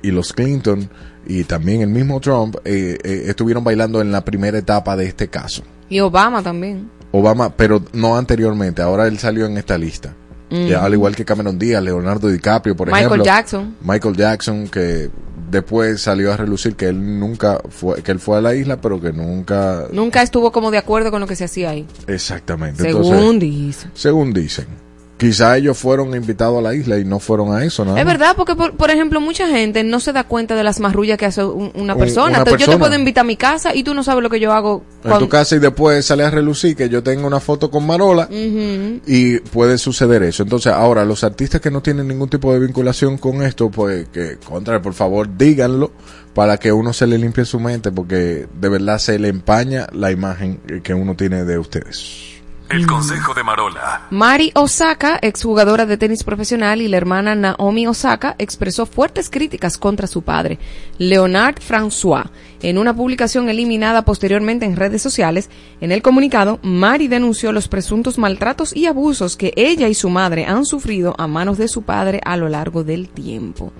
[0.01, 0.89] y los Clinton
[1.25, 5.27] y también el mismo Trump eh, eh, estuvieron bailando en la primera etapa de este
[5.27, 5.63] caso.
[5.89, 6.89] Y Obama también.
[7.11, 8.81] Obama, pero no anteriormente.
[8.81, 10.13] Ahora él salió en esta lista.
[10.49, 10.67] Mm.
[10.67, 13.25] Ya, al igual que Cameron Díaz, Leonardo DiCaprio, por Michael ejemplo.
[13.25, 13.75] Jackson.
[13.81, 15.09] Michael Jackson, que
[15.49, 18.99] después salió a relucir que él nunca fue, que él fue a la isla, pero
[18.99, 19.85] que nunca.
[19.91, 21.85] Nunca estuvo como de acuerdo con lo que se hacía ahí.
[22.07, 22.83] Exactamente.
[22.83, 23.87] Según Entonces, dice.
[23.93, 24.86] según dicen.
[25.17, 27.97] Quizá ellos fueron invitados a la isla y no fueron a eso, ¿no?
[27.97, 31.17] Es verdad, porque por, por ejemplo, mucha gente no se da cuenta de las marrullas
[31.17, 32.41] que hace un- una Un- persona.
[32.43, 34.53] una yo te puedo invitar a mi casa y tú no sabes lo que yo
[34.53, 34.83] hago.
[34.97, 37.87] En cuando- tu casa y después sale a relucir que yo tengo una foto con
[37.87, 40.43] Marola y puede suceder eso.
[40.43, 44.37] Entonces, ahora, los artistas que no tienen ningún tipo de vinculación con esto, pues que,
[44.37, 45.91] contra, por favor, díganlo
[46.35, 50.11] para que uno se le limpie su mente, porque de verdad se le empaña la
[50.11, 52.36] imagen que uno tiene de ustedes.
[52.69, 54.07] El consejo de Marola.
[54.09, 60.05] Mari Osaka, exjugadora de tenis profesional, y la hermana Naomi Osaka expresó fuertes críticas contra
[60.05, 60.59] su padre,
[60.97, 62.29] Leonard François.
[62.61, 65.49] En una publicación eliminada posteriormente en redes sociales,
[65.79, 70.45] en el comunicado, Mari denunció los presuntos maltratos y abusos que ella y su madre
[70.45, 73.71] han sufrido a manos de su padre a lo largo del tiempo.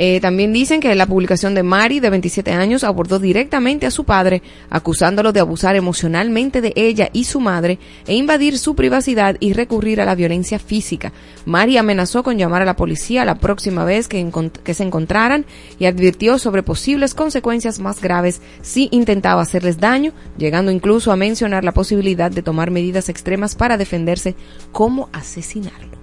[0.00, 4.04] Eh, también dicen que la publicación de Mari, de 27 años, abordó directamente a su
[4.04, 9.54] padre, acusándolo de abusar emocionalmente de ella y su madre e invadir su privacidad y
[9.54, 11.12] recurrir a la violencia física.
[11.46, 14.24] Mari amenazó con llamar a la policía la próxima vez que,
[14.62, 15.44] que se encontraran
[15.80, 21.64] y advirtió sobre posibles consecuencias más graves si intentaba hacerles daño, llegando incluso a mencionar
[21.64, 24.36] la posibilidad de tomar medidas extremas para defenderse,
[24.70, 25.98] como asesinarlo.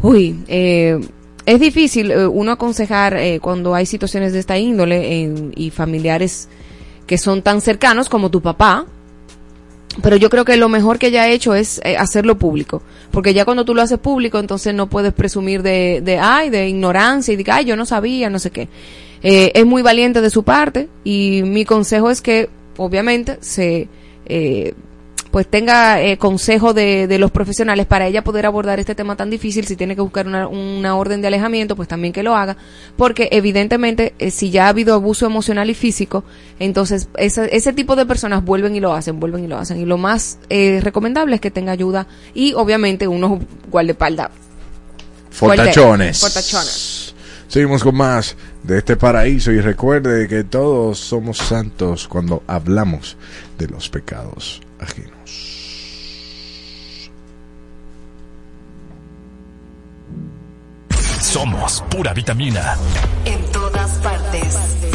[0.00, 1.00] Uy, eh,
[1.46, 6.48] es difícil eh, uno aconsejar eh, cuando hay situaciones de esta índole en- y familiares
[7.06, 8.86] que son tan cercanos como tu papá,
[10.02, 13.34] pero yo creo que lo mejor que ella ha hecho es eh, hacerlo público, porque
[13.34, 17.34] ya cuando tú lo haces público, entonces no puedes presumir de, de ay, de ignorancia
[17.34, 18.68] y de ay, yo no sabía, no sé qué.
[19.22, 23.88] Eh, es muy valiente de su parte y mi consejo es que, obviamente, se,
[25.30, 29.30] pues tenga eh, consejo de, de los profesionales para ella poder abordar este tema tan
[29.30, 29.66] difícil.
[29.66, 32.56] Si tiene que buscar una, una orden de alejamiento, pues también que lo haga,
[32.96, 36.24] porque evidentemente eh, si ya ha habido abuso emocional y físico,
[36.58, 39.78] entonces ese, ese tipo de personas vuelven y lo hacen, vuelven y lo hacen.
[39.78, 43.40] Y lo más eh, recomendable es que tenga ayuda y obviamente unos
[43.70, 44.30] guardaespaldas.
[45.30, 46.20] Fortachones.
[46.20, 47.14] Fortachones.
[47.46, 53.16] Seguimos con más de este paraíso y recuerde que todos somos santos cuando hablamos
[53.58, 55.60] de los pecados ajenos.
[61.20, 62.76] Somos pura vitamina.
[63.24, 64.89] En todas partes.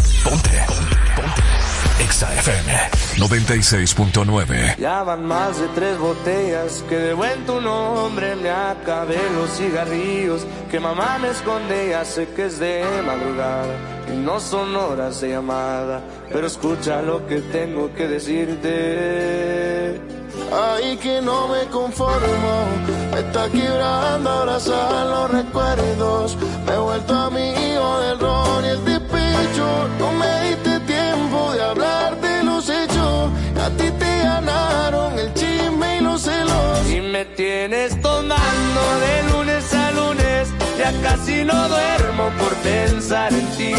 [2.05, 2.13] Ponte.
[2.13, 2.15] Ponte.
[2.15, 2.71] Exa FM
[3.17, 4.77] 96.9.
[4.77, 10.45] Ya van más de tres botellas que de buen tu nombre me acabé los cigarrillos
[10.69, 13.75] que mamá me esconde ya sé que es de madrugada
[14.13, 16.01] y no son horas de llamada
[16.31, 19.99] pero escucha lo que tengo que decirte
[20.51, 22.65] Ay, que no me conformo,
[23.11, 26.37] me está quebrando abrazar los recuerdos.
[26.67, 29.87] Me he vuelto amigo del ron y el despecho.
[29.99, 30.74] No me diste
[33.65, 36.87] A ti te ganaron el chisme y los celos.
[36.87, 43.47] y me tienes tomando de lunes a lunes ya casi no duermo por pensar en
[43.57, 43.71] ti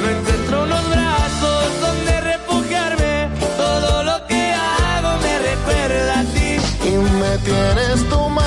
[0.00, 3.28] no encuentro unos brazos donde refugiarme
[3.58, 6.50] todo lo que hago me recuerda a ti
[6.88, 8.37] Y me tienes tomando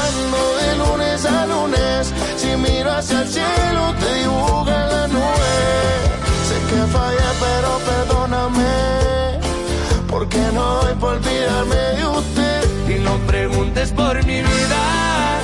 [13.90, 15.40] por mi vida.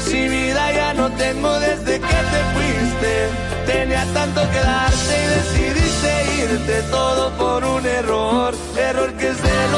[0.00, 3.28] Si vida ya no tengo desde que te fuiste.
[3.66, 6.10] Tenía tanto que darte y decidiste
[6.42, 6.82] irte.
[6.90, 9.68] Todo por un error error que es de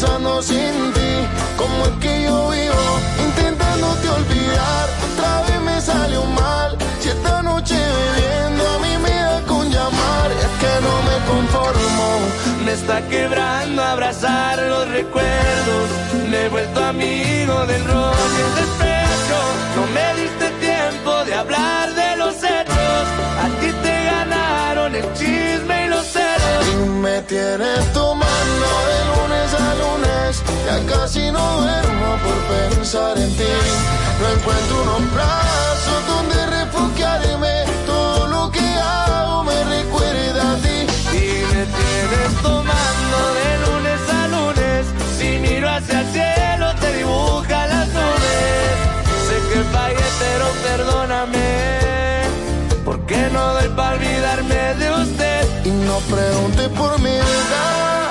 [0.00, 1.12] pensando sin ti,
[1.58, 2.84] como es que yo vivo,
[3.22, 4.88] intentándote olvidar.
[5.12, 10.30] Otra vez me salió mal, si esta noche bebiendo a mí me da con llamar,
[10.32, 12.08] es que no me conformo.
[12.64, 15.86] me está quebrando abrazar los recuerdos
[16.30, 19.38] me he vuelto amigo del ron y el despecho
[19.76, 23.02] no me diste tiempo de hablar de los hechos
[23.44, 28.19] a ti te ganaron el chisme y los celos Y me tienes tomando
[30.70, 33.54] ya casi no duermo por pensar en ti.
[34.20, 37.54] No encuentro unos brazos donde refugiarme,
[37.86, 40.78] todo lo que hago me recuerda a ti.
[41.12, 44.86] y me tienes tomando de lunes a lunes.
[45.18, 48.74] Si miro hacia el cielo te dibuja las nubes.
[49.26, 51.48] Sé que fallé pero perdóname.
[52.84, 58.10] Porque no doy para olvidarme de usted Y no preguntes por mi verdad,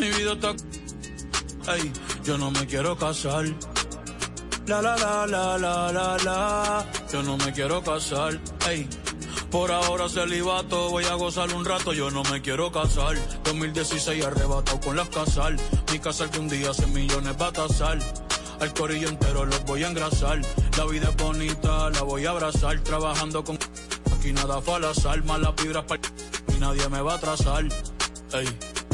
[0.00, 0.54] Mi vida está.
[1.74, 1.92] Ey,
[2.24, 3.44] yo no me quiero casar.
[4.66, 6.86] La la la la la la la.
[7.12, 8.40] Yo no me quiero casar.
[8.66, 8.88] Ey.
[9.50, 13.16] Por ahora celibato, voy a gozar un rato, yo no me quiero casar.
[13.44, 15.56] 2016 arrebatado con las casal.
[15.92, 17.98] Mi casal que un día 100 millones va a tasar.
[18.60, 20.40] Al corillo entero los voy a engrasar.
[20.78, 22.78] La vida es bonita, la voy a abrazar.
[22.80, 23.58] Trabajando con
[24.16, 25.22] aquí nada fue al azar.
[25.24, 26.00] Malas vibras para
[26.56, 27.64] y nadie me va a atrasar.
[28.32, 28.48] Ey,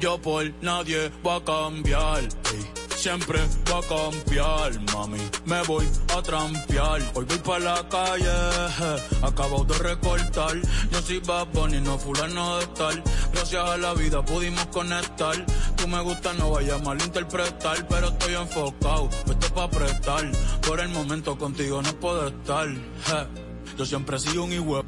[0.00, 2.20] yo por nadie voy a cambiar.
[2.20, 5.18] Ey, siempre voy a cambiar, mami.
[5.44, 7.02] Me voy a trampear.
[7.14, 10.56] Hoy voy para la calle, acabo de recortar.
[10.90, 13.04] Yo soy Bad Bunny, no fulano de estar.
[13.32, 15.46] Gracias a la vida pudimos conectar.
[15.76, 17.86] Tú me gusta, no vayas a malinterpretar.
[17.88, 20.30] Pero estoy enfocado, esto es pa' prestar.
[20.66, 22.68] Por el momento contigo no puedo estar.
[23.76, 24.84] Yo siempre he sido un igual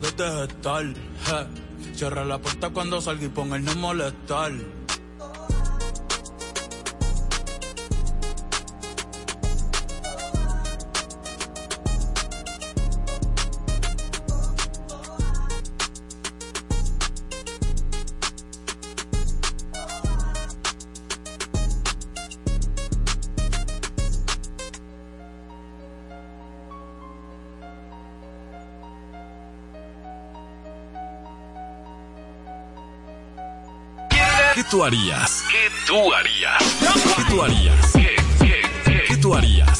[0.00, 0.84] desde gestar.
[1.26, 1.67] je.
[1.94, 4.52] Cierra la puerta cuando salga y ponga el no molestar.
[34.70, 35.44] Tú harías?
[35.50, 36.58] ¿Qué tú harías?
[37.16, 37.92] ¿Qué tú harías?
[39.08, 39.78] ¿Qué tú harías?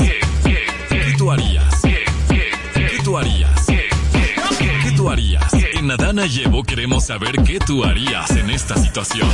[0.88, 1.74] ¿Qué tú harías?
[1.82, 3.66] ¿Qué tú harías?
[3.66, 5.52] ¿Qué tú harías?
[5.74, 9.28] En Adana y Evo queremos saber qué tú harías en esta situación.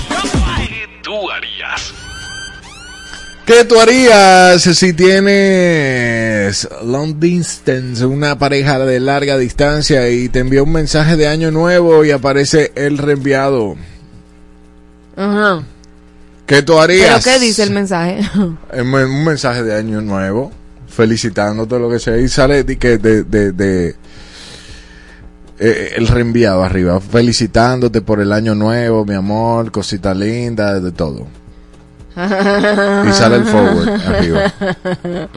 [0.56, 1.94] ¿Qué tú harías?
[3.46, 10.62] ¿Qué tú harías si tienes long distance, una pareja de larga distancia y te envía
[10.62, 13.76] un mensaje de año nuevo y aparece el reenviado?
[15.16, 15.62] Ajá.
[16.46, 17.24] ¿Qué tú ¿Pero harías?
[17.24, 18.20] qué dice el mensaje?
[18.36, 20.52] Un mensaje de año nuevo,
[20.88, 23.96] felicitándote lo que sea, y sale de, de, de, de-
[25.58, 31.26] eh, el reenviado arriba, felicitándote por el año nuevo, mi amor, cosita linda, de todo.
[32.16, 34.52] Y sale el forward arriba.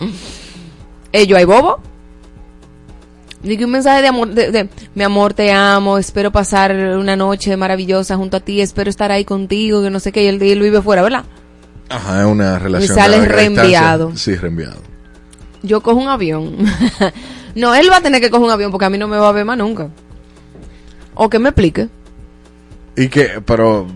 [1.11, 1.79] ¿Ello hay bobo?
[3.43, 7.55] Digo un mensaje de amor, de, de, mi amor, te amo, espero pasar una noche
[7.55, 10.51] maravillosa junto a ti, espero estar ahí contigo, que no sé qué, y él, y
[10.51, 11.23] él vive fuera, ¿verdad?
[11.89, 12.95] Ajá, es una relación.
[12.95, 14.05] sale de larga reenviado.
[14.07, 14.33] distancia.
[14.33, 14.77] Sí, reenviado.
[15.63, 16.57] Yo cojo un avión.
[17.55, 19.29] no, él va a tener que coger un avión porque a mí no me va
[19.29, 19.89] a ver más nunca.
[21.13, 21.89] O que me explique.
[22.95, 23.87] Y que, pero,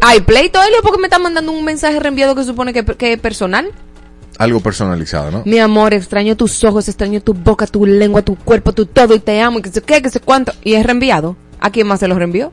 [0.00, 3.20] Hay pleito, Elio, porque me está mandando un mensaje reenviado que supone que, que es
[3.20, 3.70] personal.
[4.38, 5.42] Algo personalizado, ¿no?
[5.44, 9.20] Mi amor, extraño tus ojos, extraño tu boca, tu lengua, tu cuerpo, tu todo y
[9.20, 10.52] te amo y que sé qué, que sé cuánto.
[10.64, 11.36] Y es reenviado.
[11.60, 12.52] ¿A quién más se lo reenvió?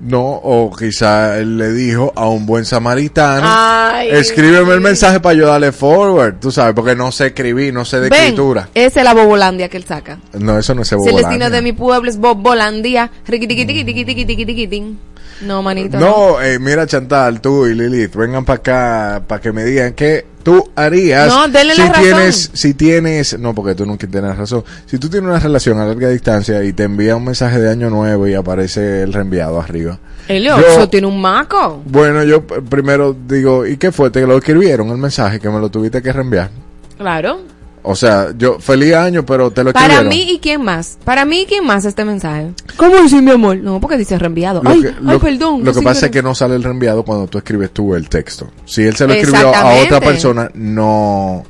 [0.00, 5.34] No, o quizá él le dijo a un buen samaritano, Ay, escríbeme el mensaje para
[5.34, 8.68] yo darle forward, tú sabes, porque no sé escribir, no sé de Ven, escritura.
[8.74, 10.18] esa es la bobolandia que él saca.
[10.38, 11.28] No, eso no es Si el Bobolandia.
[11.28, 13.10] destino de mi pueblo es bobolandia.
[13.26, 14.98] riquitiquitiquitiquitiquitiquitiquitín.
[15.44, 15.98] No, manito.
[15.98, 20.26] No, eh, mira Chantal, tú y Lilith, vengan para acá para que me digan qué
[20.42, 22.02] tú harías No, denle si la razón.
[22.02, 24.64] tienes, si tienes, no, porque tú nunca tienes razón.
[24.86, 27.90] Si tú tienes una relación a larga distancia y te envía un mensaje de año
[27.90, 29.98] nuevo y aparece el reenviado arriba.
[30.28, 31.82] Elio, eso tiene un maco.
[31.84, 34.10] Bueno, yo primero digo, ¿y qué fue?
[34.10, 36.50] ¿Te lo escribieron el mensaje que me lo tuviste que reenviar?
[36.96, 37.40] Claro.
[37.86, 40.08] O sea, yo, feliz año, pero te lo Para escribieron.
[40.26, 40.98] mí y quién más.
[41.04, 42.52] Para mí y quién más este mensaje.
[42.78, 43.58] ¿Cómo decir mi amor?
[43.58, 44.62] No, porque dice reenviado.
[44.62, 45.62] Lo ay, que, ay, lo- perdón.
[45.64, 48.48] lo que pasa es que no sale el reenviado cuando tú escribes tú el texto.
[48.64, 51.42] Si él se lo escribió a otra persona, no.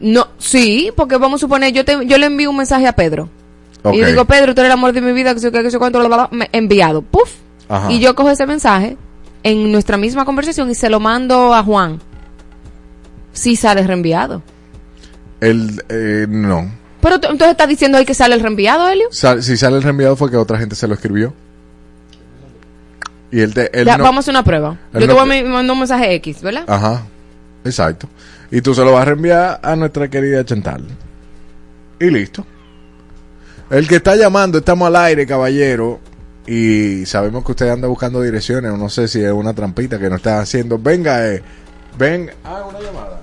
[0.00, 3.28] No, sí, porque vamos a suponer, yo, te, yo le envío un mensaje a Pedro.
[3.92, 5.78] Y yo digo, Pedro, tú eres el amor de mi vida, que sé que sé
[5.78, 7.02] cuánto, bla, me- enviado.
[7.02, 7.30] Puf.
[7.68, 7.92] Ajá.
[7.92, 8.96] Y yo cojo ese mensaje
[9.44, 12.00] en nuestra misma conversación y se lo mando a Juan.
[13.32, 14.42] Sí sale reenviado.
[15.42, 16.70] El, eh, no.
[17.00, 19.08] Pero tú- entonces estás diciendo ahí que sale el reenviado, Helio.
[19.10, 21.34] Sal- si sale el reenviado fue que otra gente se lo escribió.
[23.30, 23.76] Y él te.
[23.78, 24.78] él Ya, no- vamos a hacer una prueba.
[24.92, 26.64] él Yo te no- voy a ma- mandar un mensaje X, ¿verdad?
[26.68, 27.02] Ajá.
[27.64, 28.08] Exacto.
[28.50, 30.84] Y tú se lo vas a reenviar a nuestra querida Chantal.
[31.98, 32.44] Y listo.
[33.70, 35.98] El que está llamando, estamos al aire, caballero.
[36.46, 38.70] Y sabemos que usted anda buscando direcciones.
[38.72, 40.78] o No sé si es una trampita que nos está haciendo.
[40.78, 41.42] Venga, eh.
[41.98, 42.30] Ven.
[42.44, 43.20] Ah, una llamada.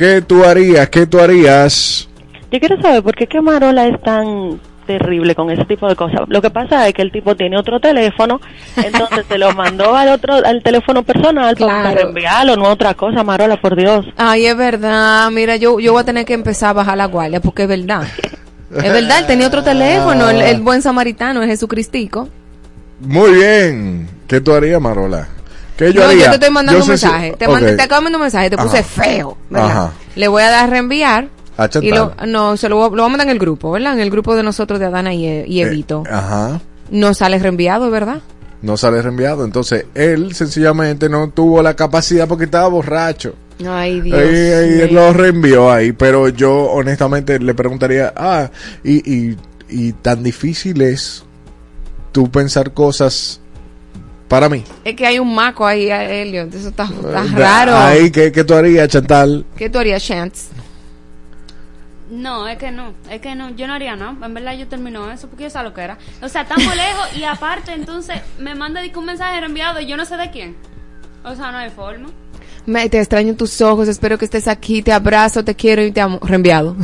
[0.00, 0.88] ¿Qué tú harías?
[0.88, 2.08] ¿Qué tú harías?
[2.50, 6.22] Yo quiero saber por qué que Marola es tan terrible con ese tipo de cosas.
[6.28, 8.40] Lo que pasa es que el tipo tiene otro teléfono,
[8.76, 13.60] entonces se lo mandó al otro al teléfono personal para reenviarlo, no otra cosa, Marola,
[13.60, 14.06] por Dios.
[14.16, 15.30] Ay, es verdad.
[15.32, 18.08] Mira, yo, yo voy a tener que empezar a bajar la guardia porque es verdad.
[18.74, 22.26] Es verdad, él tenía otro teléfono, el, el buen samaritano, es Jesucristico.
[23.00, 24.08] Muy bien.
[24.26, 25.28] ¿Qué tú harías, Marola?
[25.86, 26.24] ¿Qué yo no, haría?
[26.24, 27.30] yo te estoy mandando Yo un si- mensaje.
[27.32, 27.44] Te, te
[27.82, 29.70] acabo de mandar un mensaje, te puse feo, ¿verdad?
[29.70, 29.92] Ajá.
[30.14, 31.28] Le voy a dar reenviar.
[31.56, 31.84] A Chantal.
[31.84, 33.94] Y lo, no, se lo, voy a- lo voy a mandar en el grupo, ¿verdad?
[33.94, 36.04] En el grupo de nosotros de Adana y, y Evito.
[36.10, 36.60] Ajá.
[36.90, 38.20] No sale reenviado, ¿verdad?
[38.62, 39.44] No sale reenviado.
[39.44, 43.34] Entonces, él sencillamente no tuvo la capacidad porque estaba borracho.
[43.66, 44.18] Ay, Dios.
[44.18, 45.00] Él mío.
[45.00, 45.92] lo reenvió ahí.
[45.92, 48.50] Pero yo, honestamente, le preguntaría, ah,
[48.84, 48.96] y,
[49.30, 49.36] y,
[49.68, 51.24] y tan difícil es
[52.12, 53.39] tú pensar cosas
[54.30, 54.62] para mí.
[54.84, 56.44] Es que hay un maco ahí, Helio.
[56.44, 57.76] Eso está, está Da- raro.
[57.76, 59.44] Ahí, ¿qué, qué tú harías, Chantal?
[59.56, 60.46] ¿Qué tú harías, Chance?
[62.12, 64.14] No, es que no, es que no, yo no haría nada.
[64.24, 65.98] En verdad yo termino eso porque yo sé lo que era.
[66.22, 70.04] O sea, estamos lejos y aparte entonces me manda un mensaje reenviado y yo no
[70.04, 70.56] sé de quién.
[71.24, 72.10] O sea, no hay forma.
[72.66, 76.00] Me, te extraño tus ojos, espero que estés aquí, te abrazo, te quiero y te
[76.00, 76.20] amo.
[76.22, 76.76] Reenviado.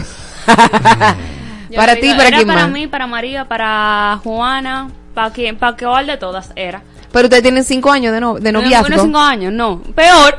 [1.77, 2.71] Para ti, para era quién para más.
[2.71, 6.83] mí, para María, para Juana, para quien, para que de todas era.
[7.13, 8.87] Pero ustedes tienen cinco años de, no, de noviazgo.
[8.89, 9.81] Unos cinco años, no.
[9.95, 10.37] Peor.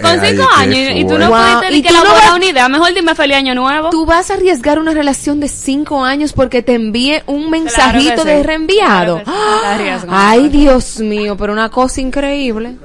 [0.00, 2.36] Con cinco años y, y tú no Wow, pudiste y ni que no elaborar vas-
[2.36, 2.68] una idea.
[2.68, 3.90] Mejor dime feliz año nuevo.
[3.90, 8.28] Tú vas a arriesgar una relación de cinco años porque te envíe un mensajito sí.
[8.28, 9.22] de reenviado.
[9.22, 10.06] Claro sí.
[10.08, 12.76] Ay, Dios mío, pero una cosa increíble.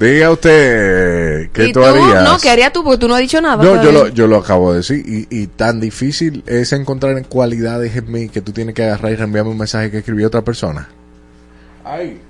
[0.00, 2.24] Diga usted, ¿qué ¿Y tú, harías?
[2.24, 2.82] No, ¿qué harías tú?
[2.82, 3.62] Porque tú no has dicho nada.
[3.62, 5.04] No, yo lo, yo lo acabo de decir.
[5.06, 9.12] Y, y tan difícil es encontrar en cualidades en mí que tú tienes que agarrar
[9.12, 10.88] y reenviarme un mensaje que escribió otra persona.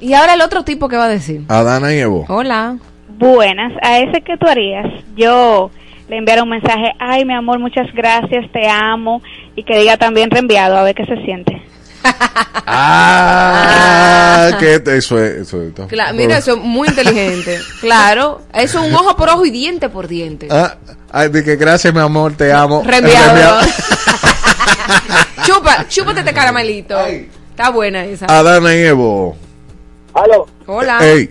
[0.01, 1.43] Y ahora el otro tipo que va a decir.
[1.49, 2.25] Adana y Evo.
[2.29, 2.77] Hola.
[3.19, 5.71] Buenas, a ese que tú harías, yo
[6.09, 9.21] le enviara un mensaje, ay mi amor, muchas gracias, te amo,
[9.55, 11.63] y que diga también reenviado, a ver qué se siente.
[12.73, 15.39] Ah, que te- eso es.
[15.43, 15.73] Eso es
[16.15, 17.59] mira, eso es muy inteligente.
[17.81, 20.49] Claro, eso es un ojo por ojo y diente por diente.
[20.51, 20.77] Ah,
[21.13, 22.83] ay, de que gracias, mi amor, te amo.
[22.87, 23.61] Reenviado.
[25.45, 26.97] Chupa, chúpate este caramelito.
[27.51, 28.27] Está buena esa.
[28.27, 29.37] Adana y Evo.
[30.15, 30.47] Aló.
[30.67, 30.99] Hola.
[31.03, 31.31] Ey,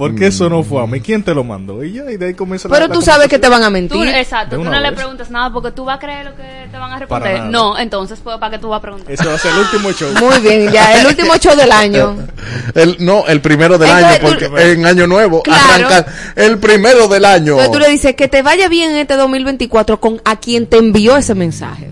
[0.00, 1.00] Porque eso no fue a mí.
[1.00, 1.84] ¿Quién te lo mandó?
[1.84, 3.72] Y ya, y de ahí comienza Pero la tú sabes que te van a Tú,
[3.72, 4.08] mentir.
[4.08, 6.90] exacto, tú no le preguntas nada porque tú vas a creer lo que te van
[6.92, 7.34] a Para responder.
[7.38, 7.50] nada.
[7.50, 9.12] No, entonces, pues, ¿para qué tú vas a preguntar?
[9.12, 10.08] Ese va a ser el último show.
[10.20, 12.16] Muy bien, ya, el último show del año.
[12.74, 15.88] El, no, el primero del Entonces, año, tú- porque en año nuevo Claro.
[15.88, 16.06] arranca
[16.36, 17.52] el primero del año.
[17.52, 21.16] Entonces tú le dices que te vaya bien este 2024 con a quien te envió
[21.16, 21.90] ese mensaje.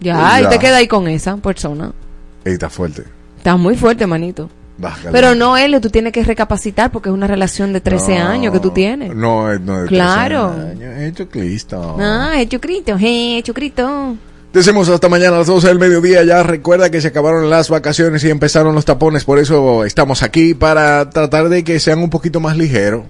[0.00, 0.48] Ya, y Ya.
[0.48, 1.92] te queda ahí con esa persona.
[2.44, 3.04] Ey, está fuerte.
[3.38, 4.48] Estás muy fuerte, manito.
[5.12, 8.52] Pero no, Elio, tú tienes que recapacitar porque es una relación de 13 No, años
[8.52, 9.14] que tú tienes.
[9.14, 10.52] No, no es de Claro.
[10.54, 11.96] 13 años, es Jesucristo.
[12.00, 14.16] Ah, hecho Cristo, hecho Cristo.
[14.52, 16.22] Decimos hasta mañana a las 12 del mediodía.
[16.24, 19.24] Ya recuerda que se acabaron las vacaciones y empezaron los tapones.
[19.24, 23.04] Por eso estamos aquí para tratar de que sean un poquito más ligeros.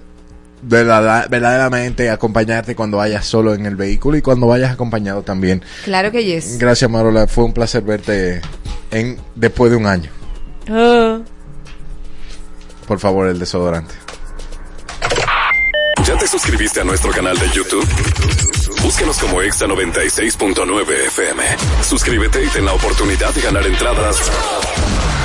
[0.65, 5.61] Verdad- verdaderamente acompañarte cuando vayas solo en el vehículo y cuando vayas acompañado también.
[5.85, 6.57] Claro que yes.
[6.59, 8.41] Gracias Marola, fue un placer verte
[8.93, 10.11] en después de un año.
[10.71, 11.19] Ah.
[12.93, 13.95] Por favor, el desodorante.
[16.05, 17.89] ¿Ya te suscribiste a nuestro canal de YouTube?
[18.83, 21.43] Búscanos como Exa 96.9 FM.
[21.89, 24.19] Suscríbete y ten la oportunidad de ganar entradas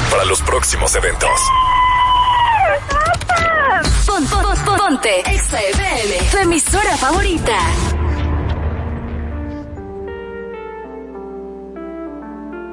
[0.10, 1.30] para los próximos eventos.
[4.06, 7.60] Pon, pon, pon- ponte Exa FM, tu emisora favorita.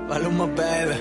[0.08, 1.00] Paloma, baby.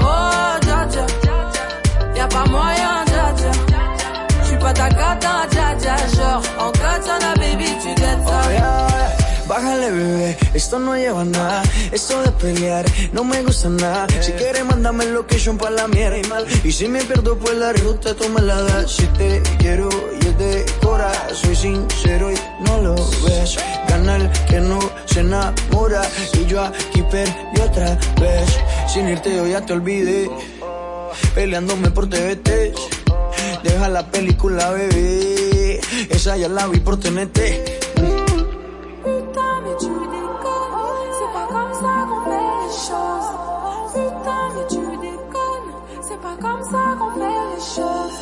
[0.00, 1.06] Oh dja dja
[2.16, 3.52] Y'a pas moyen dja dja
[4.44, 8.92] J'suis pas ta cata dja dja Genre en katana baby tu gâtes ça
[9.48, 11.62] Bájale, bebé, esto no lleva nada.
[11.90, 14.06] Esto de pelear no me gusta nada.
[14.20, 16.46] Si quieres, mándame location pa' la mierda y mal.
[16.64, 18.92] Y si me pierdo por la ruta, tú me la das.
[18.92, 19.88] Si te quiero
[20.22, 20.38] y es
[21.34, 23.56] soy sincero y no lo ves.
[23.88, 26.02] Canal que no se enamora.
[26.34, 28.58] Y yo aquí perdí otra vez.
[28.86, 30.30] Sin irte, yo ya te olvidé.
[31.34, 32.74] Peleándome por TVT.
[33.62, 35.80] Deja la película, bebé.
[36.10, 37.38] Esa ya la vi por TNT.
[46.40, 48.21] Comme ça qu'on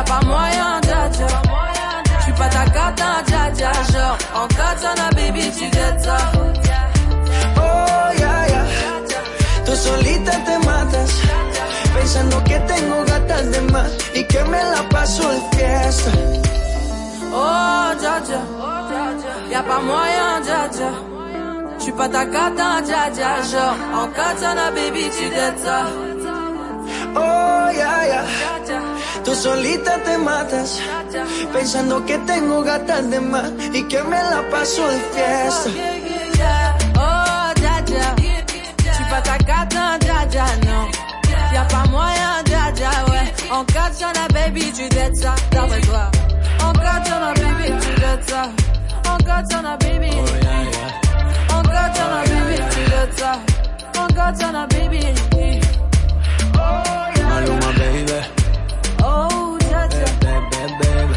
[0.00, 1.26] Y'a pas moyen dja dja
[2.20, 4.16] J'suis pas ta cata dja dja Genre.
[4.34, 6.16] En katana baby tu gâtes ça.
[7.58, 8.62] Oh, ya, ya.
[9.66, 11.10] Tú solita te matas,
[11.94, 16.10] pensando que tengo gatas de más y que me la paso de fiesta.
[17.34, 18.40] Oh dja dja
[19.52, 20.90] Y'a pas moyen dja dja
[21.78, 23.76] J'suis pas ta cata dja dja Genre.
[24.00, 25.84] En katana baby tu gâtes ça
[27.14, 28.24] Oh, ya, ya.
[29.24, 30.80] Tú solita te matas,
[31.52, 35.70] pensando que tengo gatas de más y que me la paso de fiesta.
[36.96, 38.14] Oh dja dja
[38.82, 40.86] J'suis pas ta cata dja dja non
[41.52, 46.10] Y'a pas moyen dja dja ouais En katana baby tu gâtes ça D'après toi
[46.64, 48.42] En katana baby tu gâtes ça
[49.12, 50.10] En katana baby.
[51.54, 52.82] En katana baby tu
[53.18, 55.69] ça baby
[57.28, 58.20] Maluma, baby.
[59.02, 61.14] Oh dja dja Baby, baby.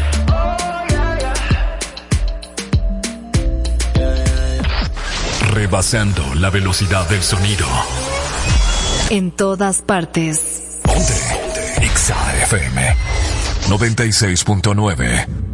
[5.52, 7.66] Rebasando la velocidad del sonido.
[9.10, 10.80] En todas partes.
[10.82, 11.14] Ponte.
[11.80, 12.96] Exa FM
[13.68, 15.53] 96.9.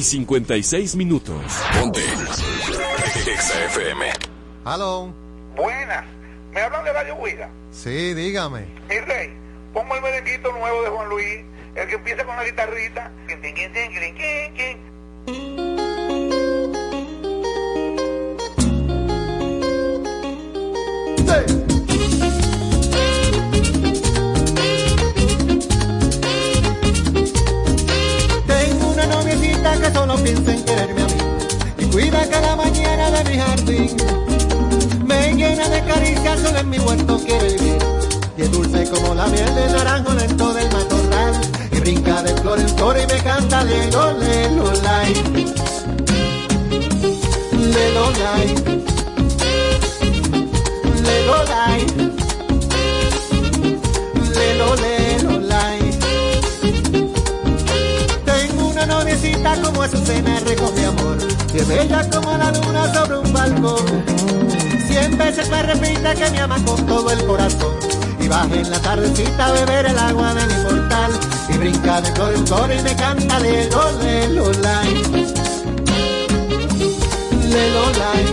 [0.00, 1.36] y 56 minutos.
[1.78, 2.00] Ponte.
[2.00, 4.06] Exa FM.
[4.64, 5.12] Aló.
[5.54, 6.06] Buenas.
[6.52, 7.50] ¿Me hablan de Radio Huida?
[7.70, 8.64] Sí, dígame.
[8.88, 9.34] Mi rey,
[9.74, 11.44] pongo el merenguito nuevo de Juan Luis,
[11.74, 13.12] el que empieza con la guitarrita.
[61.70, 63.86] Bella como la luna sobre un balcón.
[64.88, 67.76] Cien veces me repite que me ama con todo el corazón.
[68.18, 71.12] Y baja en la tardecita a beber el agua de mi portal.
[71.48, 74.94] Y brinca de flor en flor y me canta lelo, lelo, lai
[77.52, 78.24] Lelo, lai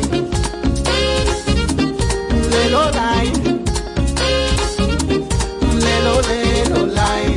[2.52, 3.32] Lelo, lai
[5.86, 7.37] Lelo, lelo, lai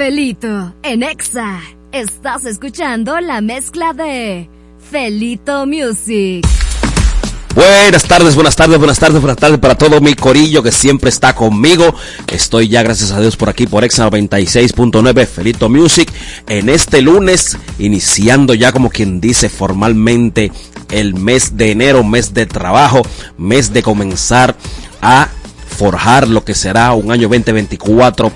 [0.00, 1.60] Felito, en Exa.
[1.92, 4.48] Estás escuchando la mezcla de
[4.90, 6.42] Felito Music.
[7.54, 11.34] Buenas tardes, buenas tardes, buenas tardes, buenas tardes para todo mi corillo que siempre está
[11.34, 11.94] conmigo.
[12.28, 16.10] Estoy ya, gracias a Dios, por aquí por Exa 96.9 Felito Music.
[16.48, 20.50] En este lunes, iniciando ya como quien dice formalmente
[20.90, 23.02] el mes de enero, mes de trabajo,
[23.36, 24.56] mes de comenzar
[25.02, 25.28] a
[25.80, 28.30] forjar lo que será un año 2024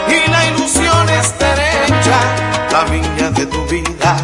[0.07, 2.19] y la ilusión estrecha,
[2.71, 4.17] la viña de tu vida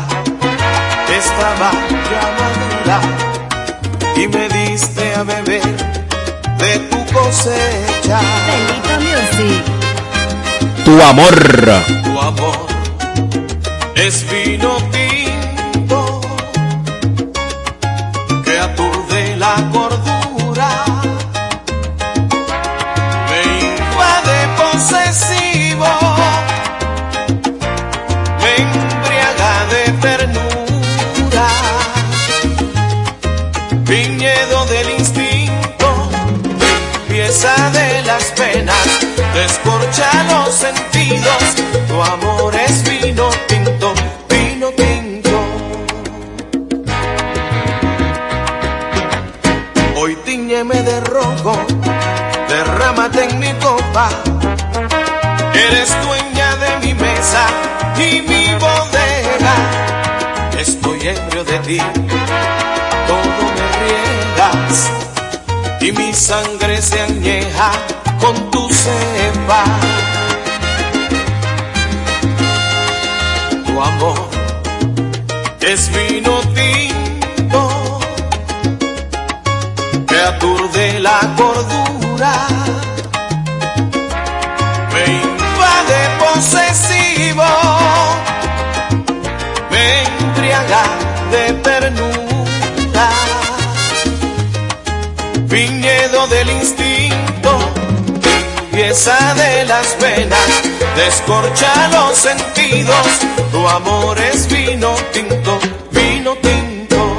[1.17, 1.71] estaba
[2.11, 3.01] ya madura
[4.15, 5.61] y me diste a beber
[6.59, 8.19] de tu cosecha.
[10.83, 11.35] Tu amor.
[12.03, 12.67] Tu amor
[13.95, 15.14] es vino tinto
[53.09, 54.09] derrámate en mi copa,
[55.53, 57.45] eres dueña de mi mesa
[57.97, 59.55] y mi bodega,
[60.59, 61.77] estoy ebrio de ti,
[63.07, 64.91] todo me riegas.
[65.81, 67.71] Y mi sangre se añeja
[68.19, 69.84] con tu cepa.
[98.95, 100.39] De las venas,
[100.95, 103.05] descorcha los sentidos,
[103.51, 105.59] tu amor es vino tinto,
[105.91, 107.13] vino tinto,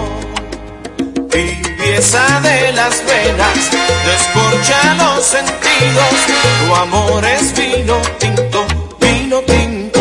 [1.31, 3.59] pieza de las venas,
[4.07, 6.15] descorcha los sentidos,
[6.67, 8.67] tu amor es vino tinto,
[8.99, 10.01] vino tinto.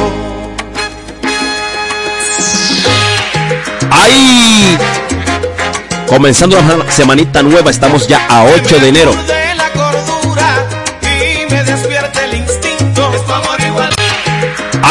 [3.91, 4.77] ¡Ay!
[6.07, 9.44] Comenzando la semanita nueva, estamos ya a 8 de enero.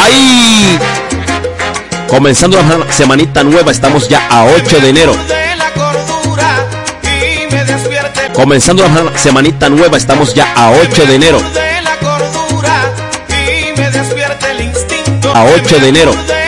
[0.05, 0.79] ¡Ay!
[2.09, 5.13] Comenzando la semanita nueva, estamos ya a 8 de enero.
[8.33, 11.39] Comenzando la semanita nueva, estamos ya a 8 de enero.
[15.35, 16.44] A 8 de enero.